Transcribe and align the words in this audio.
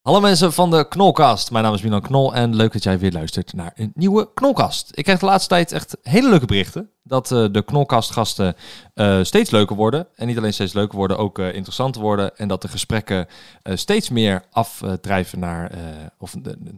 Hallo 0.00 0.20
mensen 0.20 0.52
van 0.52 0.70
de 0.70 0.88
Knolkast. 0.88 1.50
Mijn 1.50 1.64
naam 1.64 1.74
is 1.74 1.82
Milan 1.82 2.00
Knol 2.00 2.34
en 2.34 2.56
leuk 2.56 2.72
dat 2.72 2.82
jij 2.82 2.98
weer 2.98 3.12
luistert 3.12 3.52
naar 3.52 3.72
een 3.74 3.92
nieuwe 3.94 4.30
Knolkast. 4.34 4.90
Ik 4.94 5.04
krijg 5.04 5.18
de 5.18 5.26
laatste 5.26 5.48
tijd 5.48 5.72
echt 5.72 5.96
hele 6.02 6.28
leuke 6.28 6.46
berichten. 6.46 6.90
Dat 7.02 7.30
uh, 7.30 7.46
de 7.52 7.62
Knolkast-gasten 7.62 8.54
uh, 8.94 9.22
steeds 9.22 9.50
leuker 9.50 9.76
worden. 9.76 10.06
En 10.14 10.26
niet 10.26 10.36
alleen 10.36 10.52
steeds 10.52 10.72
leuker 10.72 10.98
worden, 10.98 11.18
ook 11.18 11.38
uh, 11.38 11.54
interessanter 11.54 12.02
worden. 12.02 12.36
En 12.36 12.48
dat 12.48 12.62
de 12.62 12.68
gesprekken 12.68 13.26
steeds 13.74 14.08
meer 14.10 14.44
afdrijven 14.50 15.38
naar... 15.38 15.72
of 16.18 16.34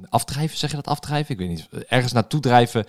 afdrijven, 0.08 0.58
zeg 0.58 0.70
je 0.70 0.76
dat 0.76 0.86
afdrijven? 0.86 1.34
Ik 1.34 1.40
weet 1.40 1.48
niet. 1.48 1.68
Ergens 1.88 2.12
naartoe 2.12 2.40
drijven 2.40 2.84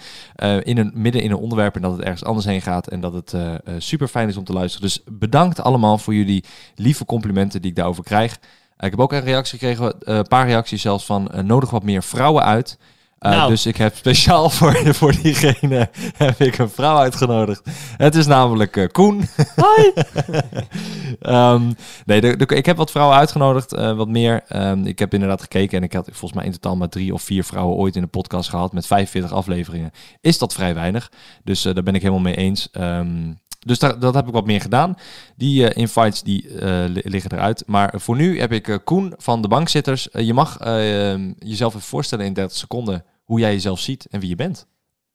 in 0.64 0.78
een, 0.78 0.92
midden 0.94 1.22
in 1.22 1.32
een 1.32 1.38
onderwerp. 1.38 1.76
En 1.76 1.82
dat 1.82 1.92
het 1.92 2.02
ergens 2.02 2.24
anders 2.24 2.46
heen 2.46 2.62
gaat. 2.62 2.88
En 2.88 3.02
dat 3.02 3.14
het 3.14 3.34
super 3.78 4.08
fijn 4.08 4.30
is 4.30 4.38
om 4.38 4.44
te 4.44 4.54
luisteren. 4.54 4.88
Dus 4.88 5.04
bedankt 5.06 5.60
allemaal 5.60 5.98
voor 5.98 6.16
jullie 6.16 6.44
lieve 6.76 7.06
complimenten 7.06 7.62
die 7.62 7.70
ik 7.70 7.76
daarover 7.76 8.04
krijg. 8.04 8.40
Ik 8.78 8.92
heb 8.92 9.00
ook 9.00 9.14
een 9.14 9.24
reactie 9.24 9.60
gekregen, 9.60 10.00
eh, 10.02 10.16
een 10.16 10.28
paar 10.28 10.48
reacties 10.48 10.82
zelfs 10.82 11.06
van 11.06 11.30
uh, 11.34 11.42
nodig 11.42 11.70
wat 11.70 11.84
meer 11.84 12.04
vrouwen 12.04 12.44
uit. 12.44 12.78
Uh, 13.24 13.32
nou. 13.32 13.50
Dus 13.50 13.66
ik 13.66 13.78
heb 13.78 13.96
speciaal 13.96 14.50
voor, 14.58 14.96
voor 14.96 15.12
diegene 15.22 15.90
heb 16.18 16.40
ik 16.40 16.58
een 16.58 16.70
vrouw 16.70 16.98
uitgenodigd. 16.98 17.62
Het 17.98 18.16
is 18.16 18.26
namelijk 18.26 18.76
uh, 18.76 18.88
Koen. 18.92 19.24
Hoi! 19.56 19.94
um, 21.22 21.76
nee, 22.06 22.22
de, 22.22 22.36
de, 22.38 22.46
ik 22.56 22.66
heb 22.66 22.78
wat 22.78 22.92
vrouwen 22.92 23.18
uitgenodigd, 23.18 23.74
uh, 23.74 23.96
wat 23.96 24.08
meer. 24.08 24.44
Um, 24.56 24.86
ik 24.86 25.00
heb 25.00 25.14
inderdaad 25.14 25.42
gekeken 25.42 25.78
en 25.78 25.84
ik 25.84 25.94
had 25.94 26.06
volgens 26.06 26.34
mij 26.34 26.46
in 26.46 26.52
totaal 26.52 26.76
maar 26.76 26.90
drie 26.90 27.14
of 27.14 27.22
vier 27.22 27.44
vrouwen 27.44 27.78
ooit 27.78 27.96
in 27.96 28.02
de 28.02 28.08
podcast 28.08 28.50
gehad 28.50 28.74
met 28.74 28.86
45 28.86 29.32
afleveringen. 29.32 29.92
Is 30.22 30.38
dat 30.38 30.54
vrij 30.54 30.74
weinig? 30.74 31.12
Dus 31.44 31.62
daar 31.62 31.84
ben 31.84 31.96
ik 31.96 32.02
helemaal 32.02 32.24
mee 32.24 32.36
eens. 32.36 32.70
Um, 32.72 33.40
dus 33.66 33.80
daar, 33.80 34.00
dat 34.00 34.14
heb 34.14 34.28
ik 34.28 34.34
wat 34.34 34.46
meer 34.46 34.62
gedaan. 34.62 34.98
Die 35.36 35.64
uh, 35.64 35.70
invites 35.74 36.22
die, 36.22 36.50
uh, 36.50 36.84
liggen 36.88 37.32
eruit. 37.32 37.64
Maar 37.68 37.94
voor 37.96 38.16
nu 38.16 38.40
heb 38.40 38.52
ik 38.52 38.68
uh, 38.68 38.78
Koen 38.84 39.14
van 39.18 39.42
de 39.42 39.48
Bankzitters. 39.48 40.08
je 40.12 40.34
mag 40.34 40.58
ehm, 40.58 41.34
jezelf 41.40 41.76
even 41.76 41.88
voorstellen 41.88 42.26
in 42.26 42.34
30 42.34 42.58
seconden 42.58 43.04
hoe 43.24 43.40
jij 43.40 43.52
jezelf 43.52 43.80
ziet 43.80 44.08
en 44.10 44.20
wie 44.20 44.30
je 44.30 44.36
bent. 44.36 44.66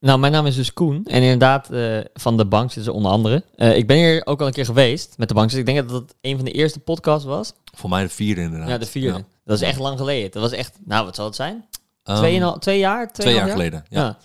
Nou, 0.00 0.18
mijn 0.18 0.32
naam 0.32 0.46
is 0.46 0.56
dus 0.56 0.72
Koen. 0.72 1.04
En 1.04 1.22
inderdaad 1.22 1.68
van 2.14 2.36
de 2.36 2.46
Bankzitters 2.46 2.94
onder 2.96 3.10
andere. 3.10 3.44
ik 3.56 3.86
ben 3.86 3.96
hier 3.96 4.26
ook 4.26 4.40
al 4.40 4.46
een 4.46 4.52
keer 4.52 4.64
geweest 4.64 5.14
met 5.16 5.28
de 5.28 5.34
Bankzitters. 5.34 5.68
Ik 5.68 5.76
denk 5.76 5.88
dat 5.88 6.00
dat 6.00 6.16
een 6.20 6.36
van 6.36 6.44
de 6.44 6.50
eerste 6.50 6.78
podcasts 6.78 7.24
was. 7.24 7.52
Voor 7.76 7.90
mij 7.90 8.02
de 8.02 8.08
vierde 8.08 8.40
inderdaad. 8.40 8.68
Ja, 8.68 8.78
de 8.78 8.86
vierde. 8.86 9.24
Dat 9.44 9.60
is 9.60 9.68
echt 9.68 9.78
lang 9.78 9.98
geleden. 9.98 10.30
Dat 10.30 10.42
was 10.42 10.52
echt, 10.52 10.78
nou 10.84 11.04
wat 11.04 11.14
zal 11.14 11.24
het 11.24 11.34
zijn? 11.34 11.64
Um, 12.04 12.16
twee, 12.16 12.44
al, 12.44 12.58
twee 12.58 12.78
jaar? 12.78 13.12
Twee, 13.12 13.34
jaar, 13.34 13.46
jaar, 13.46 13.56
geleden, 13.56 13.84
ja. 13.88 14.18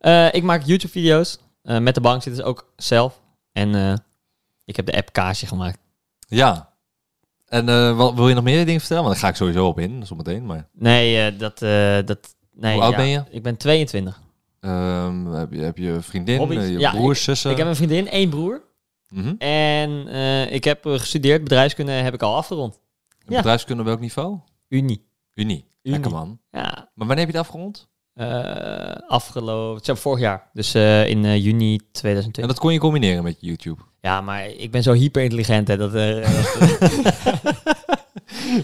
ja. 0.00 0.32
ik 0.32 0.42
maak 0.42 0.62
YouTube-video's 0.64 1.38
met 1.62 1.94
de 1.94 2.00
Bankzitters 2.00 2.46
ook 2.46 2.72
zelf. 2.76 3.22
En 3.54 3.74
uh, 3.74 3.94
ik 4.64 4.76
heb 4.76 4.86
de 4.86 4.96
app 4.96 5.12
Kaasje 5.12 5.46
gemaakt. 5.46 5.78
Ja. 6.28 6.72
En 7.46 7.68
uh, 7.68 7.96
wat, 7.96 8.14
wil 8.14 8.28
je 8.28 8.34
nog 8.34 8.44
meer 8.44 8.64
dingen 8.64 8.80
vertellen? 8.80 9.02
Want 9.02 9.14
daar 9.14 9.24
ga 9.24 9.30
ik 9.30 9.36
sowieso 9.36 9.66
op 9.66 9.78
in, 9.78 10.06
zometeen. 10.06 10.46
Maar... 10.46 10.68
Nee, 10.72 11.32
uh, 11.32 11.38
dat, 11.38 11.58
dat... 12.06 12.36
Nee, 12.52 12.74
Hoe 12.74 12.82
oud 12.82 12.96
ben 12.96 13.08
je? 13.08 13.22
Ik 13.30 13.42
ben 13.42 13.56
22. 13.56 14.20
Um, 14.60 15.26
heb, 15.32 15.52
je, 15.52 15.60
heb 15.60 15.78
je 15.78 15.98
vriendin, 16.00 16.38
Hobbies? 16.38 16.68
je 16.68 16.78
ja, 16.78 16.90
broers, 16.90 17.22
zussen? 17.22 17.50
Ik 17.50 17.56
heb 17.56 17.66
een 17.66 17.76
vriendin, 17.76 18.08
één 18.08 18.30
broer. 18.30 18.62
Mm 19.08 19.22
-hmm. 19.22 19.38
En 19.38 20.08
ik 20.52 20.64
heb 20.64 20.84
gestudeerd, 20.84 21.42
bedrijfskunde 21.42 21.92
heb 21.92 22.14
ik 22.14 22.22
al 22.22 22.36
afgerond. 22.36 22.80
Ja. 23.18 23.36
Bedrijfskunde 23.36 23.82
op 23.82 23.88
welk 23.88 24.00
niveau? 24.00 24.38
Unie. 24.68 25.08
Unie. 25.34 25.66
Unie. 25.82 25.98
Lekker 25.98 26.10
man. 26.10 26.38
Ja. 26.50 26.90
Maar 26.94 27.06
wanneer 27.06 27.24
heb 27.24 27.26
je 27.26 27.38
het 27.38 27.46
afgerond? 27.46 27.88
Uh, 28.14 29.08
afgelopen, 29.08 29.96
vorig 29.96 30.20
jaar. 30.20 30.50
Dus 30.52 30.74
uh, 30.74 31.08
in 31.08 31.24
uh, 31.24 31.44
juni 31.44 31.80
2020. 31.92 32.42
En 32.42 32.48
dat 32.48 32.58
kon 32.58 32.72
je 32.72 32.78
combineren 32.78 33.22
met 33.22 33.36
YouTube? 33.40 33.82
Ja, 34.00 34.20
maar 34.20 34.46
ik 34.46 34.70
ben 34.70 34.82
zo 34.82 34.92
hyper 34.92 35.22
intelligent. 35.22 35.68
Hè, 35.68 35.76
dat, 35.76 35.92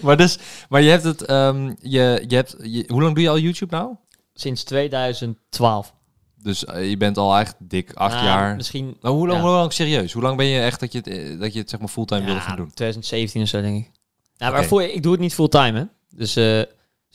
maar, 0.03 0.17
dus, 0.17 0.39
maar 0.69 0.81
je 0.81 0.89
hebt 0.89 1.03
het, 1.03 1.29
um, 1.29 1.75
je, 1.81 2.23
je 2.27 2.35
hebt, 2.35 2.55
je, 2.61 2.83
hoe 2.87 3.01
lang 3.01 3.15
doe 3.15 3.23
je 3.23 3.29
al 3.29 3.39
YouTube 3.39 3.75
nou? 3.75 3.95
Sinds 4.33 4.63
2012. 4.63 5.93
Dus 6.35 6.59
je 6.59 6.97
bent 6.97 7.17
al 7.17 7.37
echt 7.37 7.55
dik 7.59 7.93
acht 7.93 8.15
nou, 8.15 8.25
jaar. 8.25 8.55
Misschien. 8.55 8.97
Nou, 9.01 9.15
hoe, 9.15 9.27
lang, 9.27 9.39
ja. 9.39 9.45
hoe 9.45 9.55
lang 9.55 9.73
serieus? 9.73 10.13
Hoe 10.13 10.23
lang 10.23 10.37
ben 10.37 10.45
je 10.45 10.61
echt 10.61 10.79
dat 10.79 10.91
je 10.91 11.01
het, 11.03 11.39
dat 11.39 11.53
je 11.53 11.59
het 11.59 11.69
zeg 11.69 11.79
maar 11.79 11.89
fulltime 11.89 12.19
ja, 12.19 12.25
wilde 12.25 12.41
gaan 12.41 12.55
doen? 12.55 12.71
2017 12.73 13.41
of 13.41 13.47
zo, 13.47 13.61
denk 13.61 13.85
ik. 13.85 13.91
Okay. 14.35 14.51
maar 14.51 14.65
voor, 14.65 14.83
ik 14.83 15.03
doe 15.03 15.11
het 15.11 15.21
niet 15.21 15.33
fulltime, 15.33 15.79
hè? 15.79 15.85
Dus 16.09 16.35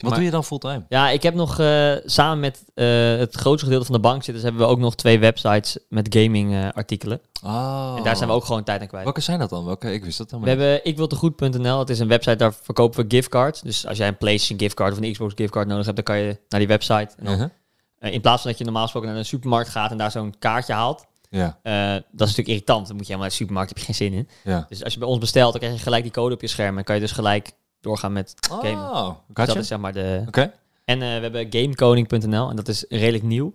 wat 0.03 0.11
maar, 0.11 0.19
doe 0.19 0.29
je 0.29 0.35
dan 0.35 0.45
fulltime? 0.45 0.85
Ja, 0.89 1.11
ik 1.11 1.23
heb 1.23 1.35
nog 1.35 1.59
uh, 1.61 1.93
samen 2.05 2.41
met 2.41 2.65
uh, 2.75 3.19
het 3.19 3.35
grootste 3.35 3.65
gedeelte 3.65 3.87
van 3.87 3.95
de 3.95 4.01
bank 4.01 4.23
zitten, 4.25 4.45
hebben 4.45 4.63
we 4.63 4.69
ook 4.69 4.79
nog 4.79 4.95
twee 4.95 5.19
websites 5.19 5.79
met 5.89 6.15
gaming 6.15 6.53
uh, 6.53 6.69
artikelen. 6.73 7.21
Oh. 7.45 7.95
En 7.97 8.03
daar 8.03 8.17
zijn 8.17 8.29
we 8.29 8.35
ook 8.35 8.45
gewoon 8.45 8.65
tijd 8.65 8.81
aan 8.81 8.87
kwijt. 8.87 9.05
Welke 9.05 9.21
zijn 9.21 9.39
dat 9.39 9.51
dan? 9.51 9.65
Welke? 9.65 9.93
Ik 9.93 10.05
wist 10.05 10.19
dat 10.19 10.31
dan 10.31 10.41
We 10.41 10.49
hebben 10.49 10.85
ikwiltegoed.nl. 10.85 11.79
Het 11.79 11.91
is 11.91 11.99
een 11.99 12.09
website, 12.09 12.37
daar 12.37 12.55
verkopen 12.63 13.01
we 13.01 13.07
giftcards. 13.09 13.61
Dus 13.61 13.87
als 13.87 13.99
jij 13.99 14.09
een 14.09 14.17
PlayStation 14.17 14.59
giftcard 14.59 14.93
of 14.93 14.99
een 14.99 15.13
Xbox 15.13 15.33
giftcard 15.37 15.69
nodig 15.69 15.85
hebt, 15.85 15.97
dan 15.97 16.05
kan 16.05 16.19
je 16.19 16.39
naar 16.49 16.61
die 16.61 16.69
website. 16.69 17.15
En 17.17 17.25
dan, 17.25 17.35
-huh. 17.35 18.13
in 18.13 18.21
plaats 18.21 18.43
van 18.43 18.51
dat 18.51 18.59
je 18.59 18.65
normaal 18.65 18.83
gesproken 18.83 19.09
naar 19.09 19.19
een 19.19 19.25
supermarkt 19.25 19.69
gaat 19.69 19.91
en 19.91 19.97
daar 19.97 20.11
zo'n 20.11 20.35
kaartje 20.39 20.73
haalt. 20.73 21.07
Ja. 21.31 21.59
dat 21.63 22.03
is 22.29 22.37
natuurlijk 22.37 22.49
irritant. 22.49 22.87
Dan 22.87 22.97
moet 22.97 23.07
je 23.07 23.13
helemaal 23.13 23.19
naar 23.19 23.29
de 23.29 23.35
supermarkt, 23.35 23.69
heb 23.69 23.79
je 23.79 23.85
geen 23.85 23.95
zin 23.95 24.13
in. 24.13 24.29
Ja. 24.45 24.67
Dus 24.69 24.85
als 24.85 24.93
je 24.93 24.99
bij 24.99 25.09
ons 25.09 25.19
bestelt, 25.19 25.53
dan 25.53 25.61
krijg 25.61 25.77
je 25.77 25.83
gelijk 25.83 26.03
die 26.03 26.13
code 26.13 26.35
op 26.35 26.41
je 26.41 26.47
scherm. 26.47 26.79
En 26.79 26.85
kan 26.85 26.95
je 26.95 27.01
dus 27.01 27.13
gelijk 27.13 27.53
doorgaan 27.87 28.13
met 28.13 28.35
oh, 28.51 28.61
gamen. 28.61 28.77
Gotcha. 28.87 29.23
Dus 29.35 29.47
dat 29.47 29.57
is 29.57 29.69
zeg 29.69 29.79
maar 29.79 29.93
de... 29.93 30.17
Oké. 30.21 30.29
Okay. 30.29 30.53
En 30.85 31.01
uh, 31.01 31.05
we 31.05 31.23
hebben 31.23 31.47
gamekoning.nl 31.51 32.51
en 32.51 32.57
dat 32.57 32.69
is 32.69 32.85
redelijk 32.89 33.25
nieuw. 33.25 33.55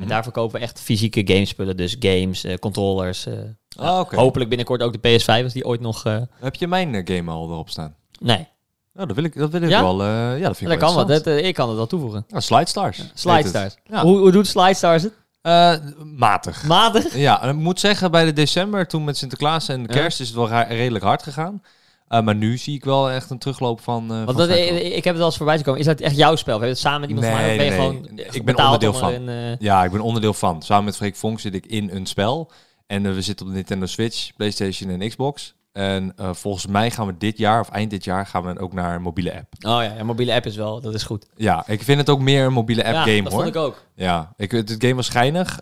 En 0.00 0.08
daar 0.08 0.22
verkopen 0.22 0.58
we 0.58 0.64
echt 0.64 0.80
fysieke 0.80 1.22
gamespullen. 1.24 1.76
Dus 1.76 1.96
games, 1.98 2.44
uh, 2.44 2.54
controllers. 2.54 3.26
Uh, 3.26 3.34
oh, 3.78 3.98
okay. 3.98 4.18
Hopelijk 4.18 4.48
binnenkort 4.48 4.82
ook 4.82 5.02
de 5.02 5.20
PS5 5.20 5.44
als 5.44 5.52
die 5.52 5.64
ooit 5.64 5.80
nog... 5.80 6.02
Heb 6.40 6.54
je 6.54 6.66
mijn 6.66 7.08
game 7.08 7.30
al 7.30 7.50
erop 7.50 7.70
staan? 7.70 7.94
Nee. 8.20 8.48
Nou, 8.92 9.06
dat 9.06 9.16
wil 9.16 9.24
ik, 9.24 9.36
dat 9.36 9.50
wil 9.50 9.62
ik 9.62 9.68
ja? 9.68 9.82
wel. 9.82 10.04
ja, 10.04 10.38
dat 10.38 10.56
vind 10.56 10.70
ik 10.70 10.80
dat 10.80 10.94
wel 10.94 11.04
kan 11.04 11.14
wat. 11.14 11.24
Dat, 11.24 11.36
ik 11.44 11.54
kan 11.54 11.68
het 11.68 11.76
wel 11.76 11.86
toevoegen. 11.86 12.24
Ja, 12.28 12.40
Slide 12.40 12.68
Stars. 12.68 12.96
Ja, 12.96 13.04
Slide 13.14 13.48
Stars. 13.48 13.74
Ja. 13.84 14.02
Hoe, 14.02 14.18
hoe 14.18 14.32
doet 14.32 14.46
Slide 14.46 14.74
Stars 14.74 15.02
het? 15.02 15.12
Uh, 15.42 15.74
matig. 16.04 16.64
Matig? 16.64 17.16
Ja, 17.16 17.42
en 17.42 17.48
ik 17.48 17.54
moet 17.54 17.80
zeggen, 17.80 18.10
bij 18.10 18.24
de 18.24 18.32
december, 18.32 18.86
toen 18.86 19.04
met 19.04 19.16
Sinterklaas 19.16 19.68
en 19.68 19.86
kerst, 19.86 20.20
is 20.20 20.26
het 20.26 20.36
wel 20.36 20.62
redelijk 20.62 21.04
hard 21.04 21.22
gegaan. 21.22 21.62
Uh, 22.12 22.20
maar 22.20 22.34
nu 22.34 22.58
zie 22.58 22.74
ik 22.74 22.84
wel 22.84 23.10
echt 23.10 23.30
een 23.30 23.38
terugloop 23.38 23.80
van. 23.80 24.02
Uh, 24.02 24.08
Want 24.08 24.24
van 24.24 24.36
dat, 24.36 24.48
ik, 24.48 24.82
ik 24.82 25.04
heb 25.04 25.14
het 25.14 25.22
al 25.22 25.28
eens 25.28 25.36
voorbij 25.36 25.56
gekomen. 25.56 25.80
Is 25.80 25.86
dat 25.86 26.00
echt 26.00 26.16
jouw 26.16 26.36
spel? 26.36 26.58
We 26.58 26.64
hebben 26.64 26.68
het 26.68 26.78
samen 26.78 27.00
met 27.00 27.08
iemand 27.08 27.26
nee, 27.26 27.36
van 27.36 27.46
mij? 27.46 27.56
ben 27.56 27.64
je 27.64 27.70
nee. 27.70 27.80
gewoon 27.80 28.34
ik 28.34 28.44
ben 28.44 28.64
onderdeel 28.64 28.92
van. 28.92 29.12
Een, 29.12 29.28
uh... 29.28 29.56
Ja, 29.58 29.84
ik 29.84 29.90
ben 29.90 30.00
onderdeel 30.00 30.34
van. 30.34 30.62
Samen 30.62 30.84
met 30.84 30.96
Freek 30.96 31.16
Vonk 31.16 31.40
zit 31.40 31.54
ik 31.54 31.66
in 31.66 31.90
een 31.92 32.06
spel. 32.06 32.50
En 32.86 33.14
we 33.14 33.22
zitten 33.22 33.46
op 33.46 33.52
de 33.52 33.58
Nintendo 33.58 33.86
Switch, 33.86 34.30
PlayStation 34.36 34.90
en 34.90 35.08
Xbox. 35.08 35.54
En 35.72 36.14
volgens 36.16 36.66
mij 36.66 36.90
gaan 36.90 37.06
we 37.06 37.14
dit 37.18 37.38
jaar, 37.38 37.60
of 37.60 37.68
eind 37.68 37.90
dit 37.90 38.04
jaar, 38.04 38.26
gaan 38.26 38.42
we 38.42 38.60
ook 38.60 38.72
naar 38.72 38.94
een 38.94 39.02
mobiele 39.02 39.34
app. 39.34 39.52
Oh 39.54 39.82
ja, 39.82 39.98
een 39.98 40.06
mobiele 40.06 40.34
app 40.34 40.46
is 40.46 40.56
wel, 40.56 40.80
dat 40.80 40.94
is 40.94 41.02
goed. 41.02 41.26
Ja, 41.36 41.64
ik 41.66 41.82
vind 41.82 41.98
het 41.98 42.10
ook 42.10 42.20
meer 42.20 42.44
een 42.44 42.52
mobiele 42.52 42.84
app 42.84 42.94
ja, 42.94 43.02
game 43.02 43.22
dat 43.22 43.32
hoor. 43.32 43.42
vond 43.42 43.54
ik 43.54 43.60
ook. 43.62 43.84
Ja, 43.94 44.32
ik, 44.36 44.50
het 44.50 44.74
game 44.78 44.94
was 44.94 45.06
schijnig. 45.06 45.60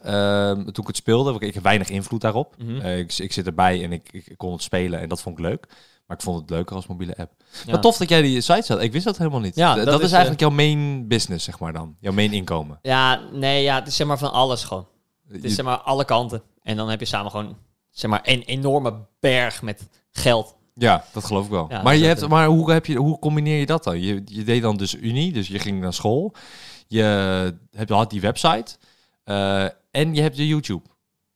toen 0.65 0.83
ik 0.83 0.87
het 0.87 0.97
speelde, 0.97 1.35
ik, 1.35 1.41
ik 1.41 1.55
heb 1.55 1.63
weinig 1.63 1.89
invloed 1.89 2.21
daarop. 2.21 2.55
Mhm. 2.59 2.87
ik, 2.87 3.19
ik 3.19 3.33
zit 3.33 3.47
erbij 3.47 3.85
en 3.85 3.93
ik, 3.93 4.09
ik 4.13 4.35
kon 4.37 4.53
het 4.53 4.63
spelen 4.63 5.01
en 5.01 5.09
dat 5.09 5.23
vond 5.23 5.39
ik 5.39 5.45
leuk. 5.45 5.67
Maar 6.11 6.19
ik 6.19 6.25
vond 6.25 6.41
het 6.41 6.51
leuker 6.51 6.77
als 6.77 6.87
mobiele 6.87 7.17
app. 7.17 7.33
Ja. 7.65 7.73
Maar 7.73 7.81
tof 7.81 7.97
dat 7.97 8.09
jij 8.09 8.23
die 8.23 8.41
site 8.41 8.73
had. 8.73 8.83
Ik 8.83 8.93
wist 8.93 9.05
dat 9.05 9.19
helemaal 9.19 9.41
niet. 9.41 9.57
Ja, 9.57 9.75
dat, 9.75 9.85
dat 9.85 9.99
is, 10.01 10.07
is, 10.07 10.13
eigenlijk 10.13 10.41
jouw 10.41 10.51
main 10.51 11.09
business, 11.09 11.45
zeg 11.45 11.59
maar 11.59 11.73
dan. 11.73 11.97
Jouw 12.01 12.13
main 12.13 12.33
inkomen. 12.33 12.79
Ja, 12.83 13.21
nee, 13.33 13.63
ja, 13.63 13.75
het 13.75 13.87
is 13.87 13.97
zeg 13.97 14.07
maar 14.07 14.19
van 14.19 14.33
alles 14.33 14.65
gewoon. 14.65 14.87
Het 15.29 15.45
is 15.45 15.55
zeg 15.55 15.65
maar 15.65 15.77
alle 15.79 16.05
kanten. 16.05 16.43
En 16.63 16.77
dan 16.77 16.89
heb 16.89 17.01
je 17.01 17.07
samen 17.07 17.31
gewoon 17.31 17.57
zeg 17.91 18.11
maar 18.11 18.21
een 18.23 18.43
enorme 18.43 18.95
berg 19.21 19.63
met 19.63 19.89
geld. 20.11 20.57
Ja, 20.75 21.05
dat 21.13 21.25
geloof 21.25 21.45
ik 21.45 21.51
wel. 21.51 21.67
Ja, 21.69 21.83
maar 21.83 21.97
je 21.97 22.05
hebt, 22.05 22.29
maar 22.29 22.47
hoe, 22.47 22.73
heb 22.73 22.87
je, 22.87 22.97
hoe 22.97 23.19
combineer 23.19 23.59
je 23.59 23.67
dat 23.67 23.85
dan? 23.85 24.01
Je, 24.01 24.23
je 24.25 24.45
deed 24.45 24.63
dan 24.63 24.77
dus 24.77 24.95
Unie, 24.95 25.33
dus 25.33 25.49
je 25.49 25.59
ging 25.59 25.81
naar 25.81 25.95
school. 25.95 26.35
Je 26.87 27.03
hebt, 27.71 27.91
had 27.91 28.11
die 28.11 28.21
website. 28.21 28.77
eh, 29.25 29.65
en 29.91 30.15
je 30.15 30.21
hebt 30.21 30.37
je 30.37 30.47
YouTube. 30.47 30.89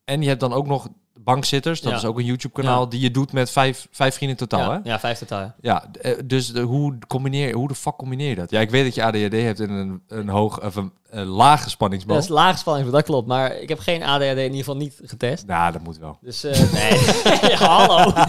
En 0.04 0.22
je 0.22 0.28
hebt 0.28 0.40
dan 0.40 0.52
ook 0.52 0.66
nog 0.66 0.88
bankzitters. 1.24 1.80
Dat 1.80 1.92
Ja. 1.92 1.98
is 1.98 2.04
ook 2.04 2.18
een 2.18 2.24
YouTube 2.24 2.54
kanaal 2.54 2.80
Ja. 2.82 2.88
die 2.88 3.00
je 3.00 3.10
doet 3.10 3.32
met 3.32 3.50
vijf, 3.50 3.88
vijf 3.90 4.14
vrienden 4.14 4.36
totaal, 4.36 4.60
ja, 4.72 4.80
hè? 4.82 4.90
ja, 4.90 4.98
vijf 5.00 5.18
totaal. 5.18 5.40
ja. 5.40 5.52
Ja, 5.60 5.84
eh, 6.00 6.12
dus 6.24 6.52
de, 6.52 6.60
hoe 6.60 6.98
combineer 7.06 7.54
hoe 7.54 7.68
de 7.68 7.74
fuck 7.74 7.96
combineer 7.96 8.28
je 8.28 8.34
dat? 8.34 8.50
Ja, 8.50 8.60
ik 8.60 8.70
weet 8.70 8.84
dat 8.84 8.94
je 8.94 9.02
ADHD 9.04 9.32
hebt 9.32 9.60
en 9.60 9.70
een, 9.70 10.02
een 10.08 10.28
hoog 10.28 10.62
of 10.64 10.76
een, 10.76 10.92
een 11.10 11.26
lage 11.26 11.70
spanningsboog. 11.70 12.14
Dat 12.16 12.24
is 12.24 12.30
lage 12.30 12.58
spanning, 12.58 12.90
dat 12.90 13.02
klopt. 13.02 13.26
Maar 13.26 13.56
ik 13.56 13.68
heb 13.68 13.78
geen 13.78 14.02
ADHD 14.02 14.36
in 14.36 14.42
ieder 14.42 14.56
geval 14.58 14.76
niet 14.76 15.00
getest. 15.04 15.46
Nou, 15.46 15.72
dat 15.72 15.82
moet 15.82 15.98
wel. 15.98 16.18
Dus 16.20 16.44
eh, 16.44 16.72
nee, 16.72 16.90
ja, 17.50 17.56
hallo. 17.56 18.12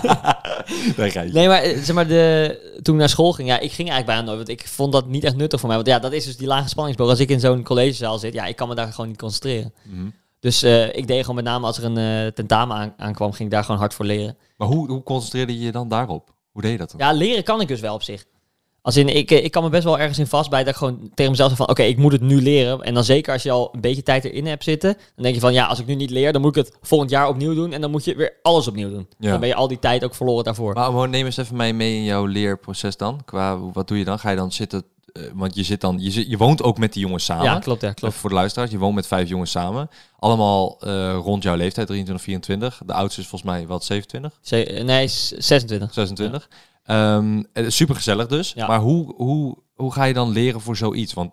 Nee, 1.31 1.47
maar 1.47 1.61
eh, 1.61 1.77
zeg 1.77 1.95
maar, 1.95 2.07
de, 2.07 2.59
toen 2.81 2.93
ik 2.93 2.99
naar 2.99 3.09
school 3.09 3.31
ging, 3.33 3.47
ja, 3.47 3.55
ik 3.59 3.71
ging 3.71 3.89
eigenlijk 3.89 4.05
bijna 4.05 4.21
nooit, 4.21 4.37
want 4.37 4.49
ik 4.61 4.67
vond 4.67 4.91
dat 4.91 5.07
niet 5.07 5.23
echt 5.23 5.35
nuttig 5.35 5.59
voor 5.59 5.67
mij. 5.67 5.77
Want 5.77 5.89
ja, 5.89 5.99
dat 5.99 6.11
is 6.11 6.25
dus 6.25 6.37
die 6.37 6.47
lage 6.47 6.69
spanningsboog. 6.69 7.09
Als 7.09 7.19
ik 7.19 7.29
in 7.29 7.39
zo'n 7.39 7.63
collegezaal 7.63 8.17
zit, 8.17 8.33
ja, 8.33 8.45
ik 8.45 8.55
kan 8.55 8.67
me 8.67 8.75
daar 8.75 8.91
gewoon 8.93 9.07
niet 9.09 9.17
concentreren. 9.19 9.73
Mhm. 9.83 10.05
Dus 10.45 10.63
eh, 10.63 10.95
ik 10.95 11.07
deed 11.07 11.19
gewoon 11.19 11.35
met 11.35 11.43
name 11.43 11.65
als 11.65 11.77
er 11.77 11.83
een 11.83 11.97
eh, 11.97 12.31
tentamen 12.31 12.77
aan, 12.77 12.93
aankwam, 12.97 13.31
ging 13.31 13.43
ik 13.43 13.53
daar 13.53 13.63
gewoon 13.63 13.79
hard 13.79 13.93
voor 13.93 14.05
leren. 14.05 14.37
Maar 14.57 14.67
hoe, 14.67 14.87
hoe 14.87 15.03
concentreerde 15.03 15.59
je 15.59 15.65
je 15.65 15.71
dan 15.71 15.89
daarop? 15.89 16.33
Hoe 16.51 16.61
deed 16.61 16.71
je 16.71 16.77
dat 16.77 16.91
dan? 16.91 16.99
Ja, 16.99 17.13
leren 17.13 17.43
kan 17.43 17.61
ik 17.61 17.67
dus 17.67 17.79
wel 17.79 17.93
op 17.93 18.03
zich. 18.03 18.25
Als 18.81 18.97
in, 18.97 19.15
ik, 19.15 19.31
eh, 19.31 19.43
ik 19.43 19.51
kan 19.51 19.63
me 19.63 19.69
best 19.69 19.83
wel 19.83 19.99
ergens 19.99 20.19
in 20.19 20.27
vastbijten 20.27 20.73
dat 20.73 20.81
ik 20.81 20.87
gewoon 20.87 21.11
tegen 21.13 21.31
mezelf 21.31 21.49
zeg 21.49 21.57
van, 21.57 21.69
oké, 21.69 21.83
ik 21.83 21.97
moet 21.97 22.11
het 22.11 22.21
nu 22.21 22.41
leren. 22.41 22.81
En 22.81 22.93
dan 22.93 23.03
zeker 23.03 23.33
als 23.33 23.43
je 23.43 23.51
al 23.51 23.69
een 23.73 23.81
beetje 23.81 24.03
tijd 24.03 24.25
erin 24.25 24.45
hebt 24.45 24.63
zitten, 24.63 24.93
dan 24.93 25.23
denk 25.23 25.35
je 25.35 25.41
van, 25.41 25.53
ja, 25.53 25.65
als 25.65 25.79
ik 25.79 25.85
nu 25.85 25.95
niet 25.95 26.09
leer, 26.09 26.33
dan 26.33 26.41
moet 26.41 26.57
ik 26.57 26.65
het 26.65 26.77
volgend 26.81 27.09
jaar 27.09 27.27
opnieuw 27.27 27.53
doen. 27.53 27.73
En 27.73 27.81
dan 27.81 27.91
moet 27.91 28.05
je 28.05 28.15
weer 28.15 28.33
alles 28.41 28.67
opnieuw 28.67 28.89
doen. 28.89 29.07
Ja. 29.19 29.31
Dan 29.31 29.39
ben 29.39 29.49
je 29.49 29.55
al 29.55 29.67
die 29.67 29.79
tijd 29.79 30.03
ook 30.03 30.15
verloren 30.15 30.43
daarvoor. 30.43 30.73
Maar 30.73 31.09
neem 31.09 31.25
eens 31.25 31.37
even 31.37 31.55
mij 31.55 31.73
mee 31.73 31.95
in 31.95 32.03
jouw 32.03 32.25
leerproces 32.25 32.97
dan. 32.97 33.21
Qua, 33.25 33.59
wat 33.59 33.87
doe 33.87 33.97
je 33.97 34.05
dan? 34.05 34.19
Ga 34.19 34.29
je 34.29 34.35
dan 34.35 34.51
zitten 34.51 34.83
want 35.33 35.55
je 35.55 35.63
zit 35.63 35.81
dan, 35.81 35.95
je, 35.99 36.11
zit, 36.11 36.29
je 36.29 36.37
woont 36.37 36.63
ook 36.63 36.77
met 36.77 36.93
die 36.93 37.01
jongens 37.01 37.25
samen. 37.25 37.43
Ja, 37.45 37.59
klopt, 37.59 37.81
ja, 37.81 37.87
klopt. 37.87 38.03
Even 38.03 38.19
voor 38.19 38.29
de 38.29 38.35
luisteraars, 38.35 38.71
je 38.71 38.77
woont 38.77 38.95
met 38.95 39.07
vijf 39.07 39.29
jongens 39.29 39.51
samen. 39.51 39.89
Allemaal 40.19 40.79
eh, 40.81 41.17
rond 41.23 41.43
jouw 41.43 41.55
leeftijd, 41.55 41.87
23, 41.87 42.25
24. 42.25 42.81
De 42.85 42.93
oudste 42.93 43.21
is 43.21 43.27
volgens 43.27 43.51
mij 43.51 43.67
wat, 43.67 43.83
27, 43.83 44.39
Ze- 44.41 44.81
nee, 44.83 45.07
s- 45.07 45.27
26. 45.37 45.93
26. 45.93 46.49
Ehm, 46.83 47.43
super 47.53 47.95
gezellig 47.95 48.27
dus. 48.27 48.53
Ja. 48.55 48.67
Maar 48.67 48.79
hoe, 48.79 49.13
hoe, 49.15 49.57
hoe 49.73 49.93
ga 49.93 50.03
je 50.03 50.13
dan 50.13 50.29
leren 50.29 50.61
voor 50.61 50.77
zoiets? 50.77 51.13
Want 51.13 51.31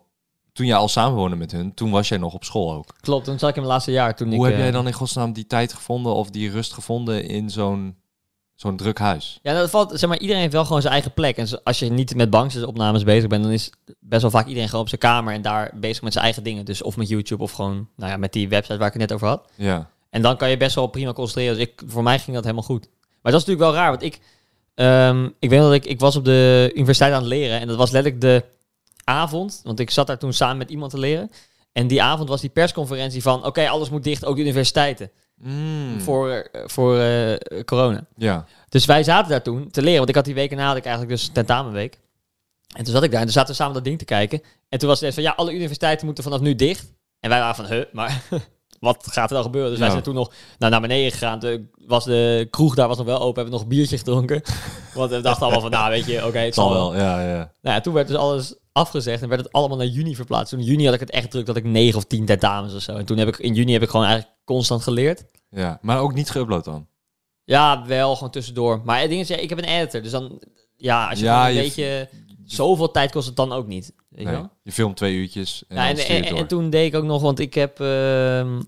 toen 0.53 0.67
jij 0.67 0.77
al 0.77 0.89
samenwoonde 0.89 1.37
met 1.37 1.53
hun, 1.53 1.75
toen 1.75 1.91
was 1.91 2.09
jij 2.09 2.19
nog 2.19 2.35
op 2.35 2.45
school 2.45 2.73
ook. 2.73 2.95
Klopt, 3.01 3.25
toen 3.25 3.39
zat 3.39 3.49
ik 3.49 3.55
in 3.55 3.61
mijn 3.63 3.73
laatste 3.75 3.91
jaar. 3.93 4.17
Toen 4.17 4.27
Hoe 4.29 4.37
ik, 4.37 4.43
heb 4.45 4.53
eh, 4.53 4.59
jij 4.59 4.71
dan 4.71 4.87
in 4.87 4.93
godsnaam 4.93 5.33
die 5.33 5.47
tijd 5.47 5.73
gevonden 5.73 6.15
of 6.15 6.31
die 6.31 6.51
rust 6.51 6.73
gevonden 6.73 7.25
in 7.29 7.51
zo'n 7.51 7.97
zo'n 8.55 8.77
druk 8.77 8.99
huis? 8.99 9.39
Ja, 9.43 9.55
dat 9.55 9.71
valt, 9.71 9.93
zeg 9.95 10.09
maar, 10.09 10.19
iedereen 10.19 10.41
heeft 10.41 10.53
wel 10.53 10.65
gewoon 10.65 10.81
zijn 10.81 10.93
eigen 10.93 11.13
plek. 11.13 11.37
En 11.37 11.63
als 11.65 11.79
je 11.79 11.91
niet 11.91 12.15
met 12.15 12.31
bankzitopnames 12.31 13.05
bezig 13.05 13.29
bent, 13.29 13.43
dan 13.43 13.53
is 13.53 13.71
best 14.01 14.23
wel 14.23 14.31
vaak 14.31 14.47
iedereen 14.47 14.69
gewoon 14.69 14.83
op 14.83 14.89
zijn 14.89 15.01
kamer 15.01 15.35
en 15.35 15.43
daar 15.43 15.71
bezig 15.75 16.03
met 16.03 16.13
zijn 16.13 16.25
eigen 16.25 16.43
dingen. 16.43 16.65
Dus 16.65 16.83
of 16.83 16.97
met 16.97 17.09
YouTube 17.09 17.43
of 17.43 17.53
gewoon, 17.53 17.89
nou 17.97 18.11
ja, 18.11 18.17
met 18.17 18.33
die 18.33 18.49
website 18.49 18.79
waar 18.79 18.87
ik 18.87 18.93
het 18.93 19.03
net 19.03 19.13
over 19.13 19.29
had. 19.29 19.49
Ja. 19.55 19.91
En 20.11 20.23
dan 20.23 20.37
kan 20.37 20.51
je 20.51 20.57
best 20.57 20.75
wel 20.75 20.87
prima 20.87 21.13
concentreren. 21.13 21.55
Dus 21.55 21.65
ik, 21.67 21.83
voor 21.87 22.03
mij 22.03 22.19
ging 22.19 22.35
dat 22.35 22.45
helemaal 22.45 22.65
goed. 22.65 22.89
Maar 23.23 23.33
dat 23.33 23.41
is 23.41 23.47
natuurlijk 23.47 23.75
wel 23.75 23.83
raar, 23.83 23.91
want 23.91 24.03
ik, 24.03 24.21
ehm, 24.75 25.29
ik 25.39 25.51
weet 25.51 25.61
dat 25.61 25.73
ik, 25.73 25.85
ik 25.85 26.01
was 26.01 26.17
op 26.17 26.25
de 26.25 26.71
universiteit 26.75 27.13
aan 27.13 27.21
het 27.21 27.29
leren 27.29 27.61
en 27.61 27.67
dat 27.67 27.77
was 27.77 27.91
letterlijk 27.91 28.23
de 28.23 28.45
avond, 29.05 29.61
want 29.65 29.81
ik 29.81 29.91
zat 29.91 30.07
daar 30.07 30.19
toen 30.19 30.33
samen 30.33 30.57
met 30.57 30.71
iemand 30.71 30.91
te 30.91 30.99
leren. 30.99 31.31
En 31.73 31.87
die 31.87 32.03
avond 32.03 32.29
was 32.29 32.41
die 32.41 32.51
persconferentie 32.51 33.23
van, 33.23 33.47
oké, 33.47 33.69
alles 33.69 33.91
moet 33.91 34.05
dicht, 34.05 34.25
ook 34.25 34.37
de 34.37 34.43
universiteiten, 34.43 35.11
Mm. 35.43 36.01
voor, 36.01 36.31
eh, 36.31 36.63
voor 36.67 36.99
eh, 36.99 37.65
corona. 37.65 38.07
Ja. 38.17 38.47
Dus 38.69 38.85
wij 38.85 39.03
zaten 39.03 39.31
daar 39.31 39.43
toen 39.43 39.71
te 39.71 39.81
leren, 39.81 39.97
want 39.97 40.09
ik 40.09 40.15
had 40.15 40.25
die 40.25 40.35
weken 40.35 40.57
na 40.57 40.67
had 40.67 40.77
ik 40.77 40.85
eigenlijk 40.85 41.17
dus 41.17 41.29
tentamenweek. 41.29 41.99
En 42.77 42.85
toen 42.85 42.93
zat 42.93 43.03
ik 43.03 43.11
daar 43.11 43.19
en 43.19 43.27
toen 43.27 43.35
zaten 43.35 43.51
we 43.51 43.57
samen 43.57 43.75
dat 43.75 43.85
ding 43.85 43.99
te 43.99 44.05
kijken. 44.05 44.43
En 44.69 44.79
toen 44.79 44.89
was 44.89 45.01
het 45.01 45.15
van, 45.15 45.23
ja, 45.23 45.33
alle 45.37 45.55
universiteiten 45.55 46.07
moeten 46.07 46.25
vanaf 46.25 46.41
nu 46.41 46.55
dicht. 46.55 46.93
En 47.21 47.31
wij 47.31 47.39
waren 47.39 47.55
van, 47.55 47.67
huh, 47.67 47.85
maar 47.93 48.23
wat 48.83 49.07
gaat 49.11 49.29
er 49.29 49.35
dan 49.35 49.45
gebeuren? 49.45 49.71
Dus 49.71 49.79
wij 49.81 49.91
zijn 49.91 50.03
toen 50.03 50.15
nog 50.15 50.33
nou, 50.59 50.73
naar 50.73 50.81
beneden 50.81 51.13
gegaan. 51.13 51.39
Toen 51.41 51.71
was 51.87 52.05
de 52.05 52.47
kroeg 52.51 52.75
daar 52.75 52.89
was 52.89 52.97
nog 52.97 53.07
wel 53.07 53.21
open, 53.21 53.27
hebben 53.43 53.45
we 53.45 53.51
nog 53.51 53.61
een 53.61 53.69
biertje 53.69 53.99
gedronken. 53.99 54.43
Want 54.95 55.11
we 55.11 55.21
dachten 55.21 55.43
allemaal 55.43 55.61
van, 55.61 55.71
nou 55.71 55.91
weet 55.91 56.07
je, 56.07 56.27
oké, 56.27 56.39
het 56.39 56.55
Zal 56.55 56.73
wel. 56.73 56.93
wel, 56.93 57.01
ja, 57.03 57.21
ja. 57.29 57.37
Nou 57.63 57.75
ja, 57.77 57.81
toen 57.81 57.95
werd 57.95 58.09
dus 58.09 58.17
alles 58.17 58.55
afgezegd 58.73 59.23
en 59.23 59.29
werd 59.29 59.41
het 59.43 59.53
allemaal 59.53 59.77
naar 59.77 59.87
juni 59.87 60.15
verplaatst. 60.17 60.51
Toen 60.51 60.61
in 60.61 60.67
juni 60.67 60.85
had 60.85 60.95
ik 60.95 61.01
het 61.01 61.11
echt 61.11 61.31
druk 61.31 61.47
dat 61.47 61.57
ik 61.57 61.65
negen 61.65 61.97
of 61.97 62.05
tien 62.05 62.27
tentamens 62.27 62.75
of 62.75 62.83
zo. 62.83 62.93
En 62.97 63.05
toen 63.05 63.19
heb 63.19 63.29
ik, 63.29 63.39
in 63.39 63.55
juni 63.55 63.73
heb 63.73 63.83
ik 63.83 63.89
gewoon 63.91 64.07
eigenlijk 64.07 64.37
constant 64.45 64.83
geleerd. 64.83 65.25
ja. 65.51 65.79
Maar 65.83 66.01
ook 66.01 66.15
niet 66.15 66.33
geüpload 66.37 66.65
dan? 66.65 66.87
Ja, 67.45 67.87
wel, 67.87 68.15
gewoon 68.15 68.31
tussendoor. 68.31 68.81
Maar 68.85 69.01
het 69.01 69.09
ding 69.09 69.21
is, 69.21 69.29
ja, 69.29 69.37
ik 69.37 69.49
heb 69.49 69.59
een 69.59 69.65
editor, 69.65 70.03
dus 70.03 70.11
dan... 70.11 70.43
Ja, 70.77 71.09
als 71.09 71.19
je 71.19 71.25
Ja, 71.25 71.49
een 71.49 71.55
je- 71.55 71.61
beetje... 71.61 72.09
Zoveel 72.45 72.91
tijd 72.91 73.11
kost 73.13 73.27
het 73.27 73.37
dan 73.37 73.53
ook 73.53 73.67
niet. 73.67 73.93
Weet 74.09 74.21
je 74.21 74.25
Nee. 74.27 74.35
wel? 74.35 74.51
Je 74.63 74.73
filmt 74.73 74.97
twee 74.97 75.15
uurtjes 75.15 75.65
en 75.69 75.77
Ja, 75.77 75.93
dan 75.93 76.05
en, 76.05 76.25
en, 76.25 76.37
en 76.37 76.47
toen 76.47 76.71
deed 76.71 76.87
ik 76.93 76.99
ook 77.01 77.05
nog, 77.05 77.23
want 77.23 77.39
ik 77.39 77.55
heb 77.55 77.81
ehm, 77.81 78.61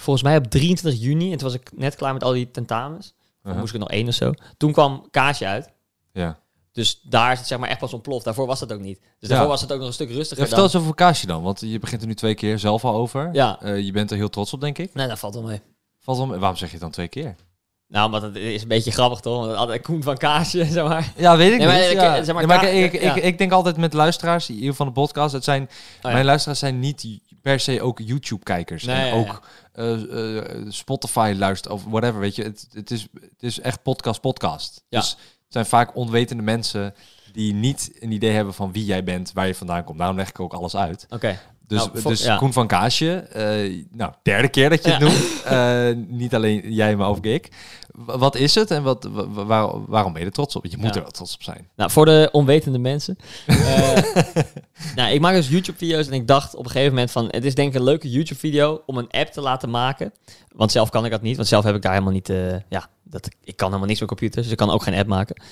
volgens 0.00 0.24
mij 0.24 0.36
op 0.36 0.44
23 0.46 1.00
juni, 1.02 1.32
en 1.32 1.38
toen 1.38 1.48
was 1.48 1.56
ik 1.60 1.70
net 1.74 1.94
klaar 1.96 2.12
met 2.12 2.24
al 2.24 2.32
die 2.32 2.50
tentamens, 2.50 3.12
moest 3.42 3.66
ik 3.68 3.72
er 3.72 3.78
nog 3.78 3.90
één 3.90 4.08
of 4.08 4.14
zo. 4.14 4.32
Toen 4.56 4.72
kwam 4.72 5.06
Kaasje 5.10 5.46
uit. 5.46 5.70
Ja. 6.12 6.38
Dus 6.72 7.00
daar 7.02 7.32
is 7.32 7.38
het 7.38 7.46
zeg 7.46 7.58
maar 7.58 7.68
echt 7.68 7.78
pas 7.78 7.92
ontploft. 7.92 8.24
Daarvoor 8.24 8.46
was 8.46 8.60
dat 8.60 8.72
ook 8.72 8.80
niet. 8.80 8.98
Dus 9.00 9.08
Ja. 9.18 9.28
daarvoor 9.28 9.48
was 9.48 9.60
het 9.60 9.72
ook 9.72 9.78
nog 9.78 9.86
een 9.86 9.92
stuk 9.94 10.08
Ja, 10.08 10.14
rustiger 10.14 10.46
vertel 10.46 10.62
dan. 10.64 10.72
eens 10.74 10.82
over 10.82 10.94
Kaasje 10.94 11.26
dan, 11.26 11.42
want 11.42 11.60
je 11.60 11.78
begint 11.78 12.00
er 12.00 12.06
nu 12.06 12.14
twee 12.14 12.34
keer 12.34 12.58
zelf 12.58 12.84
al 12.84 12.94
over. 12.94 13.28
Ja, 13.32 13.60
Eh, 13.62 13.78
je 13.80 13.92
bent 13.92 14.10
er 14.10 14.16
heel 14.16 14.28
trots 14.30 14.52
op, 14.52 14.60
denk 14.60 14.78
ik. 14.78 14.94
nee, 14.94 15.08
dat 15.08 15.18
valt 15.18 15.34
wel 15.34 15.42
mee. 15.42 15.60
Valt 16.00 16.18
wel 16.18 16.26
mee. 16.26 16.38
Waarom 16.38 16.56
zeg 16.58 16.68
je 16.68 16.72
het 16.74 16.82
dan 16.82 16.90
twee 16.92 17.08
keer? 17.08 17.34
Nou, 17.88 18.10
maar 18.10 18.20
dat 18.20 18.34
is 18.36 18.62
een 18.62 18.68
beetje 18.68 18.90
grappig 18.90 19.20
toch? 19.20 19.46
Want 19.46 19.56
altijd 19.56 19.82
Koen 19.82 20.02
van 20.02 20.16
Kaasje, 20.16 20.64
zeg 20.72 20.84
maar. 20.84 21.12
Ja, 21.16 21.36
weet 21.36 21.52
ik 21.52 21.58
Nee, 21.58 21.66
maar 21.66 21.76
niet. 21.76 21.86
ik- 21.90 21.92
ja. 22.00 22.22
zeg 22.24 22.34
maar, 22.34 22.46
Ja, 22.48 22.62
ik, 22.68 22.92
ik, 22.92 23.22
ja. 23.24 23.30
denk 23.36 23.52
altijd 23.52 23.76
met 23.76 23.92
luisteraars, 23.92 24.46
hier 24.46 24.74
van 24.74 24.86
de 24.86 24.92
podcast, 24.92 25.32
het 25.32 25.44
zijn, 25.44 25.62
Oh, 25.62 25.68
ja. 26.02 26.10
mijn 26.12 26.24
luisteraars 26.24 26.58
zijn 26.58 26.78
niet 26.78 27.06
per 27.42 27.60
se 27.60 27.82
ook 27.82 27.98
YouTube-kijkers. 27.98 28.84
Nee, 28.84 28.96
en 28.96 29.06
ja, 29.06 29.12
ook 29.26 29.40
eh, 29.80 30.38
eh, 30.38 30.66
Spotify 30.68 31.34
luisteren 31.36 31.76
of 31.76 31.84
whatever, 31.84 32.20
weet 32.20 32.36
je. 32.36 32.42
Het, 32.42 32.68
het, 32.72 32.90
is, 32.90 33.06
het 33.20 33.42
is 33.42 33.60
echt 33.60 33.82
podcast-podcast. 33.82 34.84
Ja. 34.88 35.00
Dus 35.00 35.10
het 35.10 35.52
zijn 35.52 35.66
vaak 35.66 35.96
onwetende 35.96 36.42
mensen 36.42 36.94
die 37.32 37.54
niet 37.54 37.92
een 37.98 38.10
idee 38.10 38.32
hebben 38.32 38.54
van 38.54 38.72
wie 38.72 38.84
jij 38.84 39.04
bent, 39.04 39.32
waar 39.32 39.46
je 39.46 39.54
vandaan 39.54 39.84
komt. 39.84 39.98
Daarom 39.98 40.16
leg 40.16 40.28
ik 40.28 40.40
ook 40.40 40.52
alles 40.52 40.76
uit. 40.76 41.06
Oké. 41.10 41.38
Dus, 41.70 41.78
Nou, 41.92 42.02
dus 42.08 42.22
ja. 42.24 42.36
Koen 42.36 42.52
van 42.52 42.66
Kaasje, 42.66 43.12
eh, 43.14 43.84
nou, 43.92 44.12
derde 44.22 44.48
keer 44.48 44.70
dat 44.70 44.84
je 44.84 44.90
het 44.90 45.00
Ja. 45.00 45.06
noemt. 45.08 45.42
Eh, 45.44 46.04
niet 46.16 46.34
alleen 46.34 46.72
jij, 46.72 46.96
maar 46.96 47.08
ook 47.08 47.24
ik. 47.24 47.48
Wat 47.94 48.36
is 48.36 48.54
het 48.54 48.70
en 48.70 48.82
wat, 48.82 49.08
wa- 49.10 49.28
wa- 49.28 49.44
waar, 49.44 49.86
waarom 49.86 50.12
ben 50.12 50.20
je 50.20 50.26
er 50.26 50.32
trots 50.34 50.56
op? 50.56 50.66
Je 50.66 50.76
moet 50.76 50.86
Ja. 50.88 50.94
er 50.94 51.00
wel 51.02 51.10
trots 51.10 51.34
op 51.34 51.42
zijn. 51.42 51.68
Nou, 51.76 51.90
voor 51.90 52.04
de 52.04 52.28
onwetende 52.32 52.78
mensen. 52.78 53.16
Eh, 53.46 53.96
nou, 54.96 55.12
ik 55.14 55.20
maak 55.20 55.34
dus 55.34 55.48
YouTube-video's 55.48 56.06
en 56.06 56.12
ik 56.12 56.26
dacht 56.26 56.54
op 56.54 56.64
een 56.64 56.70
gegeven 56.70 56.92
moment 56.92 57.10
van... 57.10 57.28
Het 57.30 57.44
is 57.44 57.54
denk 57.54 57.68
ik 57.68 57.74
een 57.74 57.84
leuke 57.84 58.10
YouTube-video 58.10 58.82
om 58.86 58.96
een 58.98 59.10
app 59.10 59.32
te 59.32 59.40
laten 59.40 59.70
maken. 59.70 60.12
Want 60.54 60.72
zelf 60.72 60.90
kan 60.90 61.04
ik 61.04 61.10
dat 61.10 61.22
niet, 61.22 61.36
want 61.36 61.48
zelf 61.48 61.64
heb 61.64 61.74
ik 61.74 61.82
daar 61.82 61.92
helemaal 61.92 62.12
niet... 62.12 62.32
ja, 62.68 62.88
dat, 63.04 63.28
ik 63.44 63.56
kan 63.56 63.66
helemaal 63.66 63.88
niks 63.88 64.00
met 64.00 64.08
computers, 64.08 64.42
dus 64.42 64.52
ik 64.52 64.58
kan 64.58 64.70
ook 64.70 64.82
geen 64.82 64.94
app 64.94 65.08
maken. 65.08 65.42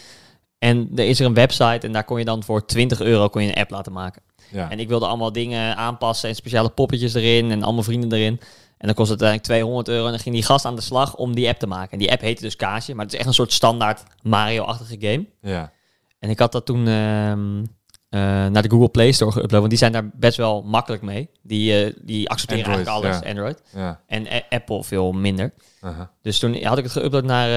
En 0.59 0.91
er 0.97 1.09
is 1.09 1.21
er 1.21 1.27
een 1.27 1.35
website 1.35 1.87
en 1.87 1.93
daar 1.93 2.05
kon 2.05 2.19
je 2.19 2.25
dan 2.25 2.43
voor 2.43 2.67
20 2.67 3.01
euro 3.01 3.29
kon 3.29 3.43
je 3.43 3.49
een 3.49 3.61
app 3.61 3.71
laten 3.71 3.93
maken. 3.93 4.23
Ja. 4.51 4.71
En 4.71 4.79
ik 4.79 4.89
wilde 4.89 5.07
allemaal 5.07 5.33
dingen 5.33 5.77
aanpassen 5.77 6.29
en 6.29 6.35
speciale 6.35 6.69
poppetjes 6.69 7.15
erin 7.15 7.51
en 7.51 7.63
allemaal 7.63 7.83
vrienden 7.83 8.13
erin. 8.13 8.41
En 8.79 8.87
dan 8.87 8.95
kost 8.95 9.11
het 9.11 9.23
uiteindelijk 9.23 9.43
200 9.45 9.89
euro 9.89 10.05
en 10.05 10.11
dan 10.11 10.21
ging 10.21 10.35
die 10.35 10.45
gast 10.45 10.65
aan 10.65 10.77
de 10.77 10.83
slag 10.83 11.17
om 11.17 11.35
die 11.35 11.49
app 11.49 11.59
te 11.59 11.67
maken. 11.67 11.93
En 11.93 11.99
die 11.99 12.11
app 12.11 12.21
heette 12.21 12.43
dus 12.43 12.57
Kaasje, 12.57 12.95
maar 12.95 13.05
het 13.05 13.13
is 13.13 13.19
echt 13.19 13.29
een 13.29 13.35
soort 13.35 13.53
standaard 13.53 14.03
Mario-achtige 14.23 14.97
game. 14.99 15.27
ja. 15.43 15.73
En 16.19 16.31
ik 16.31 16.39
had 16.39 16.53
dat 16.53 16.67
toen 16.67 16.89
ehm, 16.89 17.65
eh, 18.09 18.21
naar 18.47 18.63
de 18.63 18.71
Google 18.71 18.89
Play 18.89 19.13
Store 19.13 19.33
geüpload, 19.33 19.49
want 19.59 19.69
die 19.69 19.79
zijn 19.79 19.93
daar 19.93 20.11
best 20.15 20.37
wel 20.37 20.63
makkelijk 20.63 21.03
mee. 21.03 21.31
Die, 21.43 21.85
eh, 21.85 21.95
die 22.03 22.29
accepteren 22.29 22.65
Android, 22.65 22.87
eigenlijk 22.87 23.07
alles, 23.07 23.23
ja. 23.23 23.31
Android. 23.31 23.63
ja. 23.75 24.01
En 24.07 24.27
Apple 24.49 24.85
veel 24.85 25.13
minder. 25.13 25.53
Dus 26.23 26.39
toen 26.39 26.63
had 26.63 26.79
ik 26.79 26.85
het 26.85 26.99
geüpload 26.99 27.25
naar, 27.25 27.49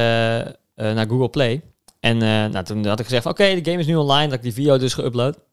eh, 0.76 0.94
naar 0.94 1.08
Google 1.08 1.30
Play. 1.30 1.62
En 2.00 2.18
nou, 2.18 2.64
toen 2.64 2.86
had 2.86 3.00
ik 3.00 3.06
gezegd, 3.06 3.26
oké, 3.26 3.44
de 3.62 3.70
game 3.70 3.80
is 3.80 3.86
nu 3.86 3.96
online. 3.96 4.28
Dat 4.28 4.38
ik 4.38 4.42
die 4.42 4.54
video 4.54 4.78
dus 4.78 5.00
geüpload. 5.00 5.51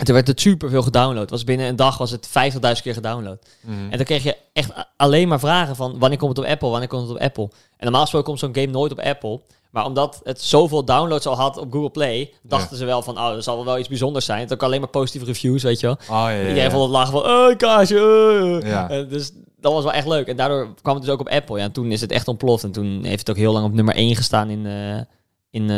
En 0.00 0.06
toen 0.06 0.14
werd 0.14 0.26
het 0.26 0.40
super 0.40 0.70
veel 0.70 0.82
gedownload. 0.82 1.30
Was 1.30 1.44
binnen 1.44 1.66
een 1.66 1.76
dag 1.76 1.98
was 1.98 2.10
het 2.10 2.28
50.000 2.28 2.60
keer 2.82 2.94
gedownload. 2.94 3.38
Mhm. 3.60 3.74
En 3.90 3.96
dan 3.96 4.04
kreeg 4.06 4.22
je 4.22 4.36
echt 4.52 4.72
alleen 4.96 5.28
maar 5.28 5.40
vragen 5.40 5.76
van 5.76 5.98
wanneer 5.98 6.18
komt 6.18 6.36
het 6.36 6.46
op 6.46 6.52
Apple, 6.52 6.68
wanneer 6.68 6.88
komt 6.88 7.02
het 7.02 7.10
op 7.10 7.22
Apple. 7.22 7.44
En 7.76 7.84
normaal 7.84 8.00
gesproken 8.00 8.28
komt 8.28 8.38
zo'n 8.38 8.54
game 8.54 8.66
nooit 8.66 8.92
op 8.92 8.98
Apple. 9.00 9.40
Maar 9.70 9.84
omdat 9.84 10.20
het 10.24 10.42
zoveel 10.42 10.84
downloads 10.84 11.26
al 11.26 11.36
had 11.36 11.56
op 11.56 11.72
Google 11.72 11.90
Play, 11.90 12.32
dachten 12.42 12.76
ze 12.76 12.84
wel 12.84 13.02
van, 13.02 13.18
oh, 13.18 13.34
er 13.34 13.42
zal 13.42 13.64
wel 13.64 13.78
iets 13.78 13.88
bijzonders 13.88 14.24
zijn. 14.24 14.40
Het 14.40 14.52
ook 14.52 14.62
alleen 14.62 14.80
maar 14.80 14.88
positieve 14.88 15.26
reviews, 15.26 15.62
weet 15.62 15.80
je 15.80 15.86
wel. 15.86 15.96
Oh, 16.00 16.06
ja, 16.08 16.30
ja. 16.30 16.48
Iedereen 16.48 16.70
vond 16.70 16.82
het 16.82 16.92
lachen 16.92 17.12
van, 17.12 17.22
oh, 17.22 17.56
kaasje. 17.56 17.96
eh." 18.64 19.00
Eh, 19.00 19.08
dus 19.08 19.30
dat 19.60 19.72
was 19.72 19.84
wel 19.84 19.92
echt 19.92 20.06
leuk. 20.06 20.26
En 20.26 20.36
daardoor 20.36 20.74
kwam 20.82 20.94
het 20.94 21.04
dus 21.04 21.12
ook 21.12 21.20
op 21.20 21.28
Apple. 21.28 21.58
Ja, 21.58 21.64
en 21.64 21.72
toen 21.72 21.92
is 21.92 22.00
het 22.00 22.12
echt 22.12 22.28
ontploft. 22.28 22.64
En 22.64 22.72
toen 22.72 23.04
heeft 23.04 23.18
het 23.18 23.30
ook 23.30 23.36
heel 23.42 23.52
lang 23.52 23.64
op 23.66 23.72
nummer 23.72 23.94
1 23.96 24.16
gestaan 24.16 24.48
in, 24.50 24.66
eh, 24.66 25.00
in 25.50 25.70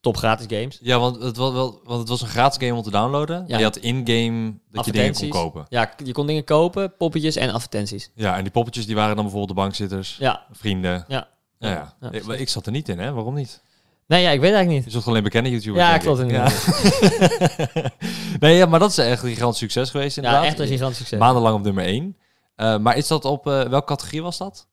top 0.00 0.16
gratis 0.16 0.46
games. 0.58 0.78
Ja, 0.82 0.98
want 0.98 1.22
het, 1.22 1.36
was 1.36 1.52
wel, 1.52 1.80
want 1.84 2.00
het 2.00 2.08
was 2.08 2.22
een 2.22 2.28
gratis 2.28 2.66
game 2.66 2.78
om 2.78 2.82
te 2.82 2.90
downloaden. 2.90 3.44
Ja. 3.46 3.58
Je 3.58 3.64
had 3.64 3.76
in-game 3.76 4.54
dat 4.70 4.84
je 4.84 4.92
dingen 4.92 5.14
kon 5.14 5.28
kopen. 5.28 5.66
Ja, 5.68 5.94
je 6.04 6.12
kon 6.12 6.26
dingen 6.26 6.44
kopen, 6.44 6.96
poppetjes 6.96 7.36
en 7.36 7.50
advertenties. 7.50 8.10
Ja, 8.14 8.36
en 8.36 8.42
die 8.42 8.52
poppetjes 8.52 8.86
die 8.86 8.94
waren 8.94 9.14
dan 9.14 9.24
bijvoorbeeld 9.24 9.56
de 9.56 9.62
bankzitters, 9.62 10.16
Ja. 10.20 10.44
vrienden. 10.52 11.04
Ja. 11.08 11.28
Ja, 11.58 11.94
ja. 12.00 12.10
Ja, 12.10 12.34
ik, 12.34 12.48
zat 12.48 12.66
er 12.66 12.72
niet 12.72 12.88
in, 12.88 12.98
hè? 12.98 13.12
Waarom 13.12 13.34
niet? 13.34 13.62
Nee, 14.06 14.22
ja, 14.22 14.30
ik 14.30 14.40
weet 14.40 14.52
eigenlijk 14.52 14.76
niet. 14.76 14.84
Je 14.84 14.90
zult 15.00 15.06
alleen 15.06 15.22
bekende 15.22 15.50
YouTubers. 15.50 15.84
Ja, 15.84 15.98
klopt 15.98 16.20
inderdaad. 16.20 16.66
Ja. 17.72 17.90
nee, 18.40 18.56
ja, 18.56 18.66
maar 18.66 18.80
dat 18.80 18.90
is 18.90 18.98
echt 18.98 19.22
een 19.22 19.28
gigantisch 19.28 19.58
succes 19.58 19.90
geweest 19.90 20.16
Ja, 20.16 20.22
inderdaad. 20.22 20.46
echt 20.48 20.58
een 20.58 20.66
gigantisch 20.66 20.96
succes. 20.98 21.18
Maandenlang 21.18 21.56
op 21.56 21.62
nummer 21.62 21.84
1. 21.84 22.16
maar 22.56 22.96
is 22.96 23.06
dat 23.06 23.24
op, 23.24 23.46
eh, 23.46 23.62
welke 23.62 23.86
categorie 23.86 24.22
was 24.22 24.38
dat? 24.38 24.66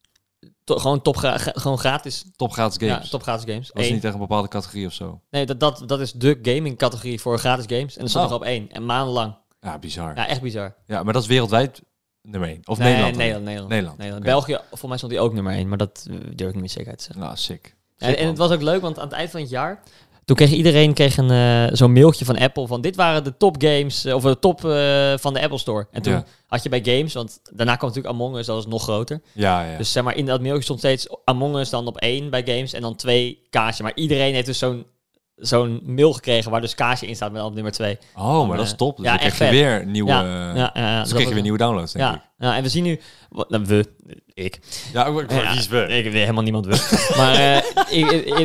To- 0.66 0.78
gewoon 0.78 1.02
top 1.02 1.16
gewoon 1.18 1.78
gratis. 1.78 2.26
Top 2.36 2.52
gratis 2.52 2.78
games. 2.88 3.04
Ja, 3.04 3.10
top 3.10 3.22
gratis 3.24 3.52
games. 3.54 3.70
Eén. 3.74 3.94
niet 3.94 4.04
echt 4.04 4.14
een 4.14 4.20
bepaalde 4.20 4.48
categorie 4.48 4.86
of 4.86 4.94
zo. 4.94 5.22
Nee, 5.30 5.46
dat, 5.46 5.60
dat, 5.60 5.84
dat 5.86 6.00
is 6.00 6.12
de 6.12 6.40
gaming 6.42 6.78
categorie 6.78 7.22
voor 7.22 7.40
gratis 7.40 7.66
games. 7.78 7.96
En 7.96 8.02
dat 8.02 8.10
stond 8.10 8.26
Oh. 8.26 8.32
nog 8.32 8.40
op 8.40 8.46
één. 8.46 8.72
En 8.72 8.86
maandenlang. 8.86 9.36
Ja, 9.60 9.80
bizar. 9.80 10.16
Ja, 10.16 10.22
Ja, 10.22 10.28
echt 10.28 10.42
bizar. 10.42 10.76
maar 10.88 11.14
dat 11.14 11.22
is 11.22 11.28
wereldwijd 11.28 11.82
nummer 12.22 12.50
1. 12.50 12.62
Of 12.66 12.78
Nee, 12.78 12.88
Nederland? 12.88 13.16
Nederland, 13.18 13.46
Nederland. 13.70 13.98
Nederland. 13.98 14.24
België, 14.26 14.60
voor 14.72 14.90
mij 14.90 14.98
stond 14.98 15.12
hij 15.12 15.22
ook 15.22 15.34
nummer 15.34 15.54
één. 15.54 15.68
Maar 15.68 15.78
dat 15.78 16.06
eh, 16.10 16.16
durf 16.16 16.50
ik 16.50 16.54
niet 16.54 16.62
met 16.64 16.72
zekerheid 16.72 16.98
te 16.98 17.04
zeggen. 17.04 17.24
Nou, 17.24 17.38
sick. 17.38 17.76
En, 17.98 18.10
Sick, 18.10 18.18
en 18.20 18.28
het 18.28 18.38
man. 18.38 18.48
was 18.48 18.58
ook 18.58 18.64
leuk, 18.64 18.82
want 18.82 18.98
aan 19.00 19.04
het 19.08 19.14
eind 19.14 19.30
van 19.32 19.40
het 19.40 19.50
jaar... 19.50 19.82
Toen 20.26 20.36
kreeg 20.36 20.52
iedereen 20.52 20.94
kreeg 20.94 21.18
een, 21.18 21.30
eh, 21.32 21.76
zo'n 21.76 21.94
mailtje 21.94 22.26
van 22.26 22.38
Apple 22.38 22.68
van 22.68 22.82
dit 22.82 22.96
waren 22.96 23.24
de 23.24 23.38
top 23.38 23.56
games, 23.58 24.06
eh, 24.06 24.16
of 24.16 24.24
de 24.24 24.40
top 24.40 24.66
eh, 24.66 25.14
van 25.18 25.34
de 25.34 25.42
Apple 25.42 25.58
Store. 25.58 25.88
En 25.92 26.02
toen 26.02 26.14
Ja. 26.14 26.26
had 26.48 26.64
je 26.64 26.70
bij 26.70 26.82
games, 26.84 27.14
want 27.14 27.40
daarna 27.54 27.76
kwam 27.76 27.90
natuurlijk 27.90 28.16
Among 28.16 28.38
Us, 28.38 28.46
dat 28.46 28.56
was 28.56 28.68
nog 28.68 28.84
groter. 28.84 29.22
Ja, 29.34 29.72
ja. 29.72 29.78
Dus 29.78 29.92
zeg 29.92 30.04
maar, 30.04 30.16
in 30.16 30.26
dat 30.26 30.42
mailtje 30.42 30.64
stond 30.64 30.80
steeds 30.80 31.08
Among 31.26 31.56
Us 31.58 31.70
dan 31.70 31.88
op 31.88 31.98
één 31.98 32.30
bij 32.30 32.42
games 32.46 32.74
en 32.74 32.82
dan 32.82 32.96
twee 32.96 33.48
kaasje. 33.50 33.84
Maar 33.84 33.92
iedereen 33.96 34.34
heeft 34.34 34.46
dus 34.46 34.58
zo'n 34.58 34.86
zo'n 35.36 35.82
mail 35.86 36.14
gekregen 36.14 36.52
waar 36.52 36.62
dus 36.62 36.76
kaasje 36.76 37.08
in 37.08 37.16
staat 37.16 37.32
met 37.32 37.44
op 37.44 37.54
nummer 37.54 37.72
twee. 37.72 37.98
oh, 38.16 38.48
maar 38.48 38.58
dat 38.58 38.66
is 38.66 38.72
eh, 38.72 38.78
top. 38.78 38.98
Dus 38.98 39.06
ja, 39.06 39.18
dan 39.18 39.30
krijg 39.30 39.38
je 39.38 39.58
weer 39.58 39.86
nieuwe... 39.86 40.10
ja, 40.10 40.54
ja, 40.56 40.72
ja, 40.74 41.02
dus 41.02 41.12
krijg 41.12 41.28
je 41.28 41.34
weer 41.34 41.44
nieuwe 41.44 41.58
downloads, 41.58 41.92
denk 41.92 42.16
ik. 42.16 42.22
ja, 42.38 42.56
en 42.56 42.64
we 42.64 42.70
zien 42.70 42.84
nu... 42.84 43.00
Wat, 43.30 43.50
nou, 43.50 43.66
we, 43.66 43.86
ik. 44.34 44.60
Ja, 44.94 45.06
ik, 45.06 45.32
Ja, 45.32 45.50
wie 45.50 45.60
is 45.60 45.68
we? 45.68 45.88
Ik 45.88 46.04
weet 46.04 46.14
helemaal 46.14 46.44
niemand 46.44 46.66
we. 46.66 46.98
maar 47.18 47.36
eh, 47.36 47.58
ik, 48.00 48.12
ik, 48.12 48.38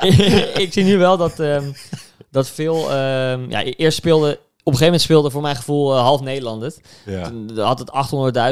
ik, 0.00 0.56
ik 0.64 0.72
zie 0.72 0.84
nu 0.84 0.98
wel 0.98 1.16
dat, 1.16 1.40
ehm, 1.40 1.72
dat 2.30 2.48
veel... 2.48 2.90
ehm, 2.90 3.50
ja, 3.50 3.62
eerst 3.62 3.96
speelde 3.96 4.38
een 4.64 4.78
gegeven 4.78 4.84
moment 4.84 5.02
speelde 5.02 5.30
voor 5.30 5.42
mijn 5.42 5.56
gevoel 5.56 5.94
eh, 5.94 6.00
half 6.00 6.20
Nederland 6.20 6.62
het. 6.62 6.80
Ja. 7.04 7.28
Toen 7.28 7.58
had 7.58 7.78
het 7.78 7.90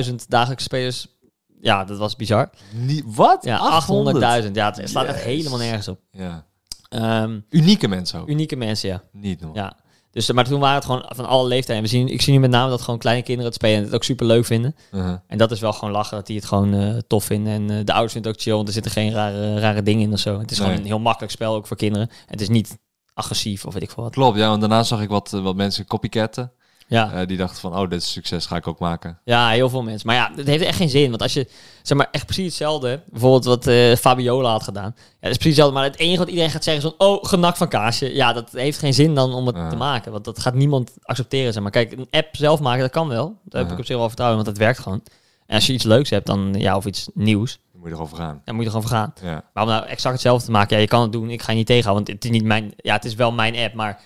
800.000 0.09 0.15
dagelijkse 0.29 0.65
spelers. 0.65 1.07
Ja, 1.61 1.85
dat 1.85 1.99
was 1.99 2.17
bizar. 2.17 2.51
Niet, 2.73 3.05
wat? 3.07 3.45
Ja, 3.45 3.83
800.000. 4.45 4.51
Ja, 4.53 4.73
het 4.75 4.91
slaat 4.91 5.07
echt 5.07 5.23
helemaal 5.23 5.59
nergens 5.59 5.89
op. 5.89 6.01
Ja. 6.11 6.47
Ehm, 6.93 7.39
Unieke 7.51 7.89
mensen 7.89 8.21
ook. 8.21 8.29
unieke 8.29 8.57
mensen, 8.57 8.89
ja. 8.89 9.03
Niet 9.13 9.41
nog. 9.41 9.55
ja. 9.55 9.77
Dus, 10.11 10.33
maar 10.33 10.45
toen 10.45 10.61
waren 10.61 10.75
het 10.75 10.85
gewoon 10.85 11.05
van 11.09 11.27
alle 11.27 11.49
leeftijden. 11.49 11.85
We 11.85 11.89
zien, 11.91 12.09
ik 12.09 12.23
zie 12.23 12.33
nu 12.33 12.39
met 12.39 12.51
name 12.51 12.71
dat 12.71 12.81
gewoon 12.83 12.99
kleine 13.01 13.23
kinderen 13.23 13.47
het 13.51 13.55
spelen 13.61 13.77
en 13.79 13.85
het 13.85 13.95
ook 13.95 14.05
super 14.05 14.27
leuk 14.27 14.45
vinden. 14.45 14.75
Uh-huh. 14.93 15.17
En 15.27 15.39
dat 15.39 15.51
is 15.51 15.61
wel 15.61 15.73
gewoon 15.73 15.95
lachen, 15.95 16.17
dat 16.17 16.27
die 16.27 16.37
het 16.37 16.45
gewoon 16.45 16.75
eh, 16.75 16.97
tof 17.07 17.25
vinden. 17.25 17.53
En 17.53 17.71
eh, 17.79 17.85
de 17.85 17.93
ouders 17.93 18.13
vinden 18.13 18.31
het 18.31 18.41
ook 18.41 18.47
chill, 18.47 18.55
want 18.57 18.67
er 18.69 18.75
zitten 18.75 18.93
geen 18.93 19.13
rare, 19.13 19.59
rare 19.61 19.83
dingen 19.83 20.03
in 20.03 20.13
of 20.13 20.19
zo. 20.19 20.39
Het 20.39 20.51
is 20.51 20.59
Nee. 20.59 20.67
gewoon 20.67 20.83
een 20.83 20.89
heel 20.89 20.99
makkelijk 20.99 21.33
spel, 21.33 21.55
ook 21.55 21.67
voor 21.67 21.77
kinderen. 21.77 22.11
Het 22.27 22.41
is 22.41 22.49
niet 22.49 22.79
agressief 23.15 23.65
of 23.67 23.73
weet 23.75 23.83
ik 23.83 23.91
veel 23.91 24.03
wat. 24.03 24.13
Klopt, 24.13 24.39
ja, 24.39 24.49
want 24.49 24.61
daarna 24.61 24.83
zag 24.83 25.03
ik 25.03 25.09
wat, 25.09 25.33
eh, 25.33 25.43
wat 25.43 25.57
mensen 25.57 25.87
copycatten. 25.87 26.53
Ja. 26.93 27.13
Eh, 27.13 27.27
die 27.27 27.37
dachten 27.37 27.61
van, 27.61 27.79
oh, 27.79 27.89
dit 27.89 28.03
is 28.03 28.13
succes, 28.13 28.47
ga 28.47 28.57
ik 28.57 28.67
ook 28.67 28.79
maken. 28.79 29.19
Ja, 29.25 29.49
heel 29.49 29.69
veel 29.69 29.83
mensen. 29.83 30.07
Maar 30.07 30.17
ja, 30.17 30.31
het 30.37 30.47
heeft 30.47 30.65
echt 30.65 30.77
geen 30.77 30.89
zin. 30.89 31.11
Want 31.11 31.23
als 31.23 31.33
je, 31.33 31.49
zeg 31.83 31.99
maar, 31.99 32.09
echt 32.11 32.25
precies 32.25 32.45
hetzelfde. 32.45 33.03
Bijvoorbeeld 33.11 33.45
wat 33.45 33.67
eh, 33.67 33.97
Fabiola 33.97 34.51
had 34.51 34.63
gedaan. 34.63 34.95
Ja, 34.97 35.03
dat 35.21 35.31
is 35.31 35.37
precies 35.37 35.57
hetzelfde. 35.57 35.75
Maar 35.75 35.85
het 35.85 35.99
enige 35.99 36.19
wat 36.19 36.29
iedereen 36.29 36.51
gaat 36.51 36.65
zeggen 36.65 36.85
is 36.85 36.95
van, 36.99 37.09
oh, 37.09 37.25
genak 37.25 37.57
van 37.57 37.69
kaasje. 37.69 38.15
Ja, 38.15 38.33
dat 38.33 38.53
heeft 38.53 38.79
geen 38.79 38.95
zin 38.95 39.15
dan 39.15 39.35
om 39.35 39.47
het 39.47 39.71
te 39.71 39.77
maken. 39.77 40.13
Want 40.13 40.25
dat 40.25 40.39
gaat 40.39 40.55
niemand 40.55 40.93
accepteren, 41.03 41.53
zeg 41.53 41.63
maar. 41.63 41.73
Kijk, 41.73 41.93
een 41.93 42.09
app 42.11 42.37
zelf 42.37 42.61
maken, 42.61 42.81
dat 42.81 42.91
kan 42.91 43.09
wel. 43.09 43.37
Daar 43.45 43.63
heb 43.63 43.73
ik 43.73 43.79
op 43.79 43.85
zich 43.85 43.97
wel 43.97 44.07
vertrouwen 44.07 44.43
want 44.45 44.51
het 44.57 44.65
werkt 44.65 44.79
gewoon. 44.79 45.03
En 45.47 45.55
als 45.55 45.67
je 45.67 45.73
iets 45.73 45.85
leuks 45.85 46.11
hebt, 46.11 46.27
dan, 46.27 46.55
ja, 46.59 46.77
of 46.77 46.87
iets 46.87 47.09
nieuws, 47.15 47.59
moet 47.75 47.89
je 47.89 47.95
erover 47.95 48.17
gaan. 48.17 48.43
dan 48.45 48.55
moet 48.55 48.65
je 48.65 48.71
er 48.71 48.77
gewoon 48.77 48.89
voor 48.89 48.99
gaan. 48.99 49.13
Ja. 49.23 49.45
Maar 49.53 49.63
om 49.63 49.69
nou 49.69 49.87
exact 49.87 50.15
hetzelfde 50.15 50.45
te 50.45 50.51
maken, 50.51 50.77
ja, 50.77 50.83
je 50.83 50.89
kan 50.89 51.03
het 51.03 51.13
doen. 51.13 51.31
Ik 51.31 51.43
ga 51.43 51.51
je 51.51 51.59
niet 51.59 51.67
tegenhouden, 51.67 52.05
want 52.05 52.23
het 52.23 52.33
is 52.33 52.39
niet 52.39 52.49
mijn, 52.49 52.73
ja, 52.77 52.95
het 52.95 53.05
is 53.05 53.15
wel 53.15 53.33
mijn 53.33 53.57
app, 53.57 53.75
maar... 53.75 54.01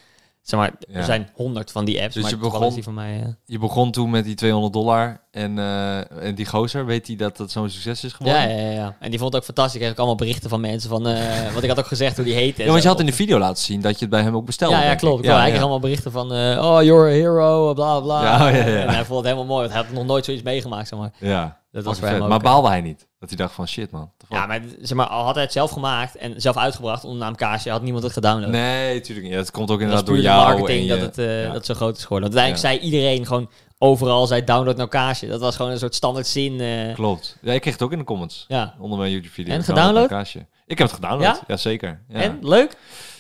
Zeg 0.47 0.61
maar, 0.61 0.73
Ja. 0.89 0.95
er 0.99 1.05
zijn 1.05 1.29
honderd 1.35 1.73
van 1.73 1.85
die 1.85 2.03
apps, 2.03 2.15
Dus 2.15 2.23
maar 2.23 2.33
je 2.33 2.39
begon- 2.39 2.75
die 2.75 2.83
van 2.83 2.95
mij... 2.95 3.21
eh, 3.23 3.29
Je 3.45 3.59
begon 3.59 3.91
toen 3.91 4.11
met 4.11 4.25
die 4.25 4.35
200 4.35 4.73
dollar 4.73 5.21
en, 5.31 5.59
eh, 5.59 6.23
en 6.23 6.35
die 6.35 6.47
gozer, 6.47 6.87
weet 6.87 7.07
hij 7.07 7.17
dat 7.17 7.37
dat 7.37 7.51
zo'n 7.51 7.69
succes 7.71 8.05
is 8.05 8.13
geworden? 8.13 8.43
Ja, 8.43 8.49
ja, 8.57 8.61
ja, 8.61 8.71
ja. 8.71 8.97
En 9.01 9.11
die 9.11 9.19
vond 9.19 9.33
het 9.33 9.41
ook 9.41 9.47
fantastisch. 9.47 9.75
Ik 9.75 9.81
kreeg 9.81 9.91
ook 9.93 9.99
allemaal 9.99 10.17
berichten 10.17 10.51
van 10.51 10.61
mensen 10.61 10.91
van... 10.91 11.07
eh 11.09 11.43
want 11.53 11.63
ik 11.63 11.69
had 11.69 11.79
ook 11.79 11.87
gezegd 11.87 12.17
hoe 12.17 12.25
die 12.25 12.35
heette. 12.35 12.63
Ja, 12.63 12.71
want 12.71 12.83
je 12.83 12.89
had 12.89 13.01
in 13.01 13.07
de 13.07 13.13
video 13.13 13.39
laten 13.39 13.63
zien 13.63 13.81
dat 13.81 13.93
je 13.95 14.01
het 14.01 14.11
bij 14.11 14.23
hem 14.23 14.37
ook 14.37 14.47
bestelde. 14.47 14.75
Ja, 14.77 14.83
ja, 14.83 14.95
klopt. 14.95 15.19
ik. 15.19 15.25
klopt. 15.25 15.39
hij 15.41 15.49
kreeg 15.49 15.61
allemaal 15.61 15.81
berichten 15.81 16.13
van... 16.13 16.33
eh, 16.33 16.65
oh, 16.65 16.83
you're 16.83 17.09
a 17.09 17.13
hero, 17.13 17.75
bla, 17.75 18.01
bla. 18.01 18.23
Ja, 18.23 18.49
ja, 18.49 18.67
ja. 18.67 18.81
En 18.81 18.89
hij 18.89 19.05
vond 19.05 19.19
het 19.19 19.25
helemaal 19.25 19.45
mooi. 19.47 19.61
Want 19.61 19.73
hij 19.73 19.83
had 19.83 19.93
nog 19.93 20.05
nooit 20.07 20.25
zoiets 20.25 20.43
meegemaakt, 20.43 20.89
zeg 20.89 20.99
maar. 20.99 21.13
Ja, 21.19 21.61
Dat 21.71 21.85
was 21.85 21.99
vet. 21.99 22.21
ook, 22.21 22.29
Maar 22.29 22.41
baalde 22.41 22.69
hij 22.69 22.81
niet? 22.81 23.07
Dat 23.29 23.39
hij 23.39 23.47
dacht 23.47 23.55
van, 23.55 23.69
shit 23.69 23.91
man. 23.91 24.11
Ja, 24.29 24.47
maar 24.47 24.61
zeg 24.81 24.97
maar, 24.97 25.07
al 25.07 25.25
had 25.25 25.35
hij 25.35 25.45
het 25.45 25.53
zelf 25.53 25.71
gemaakt 25.71 26.17
en 26.17 26.41
zelf 26.41 26.57
uitgebracht 26.57 27.05
onder 27.05 27.19
naam 27.19 27.35
Kaasje, 27.35 27.71
had 27.71 27.83
niemand 27.83 28.05
het 28.05 28.13
gedownload. 28.13 28.51
Nee, 28.51 29.01
tuurlijk 29.01 29.27
niet. 29.27 29.35
Het 29.37 29.51
komt 29.51 29.71
ook 29.71 29.81
inderdaad 29.81 30.07
door 30.07 30.19
jou. 30.19 30.45
marketing 30.57 30.83
en 30.83 30.89
dat 30.89 31.01
het, 31.01 31.19
eh, 31.19 31.43
ja. 31.43 31.53
dat 31.53 31.67
zo 31.67 31.75
groot 31.75 31.97
is 31.97 32.03
geworden. 32.03 32.29
Want 32.31 32.41
uiteindelijk 32.41 32.83
zei 32.83 32.93
iedereen 32.95 33.27
gewoon 33.27 33.51
overal, 33.79 34.27
zei 34.27 34.45
download 34.45 34.77
nou 34.77 34.89
Kaasje. 34.89 35.27
Dat 35.27 35.41
was 35.41 35.57
gewoon 35.57 35.73
een 35.73 35.79
soort 35.79 35.95
standaard 35.95 36.27
zin. 36.27 36.61
eh, 36.61 36.95
Klopt. 36.95 37.37
Ja, 37.43 37.53
ik 37.53 37.61
kreeg 37.61 37.73
het 37.73 37.83
ook 37.83 37.93
in 37.93 37.99
de 37.99 38.05
comments. 38.05 38.45
ja. 38.49 38.75
Onder 38.79 38.99
mijn 38.99 39.11
YouTube 39.11 39.33
video. 39.35 39.53
En 39.55 39.59
Download 39.61 39.79
gedownload? 39.79 40.09
kaasje. 40.09 40.47
Ik 40.67 40.79
heb 40.79 40.87
het 40.87 40.97
gedownload. 40.97 41.23
Ja? 41.37 41.41
Ja, 41.47 41.57
zeker. 41.57 42.01
Ja. 42.09 42.21
En? 42.21 42.39
Leuk? 42.43 42.77